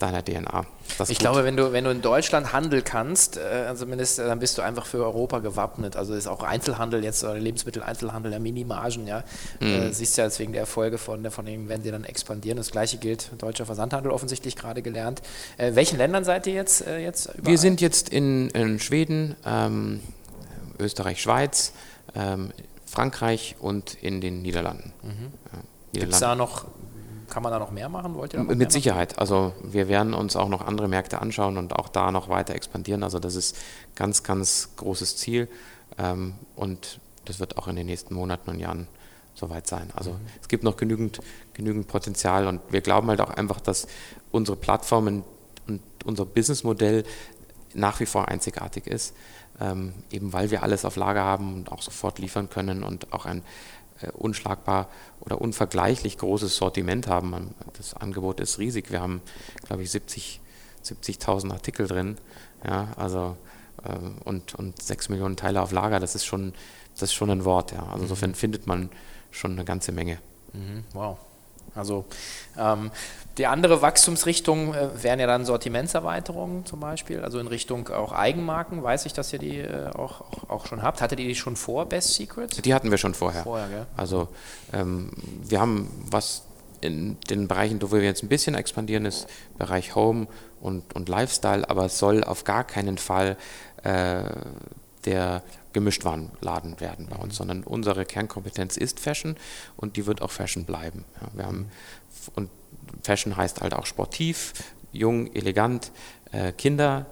deiner 0.00 0.24
DNA. 0.24 0.64
ich 1.08 1.18
glaube, 1.18 1.44
wenn 1.44 1.56
du, 1.56 1.72
wenn 1.72 1.84
du 1.84 1.90
in 1.90 2.02
Deutschland 2.02 2.52
Handel 2.52 2.82
kannst, 2.82 3.36
äh, 3.36 3.72
zumindest 3.76 4.18
äh, 4.18 4.26
dann 4.26 4.38
bist 4.38 4.58
du 4.58 4.62
einfach 4.62 4.86
für 4.86 5.04
Europa 5.04 5.38
gewappnet. 5.38 5.96
Also 5.96 6.14
ist 6.14 6.26
auch 6.26 6.42
Einzelhandel 6.42 7.04
jetzt, 7.04 7.22
oder 7.22 7.38
Lebensmitteleinzelhandel, 7.38 8.30
der 8.30 8.40
Minimargen, 8.40 9.06
ja. 9.06 9.24
Mhm. 9.60 9.66
Äh, 9.66 9.92
siehst 9.92 10.16
ja 10.16 10.24
deswegen 10.24 10.52
der 10.52 10.62
Erfolge 10.62 10.98
von, 10.98 11.30
von 11.30 11.44
denen, 11.44 11.68
wenn 11.68 11.82
sie 11.82 11.90
dann 11.90 12.04
expandieren. 12.04 12.56
Das 12.56 12.70
gleiche 12.70 12.96
gilt 12.96 13.30
deutscher 13.38 13.66
Versandhandel 13.66 14.10
offensichtlich 14.10 14.56
gerade 14.56 14.82
gelernt. 14.82 15.22
Äh, 15.58 15.74
welchen 15.74 15.98
Ländern 15.98 16.24
seid 16.24 16.46
ihr 16.46 16.54
jetzt, 16.54 16.86
äh, 16.86 16.98
jetzt 16.98 17.26
überall? 17.26 17.46
Wir 17.46 17.58
sind 17.58 17.80
jetzt 17.80 18.08
in, 18.08 18.50
in 18.50 18.80
Schweden, 18.80 19.36
ähm, 19.44 20.00
Österreich, 20.78 21.20
Schweiz, 21.20 21.72
ähm, 22.14 22.52
Frankreich 22.86 23.56
und 23.60 23.94
in 24.02 24.20
den 24.20 24.42
Niederlanden. 24.42 24.92
Mhm. 25.02 25.32
Ja, 25.52 26.00
Gibt 26.00 26.12
es 26.14 26.20
da 26.20 26.34
noch 26.34 26.66
kann 27.30 27.42
man 27.42 27.52
da 27.52 27.58
noch 27.58 27.70
mehr 27.70 27.88
machen? 27.88 28.14
Wollt 28.14 28.34
ihr 28.34 28.42
Mit 28.42 28.72
Sicherheit. 28.72 29.18
Also 29.18 29.52
wir 29.62 29.88
werden 29.88 30.14
uns 30.14 30.36
auch 30.36 30.48
noch 30.48 30.66
andere 30.66 30.88
Märkte 30.88 31.20
anschauen 31.20 31.56
und 31.56 31.74
auch 31.76 31.88
da 31.88 32.10
noch 32.10 32.28
weiter 32.28 32.54
expandieren. 32.54 33.02
Also 33.02 33.18
das 33.18 33.34
ist 33.34 33.56
ganz, 33.94 34.22
ganz 34.22 34.70
großes 34.76 35.16
Ziel 35.16 35.48
ähm, 35.98 36.34
und 36.56 37.00
das 37.24 37.40
wird 37.40 37.58
auch 37.58 37.68
in 37.68 37.76
den 37.76 37.86
nächsten 37.86 38.14
Monaten 38.14 38.50
und 38.50 38.58
Jahren 38.58 38.88
soweit 39.34 39.66
sein. 39.66 39.90
Also 39.94 40.12
mhm. 40.12 40.20
es 40.40 40.48
gibt 40.48 40.64
noch 40.64 40.76
genügend, 40.76 41.20
genügend 41.54 41.88
Potenzial 41.88 42.46
und 42.46 42.60
wir 42.70 42.80
glauben 42.80 43.08
halt 43.08 43.20
auch 43.20 43.30
einfach, 43.30 43.60
dass 43.60 43.86
unsere 44.30 44.56
Plattformen 44.56 45.24
und 45.66 45.80
unser 46.04 46.26
Businessmodell 46.26 47.04
nach 47.74 48.00
wie 48.00 48.06
vor 48.06 48.28
einzigartig 48.28 48.86
ist, 48.86 49.14
ähm, 49.60 49.92
eben 50.10 50.32
weil 50.32 50.50
wir 50.50 50.62
alles 50.62 50.84
auf 50.84 50.96
Lager 50.96 51.22
haben 51.22 51.54
und 51.54 51.72
auch 51.72 51.82
sofort 51.82 52.18
liefern 52.18 52.50
können 52.50 52.82
und 52.82 53.12
auch 53.12 53.26
ein 53.26 53.42
unschlagbar 54.14 54.88
oder 55.20 55.40
unvergleichlich 55.40 56.18
großes 56.18 56.56
Sortiment 56.56 57.06
haben. 57.06 57.54
Das 57.76 57.94
Angebot 57.94 58.40
ist 58.40 58.58
riesig. 58.58 58.90
Wir 58.90 59.00
haben, 59.00 59.20
glaube 59.66 59.82
ich, 59.82 59.90
70 59.90 60.40
70.000 60.84 61.52
Artikel 61.52 61.86
drin, 61.86 62.16
ja, 62.64 62.88
also 62.96 63.36
äh, 63.84 63.96
und, 64.24 64.54
und 64.54 64.80
6 64.80 65.08
Millionen 65.10 65.36
Teile 65.36 65.62
auf 65.62 65.72
Lager, 65.72 66.00
das 66.00 66.14
ist 66.14 66.24
schon, 66.24 66.54
das 66.94 67.02
ist 67.04 67.12
schon 67.12 67.30
ein 67.30 67.44
Wort, 67.44 67.72
ja. 67.72 67.80
Also 67.80 67.96
mhm. 67.96 68.02
insofern 68.02 68.34
findet 68.34 68.66
man 68.66 68.90
schon 69.30 69.52
eine 69.52 69.64
ganze 69.64 69.92
Menge. 69.92 70.18
Mhm. 70.52 70.84
Wow. 70.92 71.18
Also 71.74 72.04
ähm, 72.58 72.90
die 73.40 73.46
andere 73.46 73.80
Wachstumsrichtung 73.80 74.74
äh, 74.74 75.02
wären 75.02 75.18
ja 75.18 75.26
dann 75.26 75.46
Sortimentserweiterungen 75.46 76.66
zum 76.66 76.78
Beispiel, 76.78 77.20
also 77.20 77.38
in 77.38 77.46
Richtung 77.46 77.88
auch 77.88 78.12
Eigenmarken. 78.12 78.82
Weiß 78.82 79.06
ich, 79.06 79.14
dass 79.14 79.32
ihr 79.32 79.38
die 79.38 79.60
äh, 79.60 79.86
auch, 79.94 80.20
auch, 80.20 80.50
auch, 80.50 80.66
schon 80.66 80.82
habt. 80.82 81.00
Hattet 81.00 81.20
ihr 81.20 81.26
die 81.26 81.34
schon 81.34 81.56
vor 81.56 81.86
Best 81.86 82.12
Secrets? 82.14 82.60
Die 82.60 82.74
hatten 82.74 82.90
wir 82.90 82.98
schon 82.98 83.14
vorher. 83.14 83.42
vorher 83.42 83.68
gell? 83.68 83.86
Also 83.96 84.28
ähm, 84.74 85.12
wir 85.42 85.58
haben 85.58 85.90
was 86.10 86.42
in 86.82 87.16
den 87.30 87.48
Bereichen, 87.48 87.80
wo 87.80 87.92
wir 87.92 88.02
jetzt 88.02 88.22
ein 88.22 88.28
bisschen 88.28 88.54
expandieren, 88.54 89.06
ist 89.06 89.26
Bereich 89.56 89.94
Home 89.94 90.26
und, 90.60 90.94
und 90.94 91.08
Lifestyle, 91.08 91.68
aber 91.70 91.86
es 91.86 91.98
soll 91.98 92.22
auf 92.22 92.44
gar 92.44 92.64
keinen 92.64 92.98
Fall 92.98 93.38
äh, 93.84 94.24
der 95.06 95.42
Gemischtwarenladen 95.72 96.78
werden 96.80 97.06
bei 97.08 97.16
uns, 97.16 97.36
sondern 97.36 97.64
unsere 97.64 98.04
Kernkompetenz 98.04 98.76
ist 98.76 99.00
Fashion 99.00 99.36
und 99.78 99.96
die 99.96 100.04
wird 100.04 100.20
auch 100.20 100.30
Fashion 100.30 100.66
bleiben. 100.66 101.06
Ja, 101.22 101.28
wir 101.32 101.46
haben, 101.46 101.70
und 102.34 102.50
Fashion 103.02 103.36
heißt 103.36 103.60
halt 103.60 103.74
auch 103.74 103.86
sportiv, 103.86 104.52
jung, 104.92 105.32
elegant, 105.34 105.92
äh, 106.32 106.52
Kinder, 106.52 107.06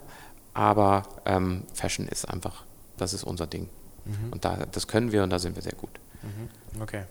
aber 0.55 1.05
ähm, 1.25 1.65
Fashion 1.75 2.09
ist 2.09 2.29
einfach, 2.29 2.65
das 2.97 3.13
ist 3.13 3.25
unser 3.25 3.47
Ding. 3.47 3.69
Mhm. 4.05 4.33
Und 4.33 4.45
da, 4.45 4.59
das 4.71 4.89
können 4.89 5.13
wir 5.13 5.23
und 5.23 5.31
da 5.31 5.39
sind 5.39 5.55
wir 5.55 5.63
sehr 5.63 5.75
gut. 5.75 5.91
Mhm. 6.23 6.83
Okay. 6.83 7.05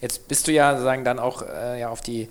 Jetzt 0.00 0.28
bist 0.28 0.46
du 0.46 0.52
ja 0.52 0.80
sagen 0.80 1.04
dann 1.04 1.18
auch 1.18 1.42
äh, 1.42 1.80
ja, 1.80 1.88
auf 1.88 2.00
die 2.00 2.22
äh, 2.22 2.28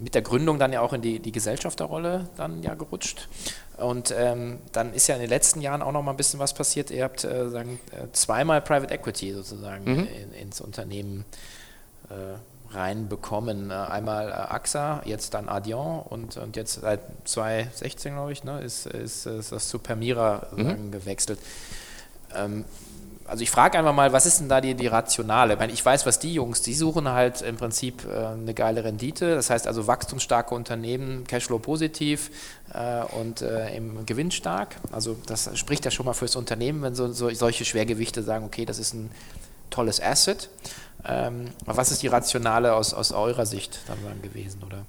mit 0.00 0.14
der 0.14 0.22
Gründung 0.22 0.58
dann 0.58 0.72
ja 0.72 0.80
auch 0.80 0.92
in 0.92 1.02
die, 1.02 1.18
die 1.18 1.32
Gesellschafterrolle 1.32 2.28
dann 2.36 2.62
ja 2.62 2.74
gerutscht. 2.74 3.28
Und 3.76 4.14
ähm, 4.16 4.58
dann 4.72 4.94
ist 4.94 5.08
ja 5.08 5.16
in 5.16 5.20
den 5.20 5.30
letzten 5.30 5.60
Jahren 5.60 5.82
auch 5.82 5.92
noch 5.92 6.02
mal 6.02 6.12
ein 6.12 6.16
bisschen 6.16 6.38
was 6.38 6.54
passiert. 6.54 6.90
Ihr 6.90 7.04
habt 7.04 7.24
äh, 7.24 7.48
sagen, 7.48 7.80
äh, 7.90 8.06
zweimal 8.12 8.60
Private 8.62 8.94
Equity 8.94 9.32
sozusagen 9.32 9.84
mhm. 9.84 10.06
in, 10.06 10.32
ins 10.34 10.60
Unternehmen 10.60 11.24
äh, 12.10 12.38
reinbekommen. 12.74 13.70
Äh, 13.70 13.74
einmal 13.74 14.32
AXA, 14.32 15.02
jetzt 15.04 15.34
dann 15.34 15.48
Adion 15.48 16.00
und, 16.00 16.36
und 16.36 16.56
jetzt 16.56 16.80
seit 16.80 17.00
2016, 17.24 18.14
glaube 18.14 18.32
ich, 18.32 18.44
ne, 18.44 18.60
ist, 18.60 18.86
ist, 18.86 19.26
ist 19.26 19.52
das 19.52 19.68
zu 19.68 19.78
Permira 19.78 20.46
mhm. 20.56 20.90
gewechselt. 20.90 21.38
Ähm, 22.34 22.64
also 23.26 23.42
ich 23.42 23.50
frage 23.50 23.78
einfach 23.78 23.94
mal, 23.94 24.12
was 24.12 24.26
ist 24.26 24.40
denn 24.40 24.48
da 24.48 24.60
die, 24.60 24.74
die 24.74 24.86
Rationale? 24.86 25.54
Ich, 25.54 25.58
meine, 25.58 25.72
ich 25.72 25.84
weiß, 25.84 26.04
was 26.04 26.18
die 26.18 26.34
Jungs, 26.34 26.62
die 26.62 26.74
suchen 26.74 27.08
halt 27.08 27.40
im 27.42 27.56
Prinzip 27.56 28.04
äh, 28.04 28.26
eine 28.26 28.54
geile 28.54 28.84
Rendite. 28.84 29.34
Das 29.34 29.50
heißt 29.50 29.66
also 29.66 29.86
wachstumsstarke 29.86 30.54
Unternehmen, 30.54 31.26
Cashflow 31.26 31.58
positiv 31.58 32.30
äh, 32.72 33.02
und 33.18 33.40
äh, 33.40 33.74
im 33.74 34.04
Gewinn 34.04 34.30
stark. 34.30 34.76
Also 34.92 35.16
das 35.26 35.56
spricht 35.58 35.84
ja 35.84 35.90
schon 35.90 36.06
mal 36.06 36.12
fürs 36.12 36.36
Unternehmen, 36.36 36.82
wenn 36.82 36.94
so, 36.94 37.12
so 37.12 37.30
solche 37.30 37.64
Schwergewichte 37.64 38.22
sagen, 38.22 38.44
okay, 38.44 38.66
das 38.66 38.78
ist 38.78 38.94
ein 38.94 39.10
tolles 39.70 40.02
Asset. 40.02 40.50
Ähm, 41.06 41.46
was 41.66 41.90
ist 41.90 42.02
die 42.02 42.08
Rationale 42.08 42.74
aus, 42.74 42.94
aus 42.94 43.12
eurer 43.12 43.46
Sicht 43.46 43.80
dann 43.86 43.98
gewesen, 44.22 44.62
oder? 44.64 44.84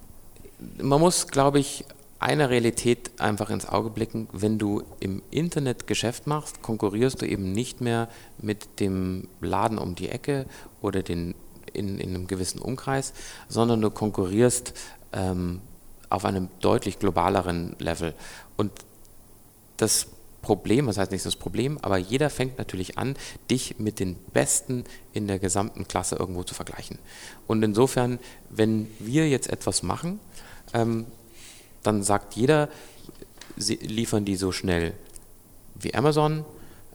Man 0.82 1.00
muss, 1.00 1.28
glaube 1.28 1.58
ich, 1.58 1.84
einer 2.18 2.48
Realität 2.48 3.10
einfach 3.20 3.50
ins 3.50 3.68
Auge 3.68 3.90
blicken, 3.90 4.28
wenn 4.32 4.58
du 4.58 4.82
im 5.00 5.22
Internet 5.30 5.86
Geschäft 5.86 6.26
machst, 6.26 6.62
konkurrierst 6.62 7.20
du 7.20 7.26
eben 7.26 7.52
nicht 7.52 7.80
mehr 7.80 8.08
mit 8.38 8.80
dem 8.80 9.28
Laden 9.40 9.78
um 9.78 9.94
die 9.94 10.08
Ecke 10.08 10.46
oder 10.80 11.02
den, 11.02 11.34
in, 11.72 11.98
in 11.98 12.14
einem 12.14 12.26
gewissen 12.26 12.60
Umkreis, 12.60 13.12
sondern 13.48 13.82
du 13.82 13.90
konkurrierst 13.90 14.72
ähm, 15.12 15.60
auf 16.08 16.24
einem 16.24 16.48
deutlich 16.60 16.98
globaleren 16.98 17.76
Level. 17.78 18.14
Und 18.56 18.72
das 19.76 20.06
Problem, 20.46 20.86
das 20.86 20.96
heißt 20.96 21.10
nicht 21.10 21.26
das 21.26 21.34
Problem, 21.34 21.76
aber 21.82 21.96
jeder 21.96 22.30
fängt 22.30 22.56
natürlich 22.56 22.98
an, 22.98 23.16
dich 23.50 23.80
mit 23.80 23.98
den 23.98 24.14
Besten 24.32 24.84
in 25.12 25.26
der 25.26 25.40
gesamten 25.40 25.88
Klasse 25.88 26.14
irgendwo 26.14 26.44
zu 26.44 26.54
vergleichen. 26.54 27.00
Und 27.48 27.64
insofern, 27.64 28.20
wenn 28.48 28.86
wir 29.00 29.28
jetzt 29.28 29.50
etwas 29.50 29.82
machen, 29.82 30.20
ähm, 30.72 31.06
dann 31.82 32.04
sagt 32.04 32.36
jeder, 32.36 32.68
liefern 33.56 34.24
die 34.24 34.36
so 34.36 34.52
schnell 34.52 34.92
wie 35.74 35.94
Amazon, 35.94 36.44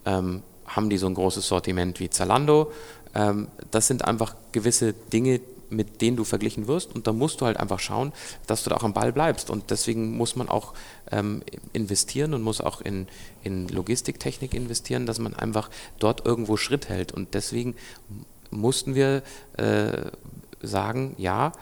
ähm, 0.06 0.43
haben 0.66 0.89
die 0.89 0.97
so 0.97 1.08
ein 1.08 1.14
großes 1.14 1.45
Sortiment 1.45 1.99
wie 1.99 2.10
Zalando. 2.10 2.72
Ähm, 3.14 3.49
das 3.72 3.88
sind 3.88 4.06
einfach 4.06 4.34
gewisse 4.54 4.93
Dinge, 4.93 5.41
mit 5.72 6.02
denen 6.02 6.18
du 6.18 6.24
verglichen 6.24 6.68
wirst. 6.68 6.94
Und 6.94 7.08
da 7.08 7.14
musst 7.14 7.42
du 7.42 7.46
halt 7.46 7.58
einfach 7.58 7.80
schauen, 7.80 8.14
dass 8.46 8.64
du 8.64 8.70
da 8.70 8.76
auch 8.76 8.84
am 8.84 8.94
Ball 8.94 9.12
bleibst. 9.12 9.50
Und 9.50 9.72
deswegen 9.72 10.16
muss 10.18 10.36
man 10.36 10.50
auch 10.50 10.74
ähm, 11.12 11.42
investieren 11.74 12.34
und 12.34 12.42
muss 12.42 12.62
auch 12.62 12.82
in, 12.82 13.08
in 13.44 13.68
Logistiktechnik 13.68 14.54
investieren, 14.54 15.06
dass 15.06 15.20
man 15.20 15.34
einfach 15.34 15.70
dort 16.00 16.26
irgendwo 16.26 16.58
Schritt 16.58 16.90
hält. 16.90 17.12
Und 17.12 17.34
deswegen 17.34 17.76
mussten 18.52 18.96
wir 18.96 19.24
äh, 19.58 20.12
sagen, 20.62 21.16
ja, 21.18 21.54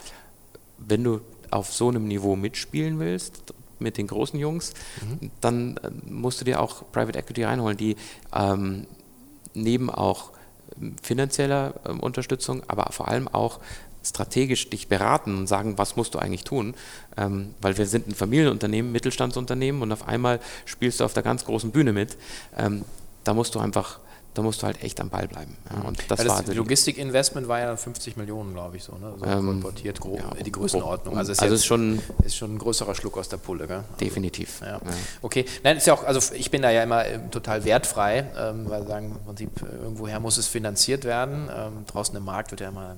wenn 0.77 1.03
du 1.03 1.21
auf 1.51 1.73
so 1.73 1.89
einem 1.89 2.07
Niveau 2.07 2.35
mitspielen 2.35 2.99
willst, 2.99 3.53
mit 3.79 3.97
den 3.97 4.07
großen 4.07 4.39
Jungs, 4.39 4.73
mhm. 5.01 5.31
dann 5.41 5.77
äh, 5.77 5.89
musst 6.05 6.41
du 6.41 6.45
dir 6.45 6.61
auch 6.61 6.91
Private 6.91 7.17
Equity 7.17 7.43
reinholen, 7.43 7.77
die 7.77 7.95
ähm, 8.33 8.87
neben 9.53 9.89
auch 9.89 10.31
ähm, 10.79 10.95
finanzieller 11.01 11.75
äh, 11.85 11.91
Unterstützung, 11.91 12.63
aber 12.67 12.91
vor 12.91 13.07
allem 13.07 13.27
auch 13.27 13.59
strategisch 14.03 14.69
dich 14.69 14.87
beraten 14.87 15.37
und 15.37 15.47
sagen, 15.47 15.77
was 15.77 15.95
musst 15.95 16.15
du 16.15 16.19
eigentlich 16.19 16.43
tun, 16.43 16.73
ähm, 17.17 17.53
weil 17.61 17.77
wir 17.77 17.85
sind 17.85 18.07
ein 18.07 18.15
Familienunternehmen, 18.15 18.91
Mittelstandsunternehmen 18.91 19.81
und 19.81 19.91
auf 19.91 20.07
einmal 20.07 20.39
spielst 20.65 20.99
du 20.99 21.05
auf 21.05 21.13
der 21.13 21.23
ganz 21.23 21.45
großen 21.45 21.71
Bühne 21.71 21.93
mit. 21.93 22.17
Ähm, 22.57 22.85
da 23.23 23.33
musst 23.33 23.55
du 23.55 23.59
einfach 23.59 23.99
da 24.35 24.43
musst 24.43 24.61
du 24.61 24.67
halt 24.67 24.83
echt 24.83 25.01
am 25.01 25.09
Ball 25.09 25.27
bleiben. 25.27 25.57
Ja, 25.69 25.87
und 25.87 25.99
das, 26.07 26.19
ja, 26.19 26.25
das 26.25 26.47
war 26.47 26.55
Logistikinvestment 26.55 27.47
war 27.47 27.59
ja 27.59 27.75
50 27.75 28.15
Millionen, 28.15 28.53
glaube 28.53 28.77
ich, 28.77 28.83
so, 28.83 28.93
ne? 28.93 29.13
so 29.17 29.25
ähm, 29.25 29.49
importiert 29.49 29.99
grob 29.99 30.19
ja, 30.19 30.43
die 30.43 30.51
Größenordnung. 30.51 31.17
Also, 31.17 31.31
ist, 31.31 31.41
also 31.41 31.55
ist, 31.55 31.65
schon, 31.65 31.99
ist 32.23 32.35
schon 32.35 32.55
ein 32.55 32.59
größerer 32.59 32.93
Schluck 32.95 33.17
aus 33.17 33.27
der 33.27 33.37
Pulle, 33.37 33.67
gell? 33.67 33.77
Also, 33.77 33.87
definitiv. 33.99 34.61
Ja. 34.61 34.79
Okay, 35.21 35.45
nein, 35.63 35.77
ist 35.77 35.87
ja 35.87 35.93
auch, 35.93 36.03
also 36.03 36.33
ich 36.35 36.51
bin 36.51 36.61
da 36.61 36.69
ja 36.69 36.83
immer 36.83 37.05
äh, 37.05 37.19
total 37.31 37.65
wertfrei, 37.65 38.29
ähm, 38.37 38.69
weil 38.69 38.87
sagen 38.87 39.17
im 39.17 39.25
Prinzip 39.25 39.49
äh, 39.61 39.83
irgendwoher 39.83 40.19
muss 40.19 40.37
es 40.37 40.47
finanziert 40.47 41.05
werden. 41.05 41.49
Ähm, 41.53 41.85
draußen 41.87 42.15
im 42.15 42.23
Markt 42.23 42.51
wird 42.51 42.61
ja 42.61 42.69
immer 42.69 42.95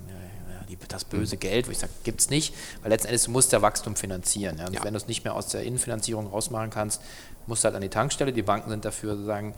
das 0.87 1.05
böse 1.05 1.37
Geld, 1.37 1.67
wo 1.67 1.71
ich 1.71 1.79
sage, 1.79 1.91
gibt 2.03 2.21
es 2.21 2.29
nicht, 2.29 2.53
weil 2.81 2.91
letzten 2.91 3.07
Endes 3.07 3.27
musst 3.27 3.51
du 3.51 3.57
ja 3.57 3.61
Wachstum 3.61 3.95
finanzieren. 3.95 4.57
Ja? 4.57 4.69
Ja. 4.69 4.83
Wenn 4.83 4.93
du 4.93 4.97
es 4.97 5.07
nicht 5.07 5.23
mehr 5.23 5.35
aus 5.35 5.47
der 5.47 5.63
Innenfinanzierung 5.63 6.27
rausmachen 6.27 6.69
kannst, 6.69 7.01
musst 7.47 7.63
du 7.63 7.65
halt 7.65 7.75
an 7.75 7.81
die 7.81 7.89
Tankstelle. 7.89 8.33
Die 8.33 8.41
Banken 8.41 8.69
sind 8.69 8.85
dafür 8.85 9.15
sozusagen 9.15 9.55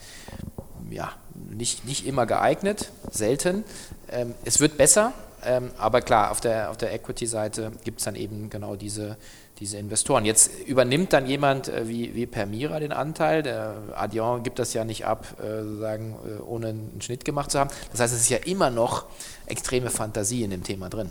ja, 0.90 1.12
nicht, 1.34 1.86
nicht 1.86 2.06
immer 2.06 2.26
geeignet, 2.26 2.92
selten. 3.12 3.64
Ähm, 4.10 4.34
es 4.46 4.60
wird 4.60 4.78
besser, 4.78 5.14
ähm, 5.46 5.72
aber 5.78 6.02
klar, 6.02 6.32
auf 6.32 6.42
der, 6.42 6.70
auf 6.70 6.78
der 6.78 6.94
Equity-Seite 6.94 7.72
gibt 7.84 8.00
es 8.00 8.06
dann 8.06 8.16
eben 8.16 8.50
genau 8.50 8.76
diese, 8.76 9.18
diese 9.64 9.78
Investoren. 9.78 10.26
Jetzt 10.26 10.52
übernimmt 10.68 11.14
dann 11.14 11.26
jemand 11.26 11.70
äh, 11.70 11.88
wie, 11.88 12.14
wie 12.16 12.26
Permira 12.26 12.82
den 12.82 12.92
Anteil. 12.92 13.44
Der 13.44 13.76
Adion 13.96 14.44
gibt 14.44 14.60
das 14.60 14.74
ja 14.74 14.84
nicht 14.84 15.06
ab, 15.06 15.38
äh, 15.40 15.64
sozusagen, 15.64 16.16
äh, 16.28 16.42
ohne 16.42 16.68
einen 16.68 17.02
Schnitt 17.02 17.24
gemacht 17.24 17.50
zu 17.50 17.60
haben. 17.60 17.70
Das 17.92 18.02
heißt, 18.02 18.14
es 18.14 18.22
ist 18.22 18.30
ja 18.30 18.40
immer 18.40 18.70
noch 18.70 19.06
extreme 19.46 19.90
Fantasie 19.90 20.44
in 20.44 20.52
dem 20.52 20.64
Thema 20.64 20.90
drin. 20.90 21.10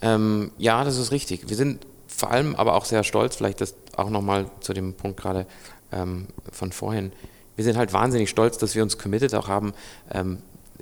Ähm, 0.00 0.52
ja, 0.56 0.84
das 0.84 0.96
ist 0.96 1.12
richtig. 1.12 1.50
Wir 1.50 1.56
sind 1.56 1.86
vor 2.06 2.30
allem 2.30 2.56
aber 2.56 2.76
auch 2.76 2.86
sehr 2.86 3.04
stolz, 3.04 3.36
vielleicht 3.36 3.60
das 3.60 3.74
auch 3.94 4.08
nochmal 4.08 4.46
zu 4.60 4.72
dem 4.72 4.94
Punkt 4.94 5.20
gerade 5.20 5.46
ähm, 5.92 6.28
von 6.50 6.72
vorhin. 6.72 7.12
Wir 7.56 7.64
sind 7.64 7.76
halt 7.76 7.92
wahnsinnig 7.92 8.30
stolz, 8.30 8.56
dass 8.56 8.74
wir 8.74 8.82
uns 8.82 8.96
committed 8.96 9.34
auch 9.34 9.48
haben, 9.48 9.74
ähm, 10.10 10.38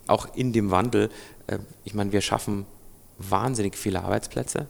auch 0.06 0.28
in 0.36 0.52
dem 0.52 0.70
Wandel. 0.70 1.10
Äh, 1.48 1.58
ich 1.82 1.94
meine, 1.94 2.12
wir 2.12 2.20
schaffen 2.20 2.66
wahnsinnig 3.18 3.76
viele 3.76 4.04
Arbeitsplätze. 4.04 4.68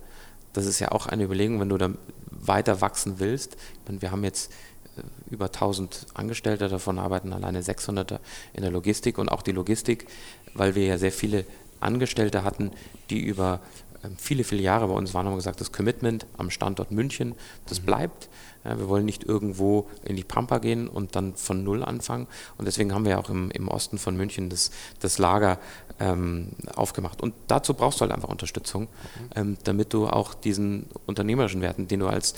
Das 0.55 0.64
ist 0.64 0.80
ja 0.80 0.92
auch 0.92 1.07
eine 1.07 1.24
Überlegung, 1.24 1.61
wenn 1.61 1.68
du 1.68 1.76
da 1.76 1.90
weiter 2.30 2.80
wachsen 2.80 3.18
willst. 3.18 3.57
Meine, 3.86 4.00
wir 4.00 4.11
haben 4.11 4.24
jetzt 4.24 4.50
äh, 4.96 5.02
über 5.30 5.46
1000 5.46 6.07
Angestellte, 6.14 6.68
davon 6.68 6.98
arbeiten 6.98 7.32
alleine 7.32 7.62
600 7.62 8.20
in 8.55 8.62
der 8.62 8.70
Logistik 8.70 9.18
und 9.18 9.28
auch 9.28 9.42
die 9.42 9.52
Logistik, 9.52 10.07
weil 10.55 10.74
wir 10.74 10.86
ja 10.86 10.96
sehr 10.96 11.12
viele 11.12 11.44
Angestellte 11.80 12.44
hatten, 12.44 12.70
die 13.11 13.20
über 13.20 13.61
ähm, 14.02 14.16
viele, 14.16 14.44
viele 14.44 14.62
Jahre 14.62 14.88
bei 14.88 14.94
uns 14.94 15.12
waren, 15.12 15.26
haben 15.26 15.34
gesagt, 15.34 15.61
das 15.61 15.72
Commitment 15.72 16.26
am 16.38 16.50
Standort 16.50 16.90
München, 16.90 17.34
das 17.66 17.80
mhm. 17.80 17.86
bleibt. 17.86 18.28
Ja, 18.65 18.79
wir 18.79 18.89
wollen 18.89 19.05
nicht 19.05 19.25
irgendwo 19.25 19.89
in 20.05 20.17
die 20.17 20.25
Pampa 20.25 20.59
gehen 20.59 20.89
und 20.89 21.17
dann 21.17 21.35
von 21.35 21.62
Null 21.65 21.83
anfangen. 21.83 22.27
Und 22.57 22.65
deswegen 22.65 22.95
haben 22.95 23.05
wir 23.05 23.19
auch 23.19 23.29
im, 23.29 23.51
im 23.51 23.69
Osten 23.69 23.99
von 23.99 24.17
München 24.17 24.49
das, 24.49 24.71
das 25.01 25.19
Lager 25.19 25.59
ähm, 26.01 26.49
aufgemacht. 26.75 27.23
Und 27.23 27.35
dazu 27.47 27.75
brauchst 27.75 28.01
du 28.01 28.03
halt 28.03 28.12
einfach 28.12 28.29
Unterstützung, 28.29 28.83
mhm. 28.83 28.89
ähm, 29.35 29.57
damit 29.65 29.93
du 29.93 30.07
auch 30.07 30.35
diesen 30.35 30.87
unternehmerischen 31.07 31.61
Werten, 31.61 31.89
den 31.89 32.01
du 32.01 32.07
als, 32.07 32.35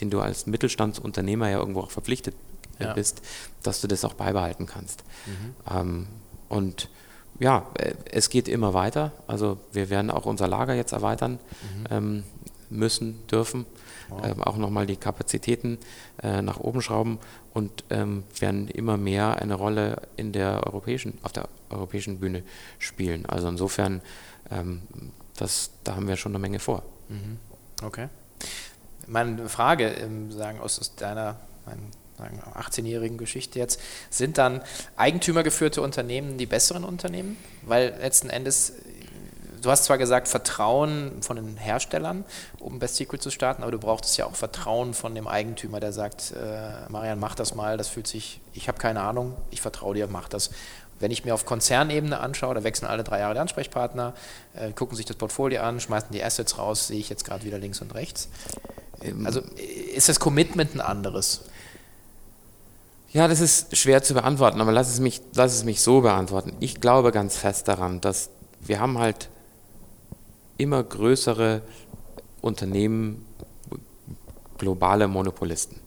den 0.00 0.10
du 0.10 0.20
als 0.20 0.46
Mittelstandsunternehmer 0.46 1.50
ja 1.50 1.58
irgendwo 1.58 1.80
auch 1.80 1.90
verpflichtet 1.90 2.34
ja. 2.78 2.94
bist, 2.94 3.22
dass 3.62 3.80
du 3.80 3.88
das 3.88 4.04
auch 4.04 4.14
beibehalten 4.14 4.66
kannst. 4.66 5.04
Mhm. 5.26 5.54
Ähm, 5.70 6.06
und 6.48 6.88
ja, 7.40 7.66
äh, 7.74 7.94
es 8.10 8.30
geht 8.30 8.48
immer 8.48 8.74
weiter. 8.74 9.12
Also 9.26 9.58
wir 9.72 9.90
werden 9.90 10.10
auch 10.10 10.26
unser 10.26 10.48
Lager 10.48 10.74
jetzt 10.74 10.92
erweitern 10.92 11.32
mhm. 11.32 11.84
ähm, 11.90 12.24
müssen, 12.70 13.26
dürfen. 13.28 13.66
Wow. 14.08 14.24
Ähm, 14.24 14.42
auch 14.42 14.56
nochmal 14.56 14.86
die 14.86 14.96
Kapazitäten 14.96 15.78
äh, 16.22 16.40
nach 16.42 16.58
oben 16.60 16.80
schrauben 16.80 17.18
und 17.52 17.84
ähm, 17.90 18.24
werden 18.38 18.68
immer 18.68 18.96
mehr 18.96 19.36
eine 19.36 19.54
Rolle 19.54 20.02
in 20.16 20.32
der 20.32 20.66
europäischen, 20.66 21.18
auf 21.22 21.32
der 21.32 21.48
europäischen 21.70 22.20
Bühne 22.20 22.42
spielen. 22.78 23.26
Also 23.26 23.48
insofern, 23.48 24.00
ähm, 24.50 24.82
das, 25.36 25.70
da 25.84 25.96
haben 25.96 26.08
wir 26.08 26.16
schon 26.16 26.32
eine 26.32 26.38
Menge 26.38 26.58
vor. 26.58 26.82
Mhm. 27.08 27.38
Okay. 27.82 28.08
Meine 29.06 29.48
Frage, 29.48 29.88
ähm, 29.88 30.30
sagen 30.32 30.60
aus, 30.60 30.78
aus 30.78 30.94
deiner, 30.94 31.36
mein 31.66 31.78
18-jährigen 32.54 33.16
Geschichte 33.16 33.58
jetzt, 33.58 33.80
sind 34.10 34.38
dann 34.38 34.60
eigentümergeführte 34.96 35.80
Unternehmen 35.82 36.36
die 36.38 36.46
besseren 36.46 36.84
Unternehmen? 36.84 37.36
Weil 37.62 37.94
letzten 38.00 38.28
Endes, 38.28 38.72
du 39.60 39.70
hast 39.70 39.84
zwar 39.84 39.98
gesagt, 39.98 40.28
Vertrauen 40.28 41.22
von 41.22 41.36
den 41.36 41.56
Herstellern, 41.56 42.24
um 42.58 42.78
Best 42.78 42.96
Secret 42.96 43.22
zu 43.22 43.30
starten, 43.30 43.62
aber 43.62 43.72
du 43.72 43.78
brauchst 43.78 44.16
ja 44.16 44.26
auch 44.26 44.34
Vertrauen 44.34 44.94
von 44.94 45.14
dem 45.14 45.26
Eigentümer, 45.26 45.80
der 45.80 45.92
sagt, 45.92 46.32
äh, 46.32 46.90
Marian, 46.90 47.18
mach 47.18 47.34
das 47.34 47.54
mal, 47.54 47.76
das 47.76 47.88
fühlt 47.88 48.06
sich, 48.06 48.40
ich 48.54 48.68
habe 48.68 48.78
keine 48.78 49.02
Ahnung, 49.02 49.34
ich 49.50 49.60
vertraue 49.60 49.94
dir, 49.94 50.08
mach 50.08 50.28
das. 50.28 50.50
Wenn 51.00 51.12
ich 51.12 51.24
mir 51.24 51.32
auf 51.32 51.46
Konzernebene 51.46 52.18
anschaue, 52.18 52.54
da 52.54 52.64
wechseln 52.64 52.88
alle 52.88 53.04
drei 53.04 53.20
Jahre 53.20 53.34
die 53.34 53.40
Ansprechpartner, 53.40 54.14
äh, 54.54 54.72
gucken 54.72 54.96
sich 54.96 55.06
das 55.06 55.16
Portfolio 55.16 55.62
an, 55.62 55.78
schmeißen 55.78 56.08
die 56.10 56.22
Assets 56.22 56.58
raus, 56.58 56.88
sehe 56.88 56.98
ich 56.98 57.08
jetzt 57.08 57.24
gerade 57.24 57.44
wieder 57.44 57.58
links 57.58 57.80
und 57.80 57.94
rechts. 57.94 58.28
Ähm, 59.02 59.26
also 59.26 59.40
ist 59.94 60.08
das 60.08 60.18
Commitment 60.18 60.74
ein 60.74 60.80
anderes? 60.80 61.42
Ja, 63.10 63.26
das 63.26 63.40
ist 63.40 63.74
schwer 63.76 64.02
zu 64.02 64.12
beantworten, 64.12 64.60
aber 64.60 64.72
lass 64.72 64.88
es 64.90 65.00
mich, 65.00 65.22
lass 65.34 65.54
es 65.54 65.64
mich 65.64 65.80
so 65.80 66.02
beantworten. 66.02 66.52
Ich 66.60 66.80
glaube 66.80 67.10
ganz 67.10 67.36
fest 67.36 67.68
daran, 67.68 68.00
dass 68.00 68.28
wir 68.60 68.80
haben 68.80 68.98
halt 68.98 69.28
immer 70.58 70.82
größere 70.82 71.62
Unternehmen, 72.40 73.24
globale 74.58 75.08
Monopolisten, 75.08 75.80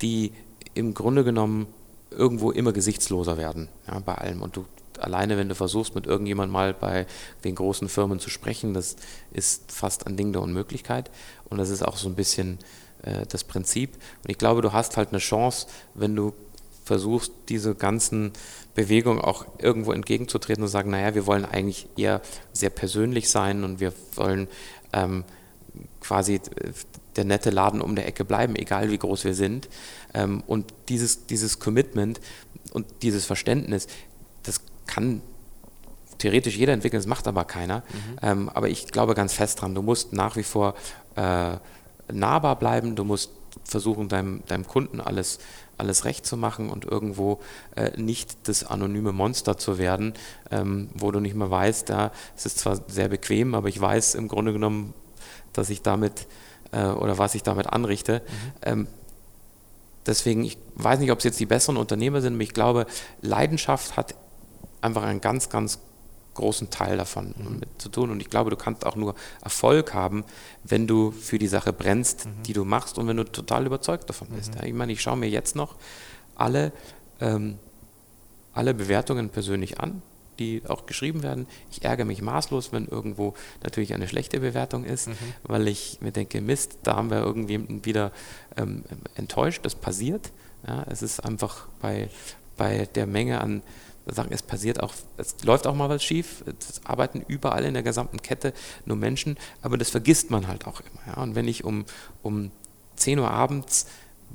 die 0.00 0.32
im 0.74 0.94
Grunde 0.94 1.24
genommen 1.24 1.66
irgendwo 2.10 2.50
immer 2.50 2.72
gesichtsloser 2.72 3.38
werden 3.38 3.68
ja, 3.86 3.98
bei 4.00 4.14
allem. 4.14 4.42
Und 4.42 4.56
du 4.56 4.66
alleine, 4.98 5.36
wenn 5.36 5.48
du 5.48 5.54
versuchst, 5.54 5.94
mit 5.94 6.06
irgendjemand 6.06 6.52
mal 6.52 6.74
bei 6.74 7.06
den 7.44 7.54
großen 7.54 7.88
Firmen 7.88 8.20
zu 8.20 8.30
sprechen, 8.30 8.74
das 8.74 8.96
ist 9.32 9.72
fast 9.72 10.06
ein 10.06 10.16
Ding 10.16 10.32
der 10.32 10.42
Unmöglichkeit. 10.42 11.10
Und 11.48 11.58
das 11.58 11.70
ist 11.70 11.82
auch 11.82 11.96
so 11.96 12.08
ein 12.08 12.14
bisschen 12.14 12.58
äh, 13.02 13.26
das 13.26 13.44
Prinzip. 13.44 13.94
Und 14.22 14.30
ich 14.30 14.38
glaube, 14.38 14.62
du 14.62 14.72
hast 14.72 14.96
halt 14.96 15.10
eine 15.10 15.18
Chance, 15.18 15.66
wenn 15.94 16.14
du 16.14 16.34
versuchst, 16.90 17.32
diese 17.48 17.76
ganzen 17.76 18.32
Bewegungen 18.74 19.20
auch 19.20 19.46
irgendwo 19.58 19.92
entgegenzutreten 19.92 20.64
und 20.64 20.68
sagen, 20.68 20.90
naja, 20.90 21.14
wir 21.14 21.24
wollen 21.24 21.44
eigentlich 21.44 21.86
eher 21.96 22.20
sehr 22.52 22.70
persönlich 22.70 23.30
sein 23.30 23.62
und 23.62 23.78
wir 23.78 23.92
wollen 24.16 24.48
ähm, 24.92 25.22
quasi 26.00 26.40
der 27.14 27.24
nette 27.24 27.50
Laden 27.50 27.80
um 27.80 27.94
der 27.94 28.08
Ecke 28.08 28.24
bleiben, 28.24 28.56
egal 28.56 28.90
wie 28.90 28.98
groß 28.98 29.22
wir 29.22 29.34
sind. 29.34 29.68
Ähm, 30.14 30.42
und 30.48 30.74
dieses, 30.88 31.26
dieses 31.26 31.60
Commitment 31.60 32.20
und 32.72 32.86
dieses 33.02 33.24
Verständnis, 33.24 33.86
das 34.42 34.60
kann 34.88 35.22
theoretisch 36.18 36.56
jeder 36.56 36.72
entwickeln, 36.72 36.98
das 36.98 37.06
macht 37.06 37.28
aber 37.28 37.44
keiner. 37.44 37.78
Mhm. 37.78 38.16
Ähm, 38.20 38.48
aber 38.48 38.68
ich 38.68 38.88
glaube 38.88 39.14
ganz 39.14 39.32
fest 39.32 39.60
dran, 39.60 39.76
du 39.76 39.82
musst 39.82 40.12
nach 40.12 40.34
wie 40.34 40.42
vor 40.42 40.74
äh, 41.14 41.52
nahbar 42.12 42.58
bleiben, 42.58 42.96
du 42.96 43.04
musst 43.04 43.30
versuchen, 43.62 44.08
deinem, 44.08 44.42
deinem 44.46 44.66
Kunden 44.66 45.00
alles, 45.00 45.38
alles 45.80 46.04
recht 46.04 46.24
zu 46.24 46.36
machen 46.36 46.70
und 46.70 46.84
irgendwo 46.84 47.40
äh, 47.74 47.90
nicht 48.00 48.48
das 48.48 48.64
anonyme 48.64 49.12
Monster 49.12 49.58
zu 49.58 49.78
werden, 49.78 50.14
ähm, 50.50 50.88
wo 50.94 51.10
du 51.10 51.20
nicht 51.20 51.34
mehr 51.34 51.50
weißt, 51.50 51.88
da 51.88 52.12
es 52.36 52.46
ist 52.46 52.58
zwar 52.58 52.80
sehr 52.88 53.08
bequem, 53.08 53.54
aber 53.54 53.68
ich 53.68 53.80
weiß 53.80 54.14
im 54.14 54.28
Grunde 54.28 54.52
genommen, 54.52 54.94
dass 55.52 55.70
ich 55.70 55.82
damit 55.82 56.26
äh, 56.72 56.84
oder 56.84 57.18
was 57.18 57.34
ich 57.34 57.42
damit 57.42 57.66
anrichte. 57.66 58.22
Mhm. 58.24 58.52
Ähm, 58.62 58.86
deswegen, 60.06 60.44
ich 60.44 60.58
weiß 60.76 61.00
nicht, 61.00 61.10
ob 61.10 61.18
es 61.18 61.24
jetzt 61.24 61.40
die 61.40 61.46
besseren 61.46 61.76
Unternehmer 61.76 62.20
sind, 62.20 62.34
aber 62.34 62.42
ich 62.42 62.54
glaube, 62.54 62.86
Leidenschaft 63.22 63.96
hat 63.96 64.14
einfach 64.80 65.02
einen 65.02 65.20
ganz, 65.20 65.48
ganz 65.48 65.78
großen 66.34 66.70
Teil 66.70 66.96
davon 66.96 67.34
mhm. 67.36 67.58
mit 67.60 67.68
zu 67.78 67.88
tun. 67.88 68.10
Und 68.10 68.20
ich 68.20 68.30
glaube, 68.30 68.50
du 68.50 68.56
kannst 68.56 68.86
auch 68.86 68.96
nur 68.96 69.14
Erfolg 69.42 69.94
haben, 69.94 70.24
wenn 70.64 70.86
du 70.86 71.10
für 71.10 71.38
die 71.38 71.48
Sache 71.48 71.72
brennst, 71.72 72.26
mhm. 72.26 72.42
die 72.44 72.52
du 72.52 72.64
machst 72.64 72.98
und 72.98 73.06
wenn 73.08 73.16
du 73.16 73.24
total 73.24 73.66
überzeugt 73.66 74.08
davon 74.08 74.28
bist. 74.28 74.54
Mhm. 74.54 74.66
Ich 74.66 74.74
meine, 74.74 74.92
ich 74.92 75.02
schaue 75.02 75.16
mir 75.16 75.28
jetzt 75.28 75.56
noch 75.56 75.76
alle, 76.36 76.72
ähm, 77.20 77.58
alle 78.52 78.74
Bewertungen 78.74 79.30
persönlich 79.30 79.80
an, 79.80 80.02
die 80.38 80.62
auch 80.66 80.86
geschrieben 80.86 81.22
werden. 81.22 81.46
Ich 81.70 81.84
ärgere 81.84 82.06
mich 82.06 82.22
maßlos, 82.22 82.72
wenn 82.72 82.86
irgendwo 82.86 83.34
natürlich 83.62 83.94
eine 83.94 84.08
schlechte 84.08 84.40
Bewertung 84.40 84.84
ist, 84.84 85.08
mhm. 85.08 85.14
weil 85.42 85.68
ich 85.68 85.98
mir 86.00 86.12
denke, 86.12 86.40
Mist, 86.40 86.78
da 86.82 86.96
haben 86.96 87.10
wir 87.10 87.18
irgendwie 87.18 87.84
wieder 87.84 88.12
ähm, 88.56 88.84
enttäuscht, 89.14 89.64
das 89.64 89.74
passiert. 89.74 90.32
Ja, 90.66 90.84
es 90.90 91.02
ist 91.02 91.20
einfach 91.20 91.68
bei, 91.80 92.08
bei 92.56 92.86
der 92.94 93.06
Menge 93.06 93.40
an 93.40 93.62
sagen, 94.14 94.30
es 94.32 94.42
passiert 94.42 94.82
auch, 94.82 94.94
es 95.16 95.36
läuft 95.44 95.66
auch 95.66 95.74
mal 95.74 95.88
was 95.88 96.02
schief, 96.02 96.44
es 96.46 96.84
arbeiten 96.84 97.24
überall 97.26 97.64
in 97.64 97.74
der 97.74 97.82
gesamten 97.82 98.22
Kette 98.22 98.52
nur 98.84 98.96
Menschen, 98.96 99.36
aber 99.62 99.78
das 99.78 99.90
vergisst 99.90 100.30
man 100.30 100.48
halt 100.48 100.66
auch 100.66 100.80
immer. 100.80 101.14
Ja? 101.14 101.22
Und 101.22 101.34
wenn 101.34 101.48
ich 101.48 101.64
um, 101.64 101.84
um 102.22 102.50
10 102.96 103.18
Uhr 103.18 103.30
abends, 103.30 103.86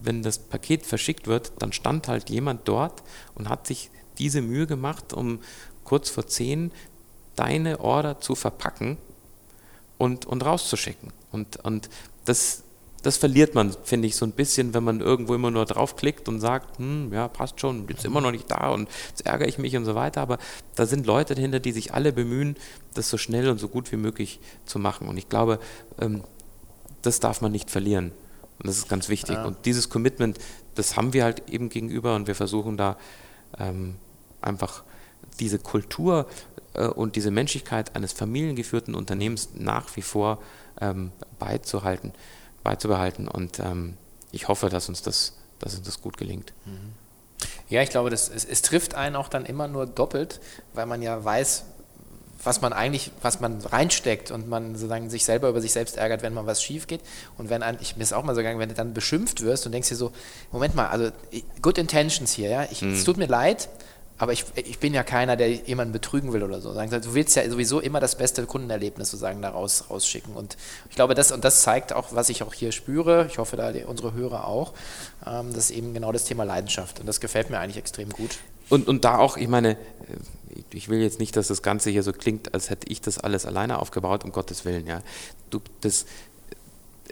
wenn 0.02 0.24
das 0.24 0.40
Paket 0.40 0.86
verschickt 0.86 1.28
wird, 1.28 1.54
dann 1.60 1.72
stand 1.72 2.08
halt 2.08 2.30
jemand 2.30 2.68
dort 2.68 3.04
und 3.34 3.50
hat 3.50 3.68
sich 3.68 3.90
diese 4.18 4.42
Mühe 4.42 4.68
gemacht, 4.68 5.14
um 5.14 5.40
kurz 5.84 6.10
vor 6.10 6.28
10 6.28 6.72
deine 7.36 7.80
Order 7.80 8.20
zu 8.20 8.36
verpacken 8.36 8.98
und, 9.98 10.26
und 10.26 10.44
rauszuschicken. 10.44 11.12
Und, 11.32 11.58
und 11.58 11.90
das, 12.26 12.64
das 13.06 13.18
verliert 13.18 13.54
man, 13.54 13.72
finde 13.84 14.08
ich, 14.08 14.16
so 14.16 14.26
ein 14.26 14.32
bisschen, 14.32 14.74
wenn 14.74 14.84
man 14.84 15.00
irgendwo 15.00 15.36
immer 15.36 15.52
nur 15.52 15.66
draufklickt 15.66 16.28
und 16.28 16.40
sagt, 16.40 16.80
hm, 16.80 17.14
ja, 17.14 17.28
passt 17.28 17.60
schon, 17.60 17.88
jetzt 17.88 18.04
immer 18.04 18.20
noch 18.20 18.32
nicht 18.32 18.50
da 18.50 18.70
und 18.70 18.90
jetzt 19.10 19.28
ärgere 19.28 19.48
ich 19.48 19.60
mich 19.60 19.78
und 19.78 19.86
so 19.86 19.94
weiter. 19.94 20.22
Aber 20.22 20.40
da 20.74 20.88
sind 20.88 21.06
Leute 21.06 21.36
dahinter, 21.36 21.60
die 21.60 21.72
sich 21.72 21.94
alle 21.94 22.12
bemühen, 22.12 22.56
das 22.96 23.12
so 23.12 23.18
schnell 23.18 23.48
und 23.50 23.60
so 23.60 23.68
gut 23.68 23.92
wie 23.92 23.98
möglich 23.98 24.40
zu 24.66 24.80
machen. 24.80 25.08
Und 25.08 25.18
ich 25.18 25.30
glaube, 25.30 25.60
ähm, 26.00 26.24
das 27.04 27.20
darf 27.20 27.42
man 27.42 27.52
nicht 27.52 27.70
verlieren. 27.70 28.12
Und 28.58 28.68
das 28.68 28.78
ist 28.78 28.90
ganz 28.90 29.08
wichtig. 29.08 29.36
Ja. 29.36 29.46
Und 29.46 29.68
dieses 29.68 29.90
Commitment, 29.90 30.40
das 30.74 30.98
haben 30.98 31.14
wir 31.14 31.26
halt 31.26 31.48
eben 31.48 31.70
gegenüber 31.70 32.16
und 32.16 32.26
wir 32.26 32.34
versuchen 32.34 32.76
da 32.76 32.98
ähm, 33.60 33.98
einfach 34.42 34.84
diese 35.40 35.60
Kultur 35.60 36.26
äh, 36.74 36.88
und 36.88 37.16
diese 37.18 37.30
Menschlichkeit 37.30 37.96
eines 37.96 38.14
familiengeführten 38.14 38.96
Unternehmens 38.96 39.50
nach 39.54 39.96
wie 39.96 40.02
vor 40.02 40.42
ähm, 40.82 41.12
beizuhalten 41.38 42.14
beizubehalten. 42.66 43.30
Und 43.30 43.60
ähm, 43.60 43.94
ich 44.34 44.50
hoffe, 44.50 44.70
dass 44.70 44.90
uns 44.90 45.02
das, 45.02 45.34
dass 45.60 45.76
uns 45.76 45.86
das 45.86 46.02
gut 46.02 46.18
gelingt. 46.18 46.52
Mhm. 46.66 46.94
Ja, 47.70 47.82
ich 47.82 47.90
glaube, 47.90 48.10
das, 48.10 48.28
es, 48.28 48.44
es 48.44 48.62
trifft 48.62 48.96
einen 48.96 49.16
auch 49.16 49.30
dann 49.30 49.46
immer 49.46 49.70
nur 49.70 49.86
doppelt, 49.86 50.42
weil 50.74 50.86
man 50.86 51.02
ja 51.02 51.24
weiß, 51.24 51.64
was 52.44 52.62
man 52.62 52.74
eigentlich, 52.74 53.12
was 53.22 53.40
man 53.40 53.62
reinsteckt 53.62 54.32
und 54.32 54.48
man 54.50 54.76
sozusagen 54.76 55.10
sich 55.10 55.26
selber 55.26 55.50
über 55.50 55.62
sich 55.62 55.72
selbst 55.72 55.98
ärgert, 55.98 56.22
wenn 56.22 56.34
mal 56.34 56.46
was 56.46 56.62
schief 56.62 56.86
geht. 56.88 57.02
Und 57.38 57.50
wenn 57.50 57.64
ein, 57.64 57.78
ich 57.82 57.96
mir 57.96 58.04
ist 58.04 58.14
auch 58.14 58.24
mal 58.24 58.36
so 58.36 58.40
gegangen, 58.40 58.60
wenn 58.60 58.70
du 58.70 58.76
dann 58.76 58.94
beschimpft 58.94 59.42
wirst 59.42 59.66
und 59.66 59.72
denkst 59.72 59.90
dir 59.90 59.96
so, 59.96 60.12
Moment 60.52 60.76
mal, 60.76 60.88
also 60.88 61.10
good 61.62 61.78
intentions 61.78 62.34
hier, 62.34 62.50
ja, 62.50 62.68
ich, 62.70 62.82
mhm. 62.82 62.94
es 62.94 63.04
tut 63.04 63.18
mir 63.18 63.28
leid, 63.28 63.70
aber 64.18 64.32
ich, 64.32 64.46
ich 64.56 64.80
bin 64.80 64.94
ja 64.94 65.04
keiner, 65.04 65.36
der 65.36 65.50
jemanden 65.50 65.92
betrügen 65.92 66.32
will 66.32 66.42
oder 66.42 66.62
so. 66.62 66.74
Du 66.74 67.14
willst 67.14 67.36
ja 67.36 67.50
sowieso 67.50 67.82
immer 67.82 68.00
das 68.00 68.18
beste 68.18 68.46
Kundenerlebnis 68.46 69.12
sozusagen 69.12 69.42
da 69.42 69.50
raus, 69.50 69.86
rausschicken. 69.90 70.34
Und 70.36 70.56
ich 70.90 70.96
glaube, 70.96 71.16
das, 71.16 71.34
und 71.34 71.44
das 71.44 71.62
zeigt 71.62 71.92
auch, 71.92 72.14
was 72.14 72.30
ich 72.30 72.42
auch 72.42 72.54
hier 72.54 72.72
spüre, 72.72 73.28
ich 73.30 73.40
hoffe, 73.40 73.58
da 73.58 73.74
unsere 73.88 74.14
Hörer 74.14 74.48
auch, 74.48 74.74
ähm, 75.26 75.54
das 75.54 75.70
ist 75.70 75.78
eben 75.78 75.94
genau 75.94 76.14
das 76.14 76.24
Thema 76.24 76.46
Leidenschaft. 76.46 77.02
Und 77.02 77.08
das 77.08 77.20
gefällt 77.20 77.50
mir 77.50 77.60
eigentlich 77.60 77.78
extrem 77.78 78.10
gut. 78.10 78.38
Und, 78.70 78.88
und 78.88 79.04
da 79.04 79.18
auch, 79.18 79.36
ich 79.36 79.50
meine, 79.50 79.72
äh, 79.72 79.78
ich 80.72 80.88
will 80.88 81.02
jetzt 81.02 81.20
nicht, 81.20 81.36
dass 81.36 81.48
das 81.48 81.62
Ganze 81.62 81.90
hier 81.90 82.04
so 82.04 82.14
klingt, 82.14 82.54
als 82.54 82.70
hätte 82.70 82.88
ich 82.90 83.02
das 83.02 83.18
alles 83.18 83.46
alleine 83.46 83.80
aufgebaut, 83.80 84.24
um 84.24 84.32
Gottes 84.32 84.64
Willen. 84.64 84.88
Ja. 84.88 85.02
Du, 85.50 85.60
das, 85.82 86.06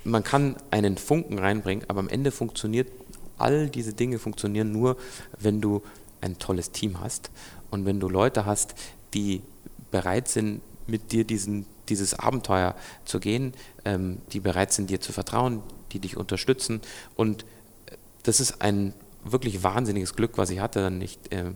man 0.06 0.24
kann 0.24 0.56
einen 0.72 0.98
Funken 0.98 1.38
reinbringen, 1.38 1.84
aber 1.90 2.00
am 2.00 2.08
Ende 2.08 2.32
funktioniert, 2.32 2.88
all 3.38 3.68
diese 3.68 3.92
Dinge 3.94 4.20
funktionieren 4.20 4.72
nur, 4.72 4.96
wenn 5.38 5.60
du 5.60 5.82
ein 6.24 6.40
tolles 6.40 6.72
Team 6.72 7.00
hast 7.00 7.30
und 7.70 7.86
wenn 7.86 8.00
du 8.00 8.08
Leute 8.08 8.46
hast, 8.46 8.76
die 9.14 9.42
bereit 9.92 10.28
sind, 10.28 10.62
mit 10.88 11.12
dir 11.12 11.24
diesen, 11.24 11.66
dieses 11.90 12.14
Abenteuer 12.14 12.76
zu 13.06 13.20
gehen, 13.20 13.54
ähm, 13.86 14.20
die 14.32 14.40
bereit 14.40 14.74
sind, 14.74 14.90
dir 14.90 15.02
zu 15.02 15.12
vertrauen, 15.12 15.62
die 15.92 16.00
dich 16.00 16.18
unterstützen. 16.18 16.82
Und 17.16 17.46
das 18.24 18.40
ist 18.40 18.62
ein 18.62 18.94
wirklich 19.24 19.64
wahnsinniges 19.64 20.16
Glück, 20.16 20.38
was 20.38 20.50
ich 20.50 20.60
hatte 20.60 20.80
dann 20.80 20.98
nicht. 20.98 21.32
Äh, 21.34 21.52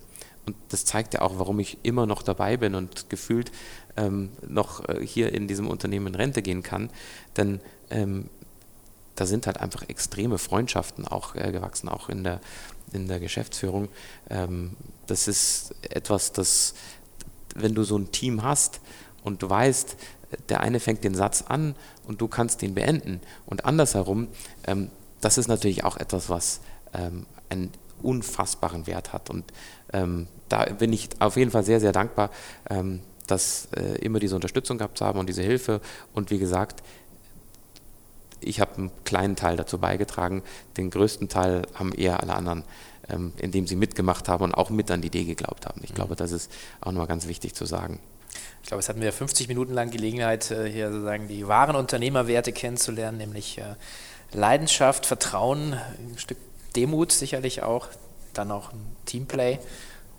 und 0.46 0.56
das 0.70 0.86
zeigt 0.86 1.14
ja 1.14 1.22
auch, 1.22 1.40
warum 1.40 1.60
ich 1.60 1.78
immer 1.84 2.06
noch 2.06 2.24
dabei 2.24 2.56
bin 2.56 2.74
und 2.74 3.10
gefühlt 3.10 3.52
ähm, 3.98 4.30
noch 4.48 4.88
äh, 4.88 5.06
hier 5.06 5.34
in 5.34 5.48
diesem 5.48 5.68
Unternehmen 5.68 6.08
in 6.08 6.16
Rente 6.16 6.42
gehen 6.42 6.64
kann. 6.64 6.90
Denn 7.36 7.60
ähm, 7.90 8.30
da 9.18 9.26
sind 9.26 9.48
halt 9.48 9.60
einfach 9.60 9.84
extreme 9.90 10.38
Freundschaften 10.38 11.08
auch 11.08 11.36
äh, 11.36 11.52
gewachsen, 11.52 11.90
auch 11.90 12.08
in 12.08 12.24
der 12.24 12.40
in 12.94 13.08
der 13.08 13.20
Geschäftsführung. 13.20 13.90
Ähm, 14.30 14.76
das 15.08 15.28
ist 15.28 15.76
etwas, 15.82 16.32
das, 16.32 16.74
wenn 17.56 17.76
du 17.76 17.84
so 17.84 17.98
ein 17.98 18.12
Team 18.12 18.44
hast 18.44 18.82
und 19.24 19.42
du 19.42 19.50
weißt, 19.50 19.98
der 20.50 20.62
eine 20.62 20.80
fängt 20.80 21.04
den 21.04 21.16
Satz 21.16 21.44
an 21.48 21.76
und 22.06 22.22
du 22.22 22.28
kannst 22.28 22.62
den 22.62 22.74
beenden 22.74 23.22
und 23.46 23.66
andersherum, 23.66 24.28
ähm, 24.66 24.90
das 25.22 25.38
ist 25.38 25.48
natürlich 25.48 25.84
auch 25.84 25.98
etwas, 25.98 26.30
was 26.30 26.62
ähm, 26.94 27.26
einen 27.50 27.72
unfassbaren 28.02 28.86
Wert 28.88 29.14
hat. 29.14 29.30
Und 29.30 29.46
ähm, 29.94 30.28
da 30.50 30.66
bin 30.66 30.94
ich 30.94 31.10
auf 31.20 31.38
jeden 31.38 31.52
Fall 31.52 31.64
sehr, 31.64 31.80
sehr 31.80 31.92
dankbar, 31.92 32.30
ähm, 32.70 33.02
dass 33.26 33.68
äh, 33.76 33.98
immer 34.00 34.20
diese 34.20 34.36
Unterstützung 34.36 34.78
gehabt 34.78 35.02
haben 35.02 35.18
und 35.20 35.28
diese 35.28 35.42
Hilfe. 35.42 35.82
Und 36.14 36.30
wie 36.30 36.38
gesagt, 36.38 36.84
ich 38.40 38.60
habe 38.60 38.76
einen 38.78 38.92
kleinen 39.04 39.36
Teil 39.36 39.58
dazu 39.58 39.78
beigetragen. 39.78 40.44
Den 40.78 40.90
größten 40.90 41.30
Teil 41.30 41.64
haben 41.74 41.94
eher 41.94 42.22
alle 42.22 42.34
anderen, 42.34 42.64
ähm, 43.10 43.34
indem 43.38 43.68
sie 43.68 43.76
mitgemacht 43.76 44.28
haben 44.30 44.44
und 44.44 44.54
auch 44.54 44.70
mit 44.70 44.92
an 44.92 45.02
die 45.02 45.08
Idee 45.08 45.26
geglaubt 45.26 45.66
haben. 45.66 45.82
Ich 45.84 45.92
mhm. 45.92 45.96
glaube, 45.96 46.16
das 46.16 46.32
ist 46.32 46.52
auch 46.82 46.92
nochmal 46.92 47.08
ganz 47.08 47.28
wichtig 47.28 47.56
zu 47.56 47.66
sagen. 47.66 48.00
Ich 48.62 48.68
glaube, 48.68 48.80
es 48.80 48.90
hatten 48.90 49.02
wir 49.02 49.14
50 49.14 49.48
Minuten 49.48 49.74
lang 49.74 49.92
Gelegenheit, 49.92 50.52
äh, 50.52 50.70
hier 50.70 50.92
sozusagen 50.92 51.28
die 51.28 51.48
wahren 51.48 51.76
Unternehmerwerte 51.76 52.52
kennenzulernen, 52.52 53.18
nämlich 53.18 53.58
äh, 53.58 53.76
Leidenschaft, 54.34 55.06
Vertrauen, 55.06 55.74
ein 55.74 56.18
Stück 56.18 56.38
Demut 56.76 57.12
sicherlich 57.12 57.64
auch, 57.64 57.88
dann 58.34 58.52
auch 58.52 58.72
ein 58.72 58.96
Teamplay 59.06 59.60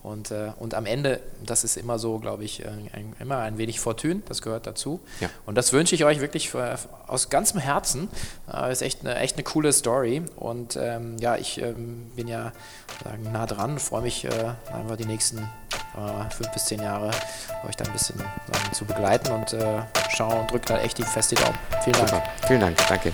und, 0.09 0.31
äh, 0.31 0.53
und 0.59 0.75
am 0.75 0.87
Ende, 0.87 1.21
das 1.45 1.65
ist 1.65 1.77
immer 1.77 1.99
so, 1.99 2.19
glaube 2.19 2.43
ich, 2.43 2.65
äh, 2.65 2.69
ein, 2.69 3.15
immer 3.21 3.39
ein 3.39 3.59
wenig 3.59 3.79
Fortune, 3.79 4.23
das 4.27 4.41
gehört 4.41 4.67
dazu. 4.67 5.01
Ja. 5.21 5.29
Und 5.45 5.57
das 5.57 5.75
wünsche 5.75 5.95
ich 5.95 6.05
euch 6.05 6.21
wirklich 6.21 6.49
für, 6.49 6.79
aus 7.07 7.29
ganzem 7.29 7.61
Herzen. 7.61 8.09
Äh, 8.51 8.73
ist 8.73 8.81
echt 8.81 9.03
eine, 9.03 9.17
echt 9.17 9.37
eine 9.37 9.45
coole 9.45 9.71
Story. 9.73 10.23
Und 10.37 10.77
ähm, 10.81 11.19
ja, 11.19 11.37
ich 11.37 11.61
ähm, 11.61 12.11
bin 12.17 12.27
ja 12.27 12.53
sagen, 13.05 13.31
nah 13.31 13.45
dran, 13.45 13.79
freue 13.79 14.03
mich 14.03 14.25
äh, 14.25 14.31
einfach 14.73 14.97
die 14.97 15.05
nächsten 15.05 15.39
äh, 15.39 16.31
fünf 16.31 16.51
bis 16.53 16.65
zehn 16.65 16.81
Jahre 16.83 17.11
euch 17.69 17.77
da 17.77 17.85
ein 17.85 17.93
bisschen 17.93 18.23
zu 18.73 18.87
begleiten 18.87 19.31
und 19.31 19.53
äh, 19.53 19.83
schaue 20.09 20.41
und 20.41 20.51
drücke 20.51 20.67
da 20.69 20.79
echt 20.79 20.97
die 20.97 21.03
feste 21.03 21.35
Daumen. 21.35 21.59
Vielen 21.85 21.97
Dank. 21.97 22.09
Super. 22.09 22.23
Vielen 22.47 22.61
Dank, 22.61 22.77
danke. 22.89 23.13